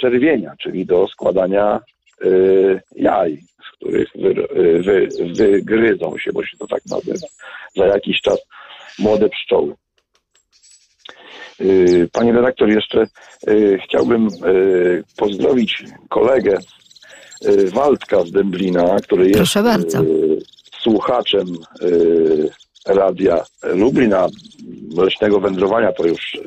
czerwienia, 0.00 0.54
czyli 0.58 0.86
do 0.86 1.08
składania 1.08 1.80
jaj 2.96 3.38
których 3.76 4.08
wy, 4.14 4.34
wy, 4.82 5.08
wygryzą 5.34 6.18
się, 6.18 6.32
bo 6.32 6.44
się 6.44 6.56
to 6.56 6.66
tak 6.66 6.80
nazywa, 6.86 7.26
za 7.76 7.86
jakiś 7.86 8.20
czas 8.20 8.38
młode 8.98 9.28
pszczoły. 9.28 9.74
Y, 11.60 12.08
Panie 12.12 12.32
redaktor, 12.32 12.68
jeszcze 12.68 13.06
y, 13.48 13.78
chciałbym 13.84 14.26
y, 14.26 15.04
pozdrowić 15.16 15.84
kolegę 16.08 16.58
Waldka 17.74 18.24
z 18.24 18.30
Dęblina, 18.30 18.96
który 19.02 19.28
jest 19.28 19.38
słuchaczem 20.80 21.46
radia 22.86 23.44
Lublina, 23.62 24.26
leśnego 24.96 25.40
wędrowania, 25.40 25.92
to 25.92 26.06
już 26.06 26.38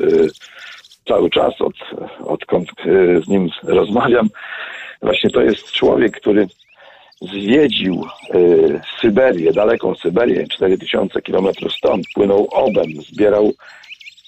cały 1.08 1.30
czas, 1.30 1.54
od, 1.62 1.74
odkąd 2.26 2.70
z 3.26 3.28
nim 3.28 3.50
rozmawiam. 3.64 4.30
Właśnie 5.02 5.30
to 5.30 5.41
jest 5.41 5.72
człowiek, 5.72 6.20
który 6.20 6.47
zwiedził 7.22 8.06
y, 8.36 8.82
Syberię, 9.02 9.52
daleką 9.54 9.95
Syberię, 9.95 10.47
4000 10.47 11.22
kilometrów 11.22 11.74
stąd, 11.74 12.06
płynął 12.14 12.47
obem, 12.52 12.91
zbierał 13.12 13.54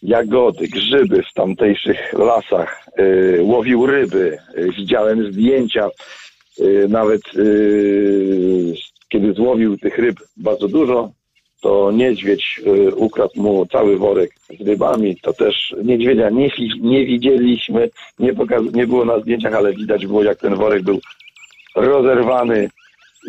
jagody, 0.02 0.68
grzyby 0.68 1.24
w 1.24 1.34
tamtejszych 1.34 2.14
lasach, 2.14 2.88
y, 3.00 3.40
łowił 3.42 3.86
ryby. 3.86 4.38
Y, 4.58 4.72
widziałem 4.72 5.34
zdjęcia, 5.34 5.90
y, 6.60 6.88
nawet 6.90 7.22
y, 7.36 8.74
kiedy 9.10 9.34
złowił 9.34 9.78
tych 9.78 9.98
ryb 9.98 10.16
bardzo 10.38 10.68
dużo, 10.68 11.12
to 11.62 11.92
niedźwiedź 11.92 12.62
y, 12.68 12.96
ukradł 12.96 13.42
mu 13.42 13.66
cały 13.66 13.98
worek 13.98 14.32
z 14.60 14.68
rybami. 14.68 15.16
To 15.22 15.34
też 15.34 15.76
niedźwiedzia 15.84 16.30
nie, 16.30 16.50
nie 16.82 17.06
widzieliśmy, 17.06 17.90
nie, 18.20 18.34
pokaz- 18.34 18.76
nie 18.76 18.88
było 18.88 19.06
na 19.06 19.20
zdjęciach, 19.20 19.54
ale 19.54 19.74
widać 19.74 20.08
było, 20.08 20.24
jak 20.24 20.38
ten 20.38 20.56
worek 20.56 20.84
był 20.84 21.00
rozerwany 21.76 22.70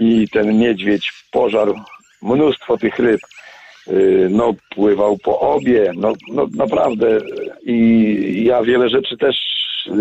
i 0.00 0.28
ten 0.28 0.58
niedźwiedź 0.58 1.12
pożarł 1.30 1.74
mnóstwo 2.22 2.78
tych 2.78 2.98
ryb. 2.98 3.20
Y, 3.88 4.28
no, 4.30 4.54
pływał 4.74 5.18
po 5.18 5.40
obie, 5.40 5.92
no, 5.96 6.12
no 6.32 6.46
naprawdę. 6.56 7.18
I 7.62 8.44
ja 8.44 8.62
wiele 8.62 8.88
rzeczy 8.88 9.16
też 9.16 9.36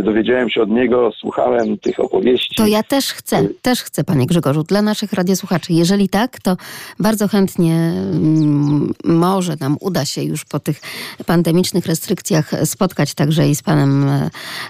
dowiedziałem 0.03 0.49
się 0.49 0.61
od 0.61 0.69
niego, 0.69 1.11
słuchałem 1.19 1.77
tych 1.77 1.99
opowieści. 1.99 2.55
To 2.55 2.67
ja 2.67 2.84
też 2.84 3.13
chcę, 3.13 3.47
też 3.61 3.84
chcę, 3.84 4.03
panie 4.03 4.25
Grzegorzu, 4.25 4.63
dla 4.63 4.82
naszych 4.82 5.13
radiosłuchaczy. 5.13 5.73
Jeżeli 5.73 6.09
tak, 6.09 6.39
to 6.39 6.57
bardzo 6.99 7.27
chętnie 7.27 7.75
mm, 7.75 8.93
może 9.03 9.55
nam 9.59 9.77
uda 9.79 10.05
się 10.05 10.23
już 10.23 10.45
po 10.45 10.59
tych 10.59 10.82
pandemicznych 11.25 11.86
restrykcjach 11.86 12.51
spotkać 12.65 13.13
także 13.13 13.49
i 13.49 13.55
z 13.55 13.63
panem 13.63 14.09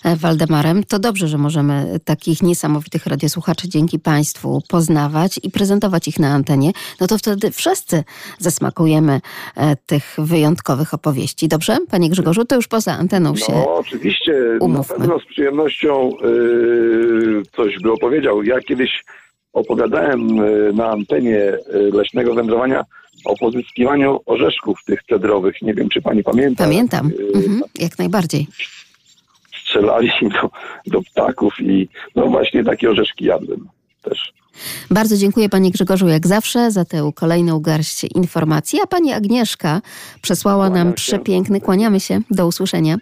e, 0.03 0.15
Waldemarem. 0.15 0.83
To 0.83 0.99
dobrze, 0.99 1.27
że 1.27 1.37
możemy 1.37 1.99
takich 2.05 2.41
niesamowitych 2.41 3.05
radiosłuchaczy 3.05 3.69
dzięki 3.69 3.99
państwu 3.99 4.61
poznawać 4.69 5.39
i 5.43 5.51
prezentować 5.51 6.07
ich 6.07 6.19
na 6.19 6.29
antenie. 6.29 6.71
No 7.01 7.07
to 7.07 7.17
wtedy 7.17 7.51
wszyscy 7.51 8.03
zasmakujemy 8.39 9.21
e, 9.55 9.75
tych 9.75 10.15
wyjątkowych 10.17 10.93
opowieści. 10.93 11.47
Dobrze, 11.47 11.77
panie 11.89 12.09
Grzegorzu? 12.09 12.45
To 12.45 12.55
już 12.55 12.67
poza 12.67 12.93
anteną 12.93 13.35
się 13.35 13.53
No 13.53 13.75
oczywiście, 13.75 14.33
umówmy. 14.59 15.00
Pewno 15.01 15.19
z 15.19 15.25
przyjemnością 15.25 16.11
yy, 16.23 17.43
coś 17.55 17.79
by 17.79 17.91
opowiedział. 17.91 18.43
Ja 18.43 18.59
kiedyś 18.59 19.03
opowiadałem 19.53 20.39
y, 20.39 20.73
na 20.73 20.89
antenie 20.89 21.39
y, 21.39 21.59
leśnego 21.93 22.33
wędrowania 22.33 22.85
o 23.25 23.35
pozyskiwaniu 23.37 24.19
orzeszków 24.25 24.79
tych 24.85 25.03
cedrowych. 25.03 25.61
Nie 25.61 25.73
wiem, 25.73 25.89
czy 25.89 26.01
pani 26.01 26.23
pamięta. 26.23 26.63
Pamiętam, 26.63 27.11
Y, 27.19 27.37
mhm, 27.37 27.61
jak 27.79 27.99
najbardziej. 27.99 28.47
Strzelali 29.61 30.11
do, 30.41 30.49
do 30.87 31.01
ptaków 31.01 31.53
i 31.59 31.89
no 32.15 32.27
właśnie 32.27 32.63
takie 32.63 32.89
orzeszki 32.89 33.25
jadłem 33.25 33.67
też. 34.01 34.33
Bardzo 34.89 35.17
dziękuję 35.17 35.49
Panie 35.49 35.71
Grzegorzu 35.71 36.07
jak 36.07 36.27
zawsze 36.27 36.71
za 36.71 36.85
tę 36.85 37.11
kolejną 37.15 37.59
garść 37.59 38.03
informacji. 38.03 38.79
A 38.83 38.87
Pani 38.87 39.13
Agnieszka 39.13 39.81
przesłała 40.21 40.69
nam 40.69 40.93
Kłaniam 40.93 41.45
się. 41.45 41.59
kłaniamy 41.61 41.99
się, 41.99 42.21
do 42.31 42.47
usłyszenia, 42.47 42.97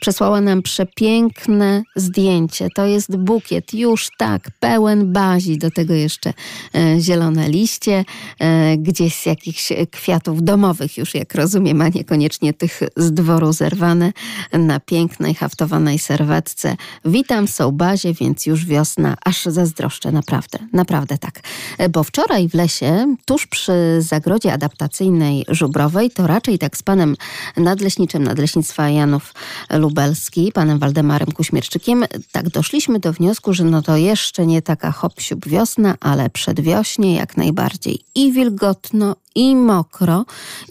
przesłała 0.00 0.40
nam 0.40 0.62
przepiękne 0.62 1.82
zdjęcie. 1.96 2.68
To 2.74 2.86
jest 2.86 3.16
bukiet, 3.16 3.74
już 3.74 4.08
tak, 4.18 4.50
pełen 4.60 5.12
bazi, 5.12 5.58
do 5.58 5.70
tego 5.70 5.94
jeszcze 5.94 6.32
e, 6.74 7.00
zielone 7.00 7.48
liście, 7.48 8.04
e, 8.38 8.76
gdzieś 8.76 9.14
z 9.14 9.26
jakichś 9.26 9.68
kwiatów 9.90 10.42
domowych 10.42 10.98
już, 10.98 11.14
jak 11.14 11.34
rozumiem, 11.34 11.80
a 11.80 11.88
niekoniecznie 11.88 12.52
tych 12.52 12.80
z 12.96 13.12
dworu 13.12 13.52
zerwane 13.52 14.12
na 14.52 14.80
pięknej, 14.80 15.34
haftowanej 15.34 15.98
serwetce. 15.98 16.76
Witam, 17.04 17.48
są 17.48 17.72
bazie, 17.72 18.14
więc 18.14 18.46
już 18.46 18.66
wiosna, 18.66 19.16
aż 19.24 19.44
zazdroszczę, 19.44 20.12
naprawdę, 20.12 20.58
naprawdę 20.72 20.93
tak. 21.20 21.40
E, 21.78 21.88
Bo 21.88 22.04
wczoraj 22.04 22.48
w 22.48 22.54
lesie, 22.54 23.16
tuż 23.24 23.46
przy 23.46 23.72
zagrodzie 23.98 24.52
adaptacyjnej 24.52 25.44
Żubrowej, 25.48 26.10
to 26.10 26.26
raczej 26.26 26.58
tak 26.58 26.76
z 26.76 26.82
panem 26.82 27.16
nadleśniczym 27.56 28.24
Nadleśnictwa 28.24 28.88
Janów 28.88 29.34
Lubelski, 29.70 30.52
panem 30.52 30.78
Waldemarem 30.78 31.32
Kuśmierczykiem, 31.32 32.04
tak 32.32 32.48
doszliśmy 32.48 32.98
do 32.98 33.12
wniosku, 33.12 33.54
że 33.54 33.64
no 33.64 33.82
to 33.82 33.96
jeszcze 33.96 34.46
nie 34.46 34.62
taka 34.62 34.92
hop 34.92 35.14
wiosna, 35.46 35.94
ale 36.00 36.30
przedwiośnie 36.30 37.14
jak 37.14 37.36
najbardziej. 37.36 38.04
I 38.14 38.32
wilgotno, 38.32 39.16
i 39.34 39.56
mokro, 39.56 40.24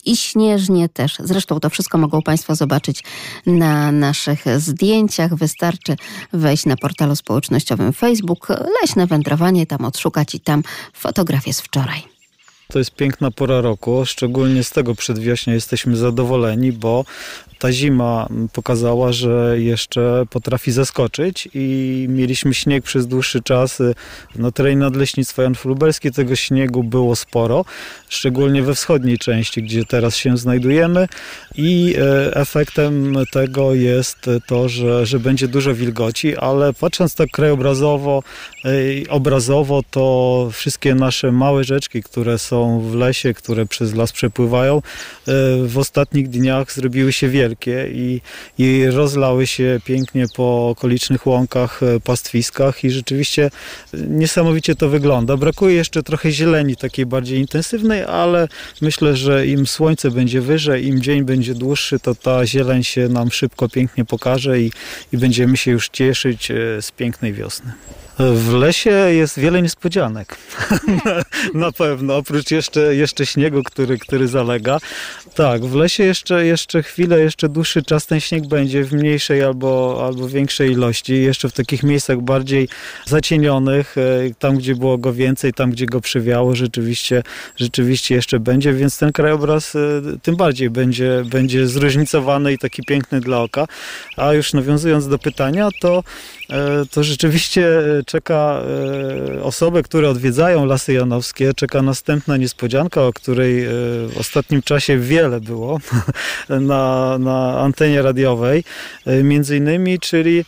i 0.05 0.17
śnieżnie 0.17 0.89
też. 0.89 1.17
Zresztą 1.19 1.59
to 1.59 1.69
wszystko 1.69 1.97
mogą 1.97 2.21
Państwo 2.21 2.55
zobaczyć 2.55 3.03
na 3.45 3.91
naszych 3.91 4.45
zdjęciach. 4.57 5.35
Wystarczy 5.35 5.95
wejść 6.33 6.65
na 6.65 6.75
portalu 6.75 7.15
społecznościowym 7.15 7.93
Facebook, 7.93 8.47
leśne 8.81 9.07
wędrowanie, 9.07 9.65
tam 9.65 9.85
odszukać 9.85 10.35
i 10.35 10.39
tam 10.39 10.63
fotografie 10.93 11.53
z 11.53 11.61
wczoraj. 11.61 12.12
To 12.73 12.79
jest 12.79 12.95
piękna 12.95 13.31
pora 13.31 13.61
roku, 13.61 14.05
szczególnie 14.05 14.63
z 14.63 14.71
tego 14.71 14.95
przedwiośnia 14.95 15.53
jesteśmy 15.53 15.97
zadowoleni, 15.97 16.71
bo 16.71 17.05
ta 17.59 17.71
zima 17.71 18.27
pokazała, 18.53 19.11
że 19.11 19.55
jeszcze 19.59 20.25
potrafi 20.29 20.71
zaskoczyć 20.71 21.49
i 21.53 22.05
mieliśmy 22.09 22.53
śnieg 22.53 22.83
przez 22.83 23.07
dłuższy 23.07 23.41
czas. 23.41 23.81
Na 24.35 24.51
terenie 24.51 24.77
Nadleśnictwa 24.77 25.43
Janów 25.43 25.65
Lubelski 25.65 26.11
tego 26.11 26.35
śniegu 26.35 26.83
było 26.83 27.15
sporo, 27.15 27.65
szczególnie 28.09 28.63
we 28.63 28.75
wschodniej 28.75 29.17
części, 29.17 29.63
gdzie 29.63 29.85
teraz 29.85 30.15
się 30.15 30.37
znajdujemy 30.37 31.07
i 31.55 31.95
e, 31.97 32.35
efektem 32.35 33.15
tego 33.31 33.73
jest 33.73 34.29
to, 34.47 34.69
że, 34.69 35.05
że 35.05 35.19
będzie 35.19 35.47
dużo 35.47 35.73
wilgoci, 35.73 36.37
ale 36.37 36.73
patrząc 36.73 37.15
tak 37.15 37.29
krajobrazowo, 37.29 38.23
e, 38.65 38.69
obrazowo, 39.09 39.81
to 39.91 40.49
wszystkie 40.53 40.95
nasze 40.95 41.31
małe 41.31 41.63
rzeczki, 41.63 42.03
które 42.03 42.39
są 42.39 42.62
w 42.79 42.95
lesie, 42.95 43.33
które 43.33 43.65
przez 43.65 43.93
las 43.93 44.11
przepływają, 44.11 44.77
e, 44.77 44.81
w 45.67 45.77
ostatnich 45.77 46.29
dniach 46.29 46.73
zrobiły 46.73 47.13
się 47.13 47.29
wielkie 47.29 47.87
i, 47.91 48.21
i 48.57 48.85
rozlały 48.85 49.47
się 49.47 49.79
pięknie 49.85 50.25
po 50.35 50.69
okolicznych 50.69 51.27
łąkach, 51.27 51.83
e, 51.83 51.99
pastwiskach 51.99 52.83
i 52.83 52.91
rzeczywiście 52.91 53.49
niesamowicie 53.93 54.75
to 54.75 54.89
wygląda. 54.89 55.37
Brakuje 55.37 55.75
jeszcze 55.75 56.03
trochę 56.03 56.31
zieleni 56.31 56.75
takiej 56.75 57.05
bardziej 57.05 57.39
intensywnej, 57.39 58.03
ale 58.03 58.47
myślę, 58.81 59.15
że 59.15 59.47
im 59.47 59.67
słońce 59.67 60.11
będzie 60.11 60.41
wyżej, 60.41 60.87
im 60.87 61.01
dzień 61.01 61.23
będzie 61.23 61.53
dłuższy, 61.53 61.99
to 61.99 62.15
ta 62.15 62.45
zieleń 62.45 62.83
się 62.83 63.07
nam 63.07 63.31
szybko, 63.31 63.69
pięknie 63.69 64.05
pokaże 64.05 64.59
i, 64.59 64.71
i 65.13 65.17
będziemy 65.17 65.57
się 65.57 65.71
już 65.71 65.89
cieszyć 65.89 66.51
e, 66.51 66.81
z 66.81 66.91
pięknej 66.91 67.33
wiosny. 67.33 67.73
W 68.19 68.53
lesie 68.53 68.91
jest 68.91 69.39
wiele 69.39 69.61
niespodzianek. 69.61 70.37
Na 71.53 71.71
pewno, 71.71 72.17
oprócz 72.17 72.51
jeszcze, 72.51 72.95
jeszcze 72.95 73.25
śniegu, 73.25 73.63
który, 73.63 73.97
który 73.97 74.27
zalega. 74.27 74.79
Tak, 75.35 75.65
w 75.65 75.75
lesie 75.75 76.03
jeszcze, 76.03 76.45
jeszcze 76.45 76.83
chwilę, 76.83 77.19
jeszcze 77.19 77.49
dłuższy 77.49 77.83
czas 77.83 78.07
ten 78.07 78.19
śnieg 78.19 78.47
będzie 78.47 78.83
w 78.83 78.93
mniejszej 78.93 79.43
albo, 79.43 80.03
albo 80.05 80.29
większej 80.29 80.71
ilości. 80.71 81.23
Jeszcze 81.23 81.49
w 81.49 81.53
takich 81.53 81.83
miejscach 81.83 82.21
bardziej 82.21 82.69
zacienionych, 83.05 83.95
e, 83.97 84.33
tam 84.39 84.57
gdzie 84.57 84.75
było 84.75 84.97
go 84.97 85.13
więcej, 85.13 85.53
tam 85.53 85.71
gdzie 85.71 85.85
go 85.85 86.01
przywiało, 86.01 86.55
rzeczywiście, 86.55 87.23
rzeczywiście 87.55 88.15
jeszcze 88.15 88.39
będzie, 88.39 88.73
więc 88.73 88.97
ten 88.97 89.11
krajobraz 89.11 89.75
e, 89.75 89.79
tym 90.21 90.35
bardziej 90.35 90.69
będzie, 90.69 91.23
będzie 91.25 91.67
zróżnicowany 91.67 92.53
i 92.53 92.57
taki 92.57 92.83
piękny 92.83 93.21
dla 93.21 93.41
oka. 93.41 93.65
A 94.17 94.33
już 94.33 94.53
nawiązując 94.53 95.07
do 95.07 95.19
pytania, 95.19 95.69
to 95.81 96.03
e, 96.49 96.85
to 96.91 97.03
rzeczywiście 97.03 97.67
czeka 98.05 98.61
e, 99.37 99.43
osoby, 99.43 99.83
które 99.83 100.09
odwiedzają 100.09 100.65
Lasy 100.65 100.93
Janowskie, 100.93 101.53
czeka 101.53 101.81
następna 101.81 102.37
niespodzianka, 102.37 103.03
o 103.03 103.13
której 103.13 103.65
e, 103.65 103.69
w 104.07 104.15
ostatnim 104.19 104.61
czasie 104.61 104.97
wiele 104.97 105.41
było 105.41 105.79
na, 106.49 107.17
na 107.17 107.59
antenie 107.59 108.01
radiowej, 108.01 108.63
e, 109.05 109.23
między 109.23 109.57
innymi, 109.57 109.99
czyli 109.99 110.45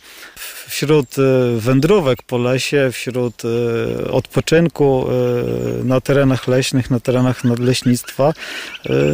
wśród 0.68 1.18
e, 1.18 1.22
wędrówek 1.60 2.22
po 2.22 2.38
lesie, 2.38 2.88
wśród 2.92 3.42
e, 3.44 4.10
odpoczynku 4.10 5.06
e, 5.08 5.84
na 5.84 6.00
terenach 6.00 6.48
leśnych, 6.48 6.90
na 6.90 7.00
terenach 7.00 7.44
nadleśnictwa, 7.44 8.32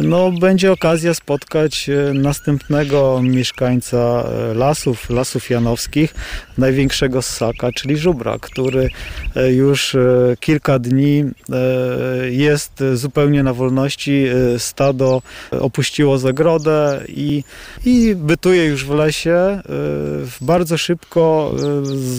no, 0.03 0.31
będzie 0.31 0.71
okazja 0.71 1.13
spotkać 1.13 1.89
następnego 2.13 3.21
mieszkańca 3.23 4.23
lasów, 4.55 5.09
lasów 5.09 5.49
janowskich, 5.49 6.13
największego 6.57 7.21
ssaka, 7.21 7.71
czyli 7.71 7.97
żubra, 7.97 8.39
który 8.39 8.89
już 9.51 9.95
kilka 10.39 10.79
dni 10.79 11.23
jest 12.29 12.83
zupełnie 12.93 13.43
na 13.43 13.53
wolności. 13.53 14.25
Stado 14.57 15.21
opuściło 15.51 16.17
zagrodę 16.17 17.01
i, 17.07 17.43
i 17.85 18.15
bytuje 18.15 18.65
już 18.65 18.85
w 18.85 18.91
lesie. 18.91 19.61
Bardzo 20.41 20.77
szybko 20.77 21.42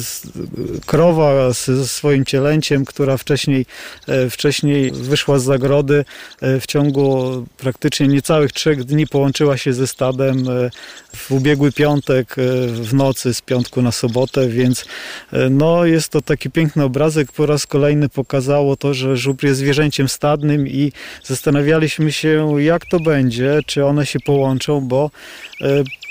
z- 0.03 0.23
krowa 0.87 1.53
ze 1.53 1.89
swoim 1.89 2.25
cielęciem, 2.25 2.85
która 2.85 3.17
wcześniej, 3.17 3.67
e, 4.09 4.31
wcześniej 4.31 4.91
wyszła 4.93 5.39
z 5.39 5.45
zagrody, 5.45 6.05
e, 6.41 6.61
w 6.61 6.67
ciągu 6.67 7.47
praktycznie 7.57 8.09
niecałych 8.09 8.53
trzech 8.53 8.85
dni 8.85 9.07
połączyła 9.07 9.57
się 9.57 9.73
ze 9.73 9.87
stadem 9.87 10.49
e, 10.49 10.71
w 11.17 11.31
ubiegły 11.33 11.73
piątek 11.73 12.37
w 12.67 12.95
nocy 12.95 13.35
z 13.35 13.41
piątku 13.41 13.83
na 13.83 13.93
sobotę, 13.93 14.49
więc 14.49 14.85
no, 15.51 15.85
jest 15.85 16.09
to 16.09 16.21
taki 16.23 16.51
piękny 16.51 16.85
obrazek. 16.85 17.33
Po 17.33 17.47
raz 17.47 17.67
kolejny 17.67 18.09
pokazało 18.09 18.77
to, 18.77 18.95
że 18.95 19.17
żubr 19.17 19.45
jest 19.45 19.61
zwierzęciem 19.61 20.09
stadnym 20.09 20.69
i 20.69 20.93
zastanawialiśmy 21.25 22.13
się, 22.13 22.63
jak 22.63 22.87
to 22.87 23.01
będzie, 23.01 23.61
czy 23.67 23.85
one 23.85 24.07
się 24.07 24.21
połączą, 24.21 24.81
bo 24.81 25.11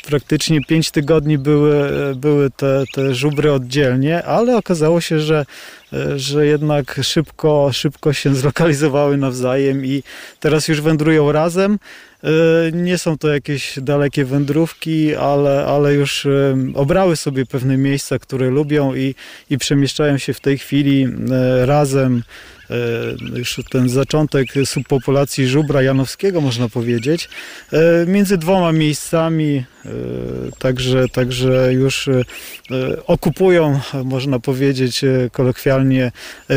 praktycznie 0.07 0.59
pięć 0.67 0.91
tygodni 0.91 1.37
były, 1.37 1.89
były 2.15 2.49
te, 2.49 2.83
te 2.93 3.15
żubry 3.15 3.51
oddzielnie, 3.51 4.23
ale 4.23 4.57
okazało 4.57 5.01
się, 5.01 5.19
że, 5.19 5.45
że 6.15 6.45
jednak 6.45 6.99
szybko, 7.03 7.69
szybko 7.73 8.13
się 8.13 8.35
zlokalizowały 8.43 9.17
nawzajem 9.17 9.85
i 9.85 10.03
teraz 10.39 10.67
już 10.67 10.81
wędrują 10.81 11.31
razem. 11.31 11.79
E, 12.23 12.27
Nie 12.71 12.97
są 12.97 13.17
to 13.17 13.27
jakieś 13.27 13.79
dalekie 13.81 14.25
wędrówki, 14.25 15.15
ale, 15.15 15.65
ale 15.65 15.93
już 15.93 16.25
e, 16.25 16.57
obrały 16.75 17.15
sobie 17.15 17.45
pewne 17.45 17.77
miejsca, 17.77 18.19
które 18.19 18.49
lubią 18.49 18.95
i, 18.95 19.15
i 19.49 19.57
przemieszczają 19.57 20.17
się 20.17 20.33
w 20.33 20.39
tej 20.39 20.57
chwili 20.57 21.07
e, 21.31 21.65
razem. 21.65 22.23
E, 22.69 23.37
Już 23.37 23.59
ten 23.69 23.89
zaczątek 23.89 24.47
subpopulacji 24.65 25.47
żubra 25.47 25.81
janowskiego, 25.81 26.41
można 26.41 26.69
powiedzieć, 26.69 27.29
e, 27.71 28.05
między 28.05 28.37
dwoma 28.37 28.71
miejscami, 28.71 29.65
e, 29.85 29.89
także, 30.59 31.09
także 31.09 31.73
już 31.73 32.09
okupują, 33.07 33.79
można 34.05 34.39
powiedzieć 34.39 35.01
kolokwialnie, 35.31 36.11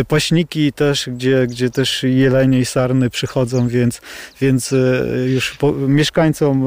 paśniki 0.09 0.73
też, 0.73 1.09
gdzie, 1.13 1.47
gdzie 1.47 1.71
też 1.71 2.03
jelenie 2.03 2.59
i 2.59 2.65
sarny 2.65 3.11
przychodzą, 3.11 3.69
więc, 3.69 4.01
więc 4.41 4.75
już 5.27 5.51
po, 5.51 5.73
mieszkańcom 5.73 6.65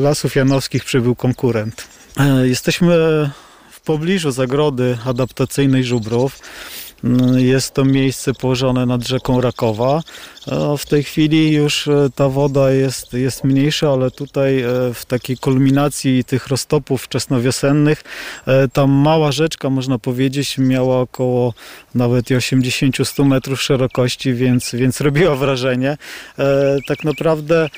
Lasów 0.00 0.36
Janowskich 0.36 0.84
przybył 0.84 1.14
konkurent. 1.14 1.88
Jesteśmy 2.42 2.96
w 3.70 3.80
pobliżu 3.80 4.30
zagrody 4.30 4.98
adaptacyjnej 5.04 5.84
żubrów. 5.84 6.38
Jest 7.36 7.74
to 7.74 7.84
miejsce 7.84 8.34
położone 8.34 8.86
nad 8.86 9.06
rzeką 9.06 9.40
Rakowa. 9.40 10.02
E, 10.48 10.76
W 10.78 10.86
tej 10.86 11.02
chwili 11.02 11.52
już 11.52 11.88
e, 11.88 12.08
ta 12.14 12.28
woda 12.28 12.70
jest, 12.70 13.12
jest 13.12 13.44
mniejsza, 13.44 13.92
ale 13.92 14.10
tutaj 14.10 14.60
e, 14.60 14.94
w 14.94 15.04
takiej 15.04 15.36
kulminacji 15.36 16.24
tych 16.24 16.46
roztopów 16.46 17.02
wczesnowiosennych 17.02 18.04
ta 18.72 18.86
mała 18.86 19.32
rzeczka, 19.32 19.70
można 19.70 19.98
powiedzieć, 19.98 20.58
miała 20.58 21.00
około 21.00 21.54
nawet 21.94 22.30
i 22.30 22.34
80-100 22.34 23.24
metrów 23.24 23.62
szerokości, 23.62 24.34
więc, 24.34 24.74
więc 24.74 25.00
robiła 25.00 25.36
wrażenie. 25.36 25.96
Tak 26.88 27.04
naprawdę 27.04 27.68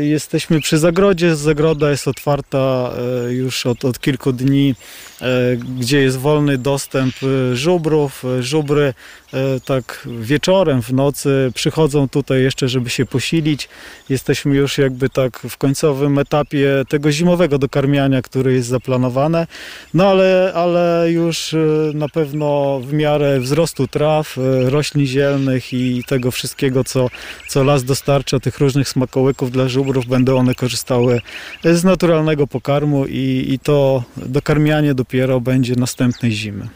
jesteśmy 0.00 0.60
przy 0.60 0.78
zagrodzie. 0.78 1.36
Zagroda 1.36 1.90
jest 1.90 2.08
otwarta 2.08 2.92
e, 3.26 3.32
już 3.32 3.66
od, 3.66 3.84
od 3.84 4.00
kilku 4.00 4.32
dni, 4.32 4.74
e, 5.20 5.56
gdzie 5.56 6.00
jest 6.00 6.16
wolny 6.16 6.58
dostęp 6.58 7.14
e, 7.22 7.56
żubrów. 7.56 8.24
E, 8.24 8.42
Żubry 8.42 8.94
e, 9.32 9.60
tak 9.60 10.08
wieczorem, 10.20 10.82
w 10.82 10.92
nocy 10.92 11.50
przychodzą 11.54 12.08
tutaj 12.08 12.42
jeszcze, 12.42 12.68
żeby 12.68 12.90
się 12.90 13.06
posilić. 13.06 13.68
Jesteśmy 14.08 14.56
już 14.56 14.78
jakby 14.78 15.08
tak 15.08 15.38
w 15.38 15.56
końcowym 15.56 16.18
etapie 16.18 16.84
tego 16.88 17.12
zimowego 17.12 17.58
dokarmiania, 17.58 18.22
które 18.22 18.52
jest 18.52 18.68
zaplanowane. 18.68 19.46
No 19.94 20.08
ale, 20.08 20.52
ale 20.54 21.12
już 21.12 21.54
e, 21.54 21.56
na 21.94 22.08
pewno 22.08 22.80
w 22.80 22.92
miarę 22.92 23.40
wzrostu 23.40 23.88
traw, 23.88 24.38
e, 24.38 24.70
roślin 24.70 25.06
zielnych 25.06 25.72
i 25.72 26.04
tego 26.04 26.30
wszystkiego, 26.30 26.84
co, 26.84 27.08
co 27.48 27.64
las 27.64 27.84
dostarcza, 27.84 28.40
tych 28.40 28.58
różnych 28.58 28.88
smakołyków 28.88 29.49
dla 29.50 29.68
żubrów, 29.68 30.06
będą 30.06 30.36
one 30.36 30.54
korzystały 30.54 31.20
z 31.64 31.84
naturalnego 31.84 32.46
pokarmu 32.46 33.06
i, 33.06 33.46
i 33.48 33.58
to 33.58 34.02
dokarmianie 34.16 34.94
dopiero 34.94 35.40
będzie 35.40 35.74
następnej 35.76 36.32
zimy. 36.32 36.68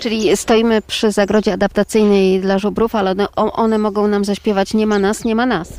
Czyli 0.00 0.36
stoimy 0.36 0.82
przy 0.82 1.12
zagrodzie 1.12 1.52
adaptacyjnej 1.52 2.40
dla 2.40 2.58
żubrów, 2.58 2.94
ale 2.94 3.10
one, 3.10 3.32
one 3.36 3.78
mogą 3.78 4.08
nam 4.08 4.24
zaśpiewać 4.24 4.74
nie 4.74 4.86
ma 4.86 4.98
nas, 4.98 5.24
nie 5.24 5.34
ma 5.34 5.46
nas. 5.46 5.72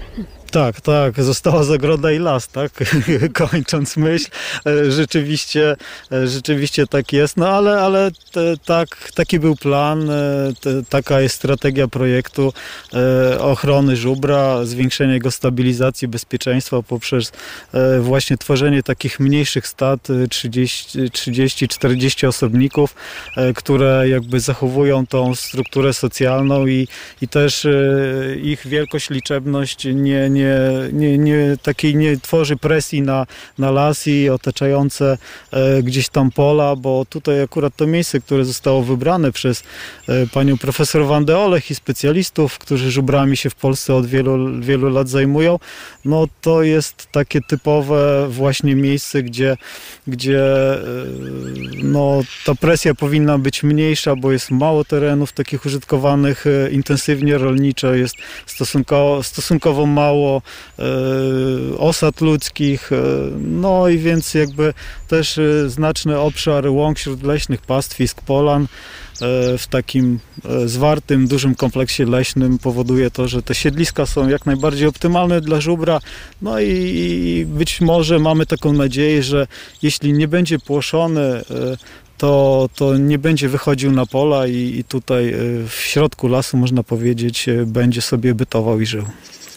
Tak, 0.51 0.81
tak, 0.81 1.23
została 1.23 1.63
zagroda 1.63 2.11
i 2.11 2.19
las, 2.19 2.47
tak, 2.47 2.71
kończąc 3.33 3.97
myśl, 3.97 4.29
E, 4.65 4.91
rzeczywiście, 4.91 5.75
e, 6.11 6.27
rzeczywiście 6.27 6.87
tak 6.87 7.13
jest, 7.13 7.37
no 7.37 7.49
ale, 7.49 7.81
ale 7.81 8.11
te, 8.31 8.57
tak, 8.65 9.11
taki 9.15 9.39
był 9.39 9.55
plan, 9.55 10.09
e, 10.09 10.15
te, 10.61 10.83
taka 10.89 11.21
jest 11.21 11.35
strategia 11.35 11.87
projektu 11.87 12.53
e, 12.93 13.39
ochrony 13.39 13.95
żubra, 13.95 14.65
zwiększenia 14.65 15.13
jego 15.13 15.31
stabilizacji, 15.31 16.07
bezpieczeństwa 16.07 16.81
poprzez 16.83 17.31
e, 17.73 17.99
właśnie 17.99 18.37
tworzenie 18.37 18.83
takich 18.83 19.19
mniejszych 19.19 19.67
stad, 19.67 20.09
e, 20.09 20.27
30, 20.27 20.99
30-40 20.99 22.27
osobników, 22.27 22.95
e, 23.37 23.53
które 23.53 24.09
jakby 24.09 24.39
zachowują 24.39 25.07
tą 25.07 25.35
strukturę 25.35 25.93
socjalną 25.93 26.67
i, 26.67 26.87
i 27.21 27.27
też 27.27 27.67
ich 28.43 28.67
wielkość, 28.67 29.09
liczebność 29.09 29.85
nie, 29.85 30.29
nie, 30.29 30.38
nie, 30.93 31.17
nie, 31.17 31.57
takiej 31.63 31.95
nie 31.95 32.17
tworzy 32.17 32.57
presji 32.57 33.01
na, 33.01 33.25
na 33.57 33.71
las 33.71 34.07
i 34.07 34.29
otaczające 34.29 35.17
e, 35.51 35.83
gdzieś 35.83 36.09
tam 36.09 36.31
pola, 36.31 36.75
bo 36.75 37.05
tutaj 37.09 37.41
akurat 37.41 37.75
to 37.75 37.87
miejsce, 37.87 38.19
które 38.19 38.45
zostało 38.45 38.83
wybrane 38.83 39.31
przez 39.31 39.63
e, 40.07 40.27
panią 40.27 40.57
profesor 40.57 41.05
Wandę 41.05 41.37
Olech 41.37 41.71
i 41.71 41.75
specjalistów, 41.75 42.57
którzy 42.57 42.91
żubrami 42.91 43.37
się 43.37 43.49
w 43.49 43.55
Polsce 43.55 43.95
od 43.95 44.05
wielu, 44.05 44.61
wielu 44.61 44.89
lat 44.89 45.09
zajmują, 45.09 45.59
no 46.05 46.27
to 46.41 46.63
jest 46.63 47.07
takie 47.11 47.41
typowe 47.41 48.27
właśnie 48.29 48.75
miejsce, 48.75 49.23
gdzie, 49.23 49.57
gdzie 50.07 50.41
e, 50.73 50.79
no, 51.83 52.21
ta 52.45 52.55
presja 52.55 52.95
powinna 52.95 53.37
być 53.37 53.63
mniejsza, 53.63 54.15
bo 54.15 54.31
jest 54.31 54.51
mało 54.51 54.85
terenów 54.85 55.31
takich 55.33 55.65
użytkowanych 55.65 56.45
e, 56.47 56.71
intensywnie 56.71 57.37
rolniczo, 57.37 57.93
jest 57.93 58.15
stosunkowo, 58.45 59.23
stosunkowo 59.23 59.85
mało 59.85 60.28
e, 60.37 60.83
osad 61.77 62.21
ludzkich, 62.21 62.91
e, 62.91 62.95
no 63.41 63.87
i 63.87 63.97
więc 63.97 64.33
jakby 64.33 64.73
też 65.07 65.37
e, 65.37 65.69
znaczny 65.69 66.19
obszar 66.19 66.67
łąk 66.67 66.99
śródleśnych, 66.99 67.61
pastwisk, 67.61 68.21
polan 68.21 68.67
w 69.57 69.67
takim 69.69 70.19
zwartym, 70.65 71.27
dużym 71.27 71.55
kompleksie 71.55 72.05
leśnym 72.05 72.57
powoduje 72.57 73.11
to, 73.11 73.27
że 73.27 73.41
te 73.41 73.55
siedliska 73.55 74.05
są 74.05 74.29
jak 74.29 74.45
najbardziej 74.45 74.87
optymalne 74.87 75.41
dla 75.41 75.61
żubra. 75.61 75.99
No 76.41 76.59
i, 76.59 76.69
i 76.69 77.45
być 77.45 77.81
może 77.81 78.19
mamy 78.19 78.45
taką 78.45 78.73
nadzieję, 78.73 79.23
że 79.23 79.47
jeśli 79.81 80.13
nie 80.13 80.27
będzie 80.27 80.59
płoszony, 80.59 81.41
to, 82.17 82.69
to 82.75 82.97
nie 82.97 83.17
będzie 83.17 83.49
wychodził 83.49 83.91
na 83.91 84.05
pola 84.05 84.47
i, 84.47 84.55
i 84.55 84.83
tutaj 84.83 85.35
w 85.67 85.75
środku 85.81 86.27
lasu, 86.27 86.57
można 86.57 86.83
powiedzieć, 86.83 87.45
będzie 87.65 88.01
sobie 88.01 88.35
bytował 88.35 88.81
i 88.81 88.85
żył. 88.85 89.05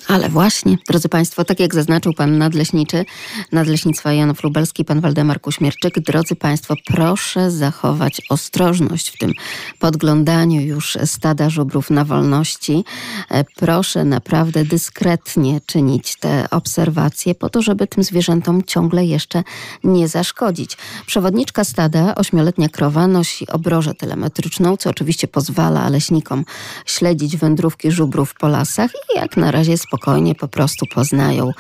Ale 0.09 0.29
właśnie, 0.29 0.79
drodzy 0.89 1.09
Państwo, 1.09 1.45
tak 1.45 1.61
jak 1.61 1.75
zaznaczył 1.75 2.13
Pan 2.13 2.39
Nadleśniczy 2.39 3.05
Nadleśnictwa 3.53 4.13
Janów 4.13 4.43
Lubelski, 4.43 4.85
Pan 4.85 5.01
Waldemar 5.01 5.41
Kuśmierczyk, 5.41 6.01
drodzy 6.01 6.37
Państwo, 6.37 6.75
proszę 6.87 7.51
zachować 7.51 8.23
ostrożność 8.31 9.11
w 9.11 9.19
tym 9.19 9.33
podglądaniu 9.79 10.61
już 10.61 10.99
stada 11.05 11.51
żubrów 11.51 11.91
na 11.91 12.05
wolności. 12.05 12.85
E, 13.31 13.45
Proszę 13.57 14.05
naprawdę 14.05 14.65
dyskretnie 14.65 15.61
czynić 15.67 16.17
te 16.17 16.51
obserwacje 16.51 17.35
po 17.35 17.49
to, 17.51 17.63
żeby 17.63 17.87
tym 17.87 18.05
zwierzętom 18.05 18.63
ciągle 18.63 19.05
jeszcze 19.05 19.43
nie 19.85 20.09
zaszkodzić. 20.09 20.77
Przewodniczka 21.07 21.65
stada, 21.65 22.15
ośmioletnia 22.15 22.69
krowa, 22.69 23.07
nosi 23.07 23.49
obrożę 23.49 23.95
telemetryczną, 23.95 24.77
co 24.77 24.91
oczywiście 24.91 25.29
pozwala 25.29 25.89
leśnikom 25.89 26.45
śledzić 26.87 27.37
wędrówki 27.37 27.91
żubrów 27.91 28.35
po 28.35 28.49
lasach 28.49 28.91
i 28.95 29.19
jak 29.19 29.37
na 29.37 29.51
razie 29.51 29.79
spokojnie 29.93 30.35
po 30.35 30.49
prostu 30.49 30.87
poznają 30.95 31.51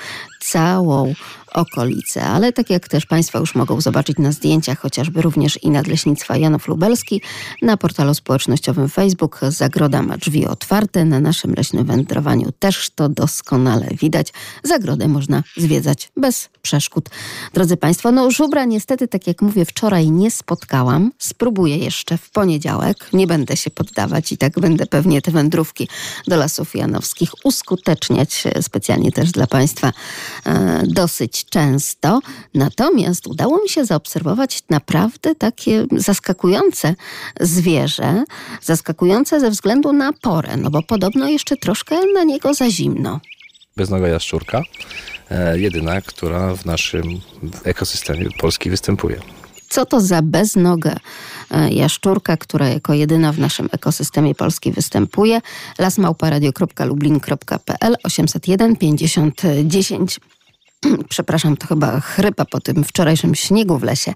całą 0.40 1.14
okolicę. 1.52 2.24
Ale 2.24 2.52
tak 2.52 2.70
jak 2.70 2.88
też 2.88 3.06
Państwo 3.06 3.38
już 3.38 3.54
mogą 3.54 3.80
zobaczyć 3.80 4.18
na 4.18 4.32
zdjęciach, 4.32 4.78
chociażby 4.78 5.22
również 5.22 5.62
i 5.62 5.70
Nadleśnictwa 5.70 6.36
Janów 6.36 6.68
Lubelski, 6.68 7.22
na 7.62 7.76
portalu 7.76 8.14
społecznościowym 8.14 8.88
Facebook 8.88 9.40
Zagroda 9.48 10.02
ma 10.02 10.16
drzwi 10.16 10.46
otwarte. 10.46 11.04
Na 11.04 11.20
naszym 11.20 11.54
leśnym 11.54 11.84
wędrowaniu 11.84 12.52
też 12.58 12.90
to 12.90 13.08
doskonale 13.08 13.86
widać. 14.00 14.32
Zagrodę 14.62 15.08
można 15.08 15.42
zwiedzać 15.56 16.12
bez 16.16 16.48
przeszkód. 16.62 17.08
Drodzy 17.54 17.76
Państwo, 17.76 18.12
no 18.12 18.30
żubra 18.30 18.64
niestety, 18.64 19.08
tak 19.08 19.26
jak 19.26 19.42
mówię, 19.42 19.64
wczoraj 19.64 20.10
nie 20.10 20.30
spotkałam. 20.30 21.12
Spróbuję 21.18 21.76
jeszcze 21.76 22.18
w 22.18 22.30
poniedziałek. 22.30 23.08
Nie 23.12 23.26
będę 23.26 23.56
się 23.56 23.70
poddawać 23.70 24.32
i 24.32 24.36
tak 24.36 24.60
będę 24.60 24.86
pewnie 24.86 25.22
te 25.22 25.30
wędrówki 25.30 25.88
do 26.26 26.36
Lasów 26.36 26.74
Janowskich 26.74 27.30
uskuteczniać 27.44 28.44
e, 28.46 28.62
specjalnie 28.62 29.12
też 29.12 29.30
dla 29.30 29.46
Państwa 29.46 29.92
e, 30.46 30.82
często. 31.44 32.20
Natomiast 32.54 33.26
udało 33.26 33.62
mi 33.62 33.68
się 33.68 33.84
zaobserwować 33.84 34.62
naprawdę 34.70 35.34
takie 35.34 35.86
zaskakujące 35.96 36.94
zwierzę. 37.40 38.24
Zaskakujące 38.62 39.40
ze 39.40 39.50
względu 39.50 39.92
na 39.92 40.12
porę, 40.12 40.56
no 40.56 40.70
bo 40.70 40.82
podobno 40.82 41.28
jeszcze 41.28 41.56
troszkę 41.56 41.96
na 42.14 42.24
niego 42.24 42.54
za 42.54 42.70
zimno. 42.70 43.20
beznoga 43.76 44.08
jaszczurka, 44.08 44.62
e, 45.30 45.58
jedyna, 45.58 46.00
która 46.00 46.54
w 46.54 46.66
naszym 46.66 47.02
ekosystemie 47.64 48.26
Polski 48.40 48.70
występuje. 48.70 49.20
Co 49.68 49.86
to 49.86 50.00
za 50.00 50.22
beznoga 50.22 50.96
e, 51.50 51.70
jaszczurka, 51.70 52.36
która 52.36 52.68
jako 52.68 52.94
jedyna 52.94 53.32
w 53.32 53.38
naszym 53.38 53.68
ekosystemie 53.72 54.34
Polski 54.34 54.72
występuje? 54.72 55.40
lasmałparadio.lublin.pl 55.78 57.96
801 58.04 58.76
50 58.76 59.42
10 59.64 60.20
przepraszam, 61.08 61.56
to 61.56 61.66
chyba 61.66 62.00
chrypa 62.00 62.44
po 62.44 62.60
tym 62.60 62.84
wczorajszym 62.84 63.34
śniegu 63.34 63.78
w 63.78 63.82
lesie, 63.82 64.14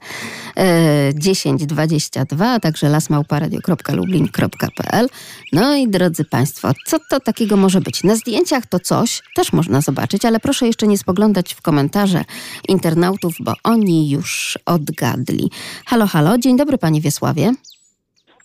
e, 0.57 1.13
1022, 1.13 2.53
a 2.53 2.61
także 2.61 2.89
lasmałparadio.lublin.pl. 2.89 5.09
No 5.53 5.77
i 5.77 5.89
drodzy 5.89 6.25
Państwo, 6.25 6.73
co 6.87 6.99
to 7.11 7.21
takiego 7.21 7.57
może 7.57 7.81
być? 7.81 8.05
Na 8.05 8.17
zdjęciach 8.17 8.67
to 8.67 8.81
coś 8.81 9.23
też 9.35 9.53
można 9.53 9.81
zobaczyć, 9.81 10.25
ale 10.25 10.41
proszę 10.41 10.67
jeszcze 10.67 10.87
nie 10.87 10.99
spoglądać 10.99 11.55
w 11.55 11.63
komentarze 11.63 12.25
internautów, 12.69 13.35
bo 13.41 13.53
oni 13.65 14.11
już 14.11 14.59
odgadli. 14.67 15.51
Halo, 15.87 16.07
halo, 16.07 16.39
dzień 16.39 16.57
dobry 16.57 16.79
Panie 16.79 17.01
Wiesławie. 17.01 17.53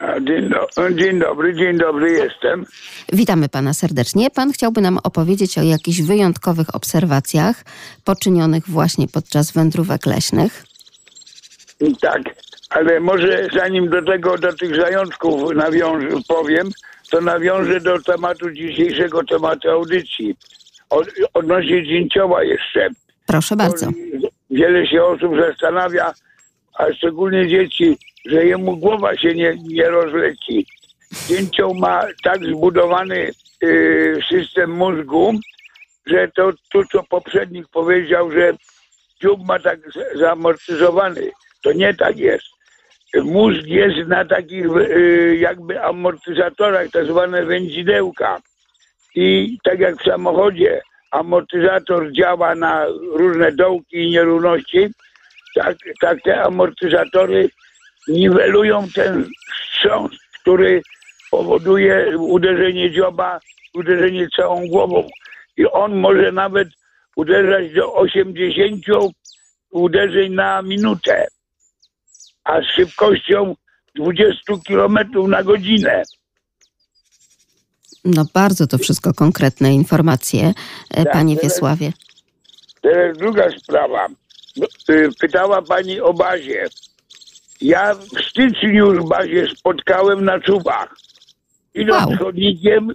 Dzień, 0.01 0.49
do, 0.49 0.91
dzień 0.91 1.19
dobry, 1.19 1.55
dzień 1.55 1.77
dobry 1.77 2.11
jestem. 2.11 2.65
Witamy 3.13 3.49
Pana 3.49 3.73
serdecznie. 3.73 4.29
Pan 4.29 4.51
chciałby 4.51 4.81
nam 4.81 4.99
opowiedzieć 5.03 5.57
o 5.57 5.61
jakichś 5.61 6.01
wyjątkowych 6.01 6.75
obserwacjach 6.75 7.63
poczynionych 8.05 8.69
właśnie 8.69 9.07
podczas 9.07 9.51
wędrówek 9.51 10.05
leśnych. 10.05 10.63
Tak, 12.01 12.21
ale 12.69 12.99
może 12.99 13.47
zanim 13.55 13.89
do 13.89 14.01
tego, 14.01 14.37
do 14.37 14.53
tych 14.53 14.75
zajączków 14.75 15.55
nawiążę, 15.55 16.07
powiem, 16.27 16.69
to 17.11 17.21
nawiążę 17.21 17.79
do 17.79 18.01
tematu 18.01 18.51
dzisiejszego 18.51 19.23
tematu 19.23 19.69
audycji. 19.69 20.35
Od, 20.89 21.07
odnośnie 21.33 21.87
dzięcioła 21.87 22.43
jeszcze. 22.43 22.89
Proszę 23.25 23.55
bardzo. 23.55 23.87
Wiele 24.49 24.87
się 24.87 25.03
osób 25.03 25.31
zastanawia, 25.39 26.13
a 26.73 26.93
szczególnie 26.93 27.47
dzieci, 27.47 27.97
że 28.25 28.45
jemu 28.45 28.77
głowa 28.77 29.17
się 29.17 29.33
nie, 29.35 29.55
nie 29.67 29.89
rozleci. 29.89 30.65
dzięcioł 31.27 31.73
ma 31.73 32.03
tak 32.23 32.45
zbudowany 32.45 33.31
y, 33.63 34.19
system 34.29 34.71
mózgu, 34.71 35.33
że 36.05 36.27
to 36.35 36.51
tu, 36.71 36.85
co 36.91 37.03
poprzednik 37.03 37.67
powiedział, 37.67 38.31
że 38.31 38.53
dziób 39.21 39.47
ma 39.47 39.59
tak 39.59 39.79
zamortyzowany. 40.15 41.31
To 41.63 41.73
nie 41.73 41.93
tak 41.93 42.17
jest. 42.17 42.45
Mózg 43.23 43.65
jest 43.65 44.07
na 44.07 44.25
takich 44.25 44.65
y, 44.65 45.37
jakby 45.39 45.83
amortyzatorach, 45.83 46.89
tak 46.91 47.05
zwane 47.05 47.45
wędzidełka. 47.45 48.41
I 49.15 49.57
tak 49.63 49.79
jak 49.79 49.95
w 49.95 50.05
samochodzie 50.05 50.81
amortyzator 51.11 52.11
działa 52.11 52.55
na 52.55 52.85
różne 53.13 53.51
dołki 53.51 53.97
i 53.97 54.09
nierówności, 54.09 54.87
tak, 55.55 55.77
tak 56.01 56.21
te 56.21 56.41
amortyzatory 56.41 57.49
niwelują 58.07 58.87
ten 58.95 59.29
wstrząs, 59.65 60.11
który 60.41 60.81
powoduje 61.31 62.17
uderzenie 62.17 62.91
dzioba, 62.91 63.39
uderzenie 63.73 64.27
całą 64.35 64.67
głową. 64.67 65.07
I 65.57 65.65
on 65.65 65.95
może 65.95 66.31
nawet 66.31 66.67
uderzać 67.15 67.73
do 67.73 67.93
80 67.93 68.85
uderzeń 69.71 70.33
na 70.33 70.61
minutę, 70.61 71.27
a 72.43 72.61
z 72.61 72.65
szybkością 72.65 73.55
20 73.95 74.53
km 74.67 74.97
na 75.27 75.43
godzinę. 75.43 76.03
No 78.05 78.25
bardzo 78.33 78.67
to 78.67 78.77
wszystko 78.77 79.13
konkretne 79.13 79.73
informacje, 79.73 80.53
e, 80.91 81.03
Tak, 81.03 81.13
panie 81.13 81.35
teraz- 81.35 81.53
Wiesławie. 81.53 81.93
Teraz 82.81 83.17
druga 83.17 83.49
sprawa. 83.59 84.07
No, 84.57 84.67
y, 84.89 85.09
Pytała 85.19 85.61
pani 85.61 85.99
o 85.99 86.13
bazie. 86.13 86.67
Ja 87.61 87.93
w 87.95 88.21
styczniu 88.29 88.93
już 88.93 89.03
bazie 89.09 89.47
spotkałem 89.47 90.25
na 90.25 90.39
czubach. 90.39 90.95
Idąc 91.75 92.07
Wow. 92.09 92.17
chodnikiem, 92.17 92.87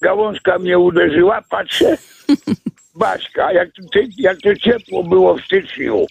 gałązka 0.00 0.58
mnie 0.58 0.78
uderzyła, 0.78 1.42
patrzę, 1.50 1.96
Baśka, 2.96 3.52
jak, 3.52 3.68
to- 3.72 3.82
ty- 3.92 4.08
jak 4.18 4.38
to 4.40 4.56
ciepło 4.56 5.02
było 5.04 5.36
w 5.36 5.44
styczniu. 5.44 6.06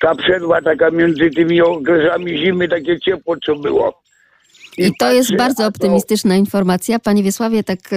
Ta 0.00 0.14
przerwa 0.14 0.62
taka 0.62 0.90
między 0.90 1.30
tymi 1.30 1.62
okresami 1.62 2.38
zimy, 2.38 2.68
takie 2.68 3.00
ciepło, 3.00 3.36
co 3.46 3.54
było. 3.56 4.02
I 4.78 4.92
to 4.98 5.12
jest 5.12 5.36
bardzo 5.36 5.66
optymistyczna 5.66 6.36
informacja. 6.36 6.98
Panie 6.98 7.22
Wiesławie, 7.22 7.64
tak 7.64 7.78
e, 7.92 7.96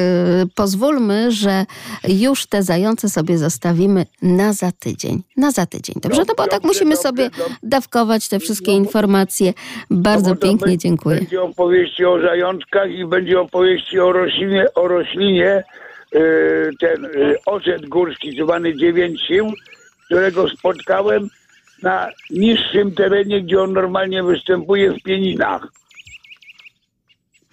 pozwólmy, 0.55 1.31
że 1.31 1.65
już 2.07 2.45
te 2.45 2.63
zające 2.63 3.09
sobie 3.09 3.37
zostawimy 3.37 4.05
na 4.21 4.53
za 4.53 4.71
tydzień. 4.71 5.23
Na 5.37 5.51
za 5.51 5.65
tydzień. 5.65 5.95
Dobrze? 6.01 6.21
No 6.27 6.33
bo 6.37 6.47
tak 6.47 6.63
musimy 6.63 6.95
sobie 6.95 7.29
dawkować 7.63 8.29
te 8.29 8.39
wszystkie 8.39 8.71
informacje. 8.71 9.53
Bardzo 9.89 10.29
No 10.29 10.35
bo 10.35 10.41
to 10.41 10.47
pięknie 10.47 10.77
dziękuję. 10.77 11.17
Będzie 11.17 11.41
opowieści 11.41 12.05
o 12.05 12.21
zajączkach 12.21 12.91
i 12.91 13.05
będzie 13.05 13.41
opowieści 13.41 13.99
o 13.99 14.11
roślinie, 14.11 14.65
o 14.75 14.87
roślinie 14.87 15.63
yy, 16.13 16.71
ten 16.79 17.03
yy, 17.03 17.35
ocet 17.45 17.89
górski 17.89 18.41
zwany 18.43 18.77
dziewięć 18.77 19.21
sił, 19.21 19.51
którego 20.05 20.49
spotkałem 20.49 21.29
na 21.83 22.09
niższym 22.29 22.91
terenie, 22.91 23.41
gdzie 23.41 23.61
on 23.61 23.73
normalnie 23.73 24.23
występuje 24.23 24.91
w 24.91 25.03
pieninach. 25.03 25.78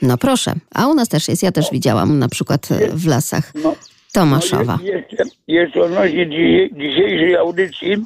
No 0.03 0.19
proszę. 0.19 0.55
A 0.75 0.87
u 0.89 0.95
nas 0.95 1.09
też 1.09 1.29
jest. 1.29 1.43
Ja 1.43 1.53
też 1.53 1.67
widziałam 1.73 2.19
na 2.19 2.29
przykład 2.29 2.73
e, 2.73 2.89
w 2.93 3.07
lasach 3.07 3.53
No, 3.55 3.75
Tomaszowa. 4.13 4.79
No, 4.83 4.85
je- 4.89 4.93
jeszcze, 4.93 5.25
jeszcze 5.49 5.81
odnośnie 5.83 6.27
dzi- 6.27 6.71
dzisiejszej 6.75 7.37
audycji, 7.37 7.97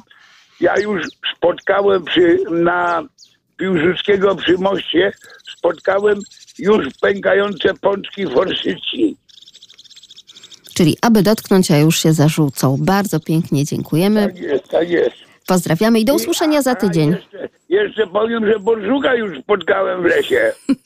ja 0.59 0.79
już 0.79 1.01
spotkałem 1.37 2.05
przy, 2.05 2.37
na 2.51 3.03
Piłsudskiego 3.57 4.35
przy 4.35 4.57
moście, 4.57 5.11
spotkałem 5.57 6.19
już 6.59 6.87
pękające 7.01 7.73
pączki 7.73 8.27
forsycji. 8.27 9.17
Czyli 10.73 10.97
aby 11.01 11.23
dotknąć, 11.23 11.71
a 11.71 11.77
już 11.77 11.99
się 11.99 12.13
zarzucą. 12.13 12.77
Bardzo 12.79 13.19
pięknie 13.19 13.65
dziękujemy. 13.65 14.21
Tak 14.27 14.37
jest, 14.39 14.63
tak 14.67 14.89
jest. 14.89 15.15
Pozdrawiamy 15.47 15.99
i 15.99 16.05
do 16.05 16.13
usłyszenia 16.13 16.61
za 16.61 16.75
tydzień. 16.75 17.09
Jeszcze, 17.11 17.49
jeszcze 17.69 18.07
powiem, 18.07 18.47
że 18.47 18.59
borżuka 18.59 19.15
już 19.15 19.39
spotkałem 19.39 20.01
w 20.01 20.05
lesie. 20.05 20.51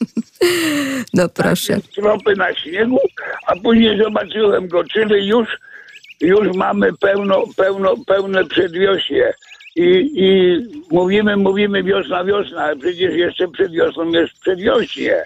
No 1.13 1.29
proszę. 1.29 1.77
Tropy 1.95 2.35
na 2.35 2.55
śniegu, 2.55 2.99
a 3.47 3.55
później 3.55 3.97
zobaczyłem 4.03 4.67
go, 4.67 4.83
czyli 4.83 5.27
już, 5.27 5.47
już 6.21 6.55
mamy 6.55 6.93
pełno, 6.93 7.43
pełno, 7.57 7.95
pełne 8.07 8.45
przedwiośnie. 8.45 9.33
I, 9.75 10.11
I 10.15 10.57
mówimy, 10.91 11.37
mówimy 11.37 11.83
wiosna, 11.83 12.25
wiosna, 12.25 12.63
ale 12.63 12.75
przecież 12.75 13.13
jeszcze 13.13 13.47
przed 13.47 13.71
wiosną 13.71 14.09
jest 14.09 14.39
przedwiośnie. 14.39 15.25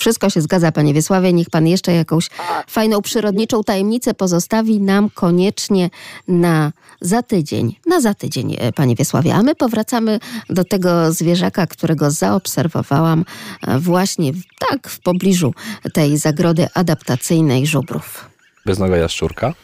Wszystko 0.00 0.30
się 0.30 0.40
zgadza, 0.40 0.72
panie 0.72 0.94
Wiesławie. 0.94 1.32
Niech 1.32 1.50
pan 1.50 1.66
jeszcze 1.66 1.92
jakąś 1.92 2.28
fajną 2.66 3.02
przyrodniczą 3.02 3.64
tajemnicę 3.64 4.14
pozostawi 4.14 4.80
nam 4.80 5.10
koniecznie 5.10 5.90
na 6.28 6.72
za 7.00 7.22
tydzień. 7.22 7.76
Na 7.86 8.00
za 8.00 8.14
tydzień, 8.14 8.56
e, 8.58 8.72
panie 8.72 8.94
Wiesławie. 8.96 9.34
A 9.34 9.42
my 9.42 9.54
powracamy 9.54 10.20
do 10.50 10.64
tego 10.64 11.12
zwierzaka, 11.12 11.66
którego 11.66 12.10
zaobserwowałam 12.10 13.24
e, 13.66 13.78
właśnie 13.78 14.32
tak 14.70 14.88
w 14.88 15.00
pobliżu 15.00 15.54
tej 15.92 16.18
zagrody 16.18 16.68
adaptacyjnej 16.74 17.66
żubrów. 17.66 18.30
Beznoga 18.66 18.96
jaszczurka, 18.96 19.54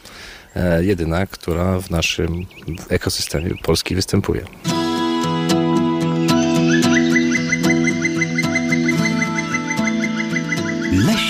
e, 0.57 0.85
jedyna, 0.85 1.27
która 1.27 1.81
w 1.81 1.91
naszym 1.91 2.47
ekosystemie 2.89 3.51
Polski 3.63 3.95
występuje. 3.95 4.47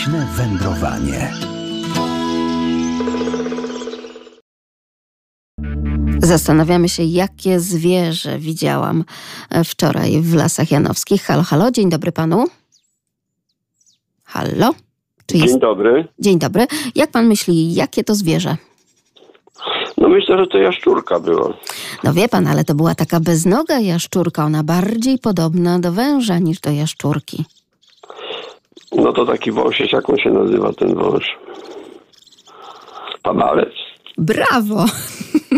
Leśne 0.06 0.26
wędrowanie. 0.36 1.32
Zastanawiamy 6.18 6.88
się, 6.88 7.02
jakie 7.02 7.60
zwierzę 7.60 8.38
widziałam 8.38 9.04
e, 9.50 9.64
wczoraj 9.64 10.20
w 10.20 10.34
Lasach 10.34 10.70
Janowskich. 10.70 11.22
Halo, 11.22 11.42
halo, 11.42 11.70
dzień 11.70 11.90
dobry 11.90 12.12
panu. 12.12 12.44
Halo? 14.24 14.74
Czy 15.26 15.36
jest... 15.36 15.48
Dzień 15.48 15.60
dobry. 15.60 16.08
Dzień 16.18 16.38
dobry. 16.38 16.66
Jak 16.94 17.10
pan 17.10 17.26
myśli, 17.26 17.74
jakie 17.74 18.04
to 18.04 18.14
zwierzę? 18.14 18.56
No 19.98 20.08
myślę, 20.08 20.38
że 20.38 20.46
to 20.46 20.58
jaszczurka 20.58 21.20
była. 21.20 21.52
No 22.04 22.12
wie 22.12 22.28
pan, 22.28 22.46
ale 22.46 22.64
to 22.64 22.74
była 22.74 22.94
taka 22.94 23.20
beznoga 23.20 23.78
jaszczurka, 23.78 24.44
ona 24.44 24.62
bardziej 24.62 25.18
podobna 25.18 25.78
do 25.78 25.92
węża 25.92 26.38
niż 26.38 26.60
do 26.60 26.70
jaszczurki. 26.70 27.44
No 28.92 29.12
to 29.12 29.26
taki 29.26 29.52
wąsiec, 29.52 29.92
jak 29.92 30.10
on 30.10 30.16
się 30.18 30.30
nazywa, 30.30 30.72
ten 30.72 30.94
wąż. 30.94 31.24
Padalec. 33.22 33.74
Brawo! 34.18 34.84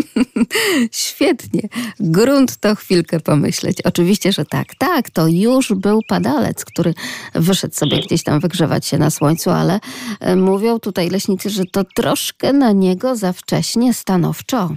Świetnie. 0.91 1.61
Grunt 1.99 2.57
to 2.57 2.75
chwilkę 2.75 3.19
pomyśleć. 3.19 3.81
Oczywiście, 3.81 4.31
że 4.31 4.45
tak. 4.45 4.75
Tak, 4.75 5.09
to 5.09 5.27
już 5.27 5.73
był 5.73 6.01
padalec, 6.07 6.65
który 6.65 6.93
wyszedł 7.33 7.75
sobie 7.75 8.01
gdzieś 8.01 8.23
tam 8.23 8.39
wygrzewać 8.39 8.85
się 8.85 8.97
na 8.97 9.09
słońcu, 9.09 9.49
ale 9.49 9.79
e, 10.19 10.35
mówią 10.35 10.79
tutaj 10.79 11.09
leśnicy, 11.09 11.49
że 11.49 11.63
to 11.65 11.83
troszkę 11.95 12.53
na 12.53 12.71
niego 12.71 13.15
za 13.15 13.33
wcześnie 13.33 13.93
stanowczo. 13.93 14.69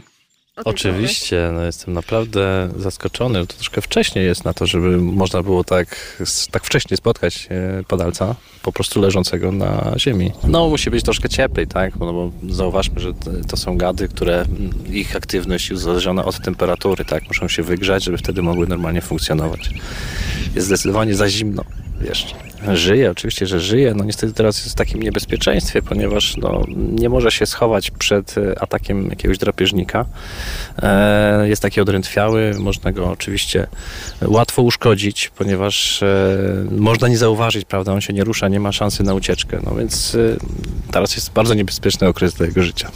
Oczywiście, 0.64 1.50
no 1.54 1.62
jestem 1.62 1.94
naprawdę 1.94 2.68
zaskoczony. 2.76 3.46
To 3.46 3.54
troszkę 3.54 3.80
wcześnie 3.80 4.22
jest 4.22 4.44
na 4.44 4.54
to, 4.54 4.66
żeby 4.66 4.98
można 4.98 5.42
było 5.42 5.64
tak, 5.64 6.16
tak 6.50 6.64
wcześnie 6.64 6.96
spotkać 6.96 7.48
e, 7.50 7.84
padalca, 7.88 8.34
po 8.62 8.72
prostu 8.72 9.00
leżącego 9.00 9.52
na 9.52 9.94
ziemi. 9.96 10.32
No 10.44 10.68
musi 10.68 10.90
być 10.90 11.04
troszkę 11.04 11.28
cieplej, 11.28 11.66
tak? 11.66 11.96
No 11.96 12.12
bo 12.12 12.30
zauważmy, 12.48 13.00
że 13.00 13.12
to- 13.48 13.56
są 13.56 13.76
gady, 13.76 14.08
które 14.08 14.44
ich 14.90 15.16
aktywność 15.16 15.70
jest 15.70 15.82
uzależniona 15.82 16.24
od 16.24 16.40
temperatury, 16.40 17.04
tak? 17.04 17.28
Muszą 17.28 17.48
się 17.48 17.62
wygrzać, 17.62 18.04
żeby 18.04 18.18
wtedy 18.18 18.42
mogły 18.42 18.66
normalnie 18.66 19.00
funkcjonować. 19.00 19.70
Jest 20.54 20.66
zdecydowanie 20.66 21.14
za 21.14 21.28
zimno 21.28 21.64
jeszcze. 22.04 22.34
Żyje, 22.74 23.10
oczywiście, 23.10 23.46
że 23.46 23.60
żyje. 23.60 23.94
No 23.94 24.04
niestety 24.04 24.32
teraz 24.32 24.58
jest 24.58 24.72
w 24.72 24.74
takim 24.74 25.02
niebezpieczeństwie, 25.02 25.82
ponieważ 25.82 26.36
no, 26.36 26.64
nie 26.76 27.08
może 27.08 27.30
się 27.30 27.46
schować 27.46 27.90
przed 27.90 28.38
e, 28.38 28.62
atakiem 28.62 29.10
jakiegoś 29.10 29.38
drapieżnika. 29.38 30.04
E, 30.82 31.48
jest 31.48 31.62
taki 31.62 31.80
odrętwiały, 31.80 32.54
można 32.58 32.92
go 32.92 33.10
oczywiście 33.10 33.66
łatwo 34.22 34.62
uszkodzić, 34.62 35.30
ponieważ 35.38 36.02
e, 36.02 36.36
można 36.70 37.08
nie 37.08 37.18
zauważyć, 37.18 37.64
prawda, 37.64 37.92
on 37.92 38.00
się 38.00 38.12
nie 38.12 38.24
rusza, 38.24 38.48
nie 38.48 38.60
ma 38.60 38.72
szansy 38.72 39.02
na 39.02 39.14
ucieczkę. 39.14 39.60
No 39.64 39.74
więc 39.74 40.16
teraz 40.90 41.14
jest 41.14 41.32
bardzo 41.32 41.54
niebezpieczny 41.54 42.08
okres 42.08 42.34
dla 42.34 42.46
jego 42.46 42.62
życia. 42.62 42.90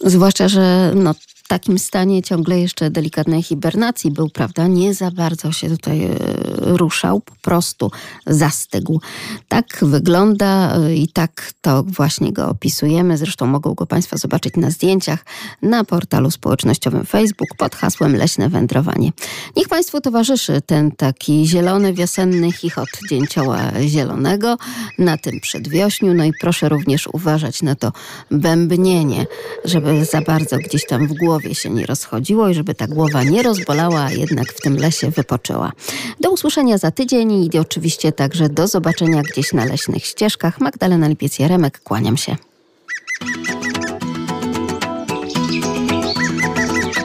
Zwłaszcza, 0.00 0.48
że 0.48 0.92
no, 0.94 1.14
w 1.44 1.48
takim 1.48 1.78
stanie 1.78 2.22
ciągle 2.22 2.60
jeszcze 2.60 2.90
delikatnej 2.90 3.42
hibernacji 3.42 4.10
był, 4.10 4.30
prawda? 4.30 4.66
Nie 4.66 4.94
za 4.94 5.10
bardzo 5.10 5.52
się 5.52 5.70
tutaj 5.70 6.04
e, 6.04 6.16
ruszał, 6.58 7.20
po 7.20 7.34
prostu 7.42 7.90
zastygł. 8.26 9.00
Tak 9.48 9.66
wygląda 9.82 10.76
e, 10.76 10.94
i 10.94 11.08
tak 11.08 11.52
to 11.60 11.82
właśnie 11.82 12.32
go 12.32 12.48
opisujemy. 12.48 13.18
Zresztą 13.18 13.46
mogą 13.46 13.74
go 13.74 13.86
Państwo 13.86 14.18
zobaczyć 14.18 14.56
na 14.56 14.70
zdjęciach 14.70 15.24
na 15.62 15.84
portalu 15.84 16.30
społecznościowym 16.30 17.06
Facebook 17.06 17.48
pod 17.58 17.74
hasłem 17.74 18.16
Leśne 18.16 18.48
Wędrowanie. 18.48 19.12
Niech 19.56 19.68
Państwu 19.68 20.00
towarzyszy 20.00 20.60
ten 20.66 20.92
taki 20.92 21.46
zielony, 21.46 21.92
wiosenny 21.92 22.52
chichot 22.52 22.88
dzięcioła 23.10 23.58
zielonego 23.80 24.56
na 24.98 25.18
tym 25.18 25.40
przedwiośniu. 25.40 26.14
No 26.14 26.24
i 26.24 26.32
proszę 26.40 26.68
również 26.68 27.08
uważać 27.12 27.62
na 27.62 27.74
to 27.74 27.92
bębnienie, 28.30 29.26
żeby 29.64 30.04
za 30.04 30.20
bardzo 30.20 30.56
gdzieś 30.56 30.86
tam 30.86 31.08
w 31.08 31.12
głowie 31.44 31.54
się 31.54 31.70
nie 31.70 31.86
rozchodziło 31.86 32.48
i 32.48 32.54
żeby 32.54 32.74
ta 32.74 32.86
głowa 32.86 33.22
nie 33.22 33.42
rozbolała, 33.42 34.00
a 34.00 34.10
jednak 34.10 34.52
w 34.52 34.60
tym 34.60 34.76
lesie 34.76 35.10
wypoczęła. 35.10 35.72
Do 36.20 36.30
usłyszenia 36.30 36.78
za 36.78 36.90
tydzień 36.90 37.32
i 37.32 37.58
oczywiście 37.58 38.12
także 38.12 38.48
do 38.48 38.68
zobaczenia 38.68 39.22
gdzieś 39.22 39.52
na 39.52 39.64
leśnych 39.64 40.04
ścieżkach. 40.04 40.60
Magdalena 40.60 41.08
Lipiec-Jaremek, 41.08 41.78
kłaniam 41.84 42.16
się. 42.16 42.36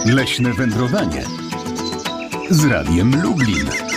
Leśne 0.06 0.54
wędrowanie 0.54 1.24
z 2.50 2.66
Radiem 2.66 3.22
Lublin. 3.22 3.89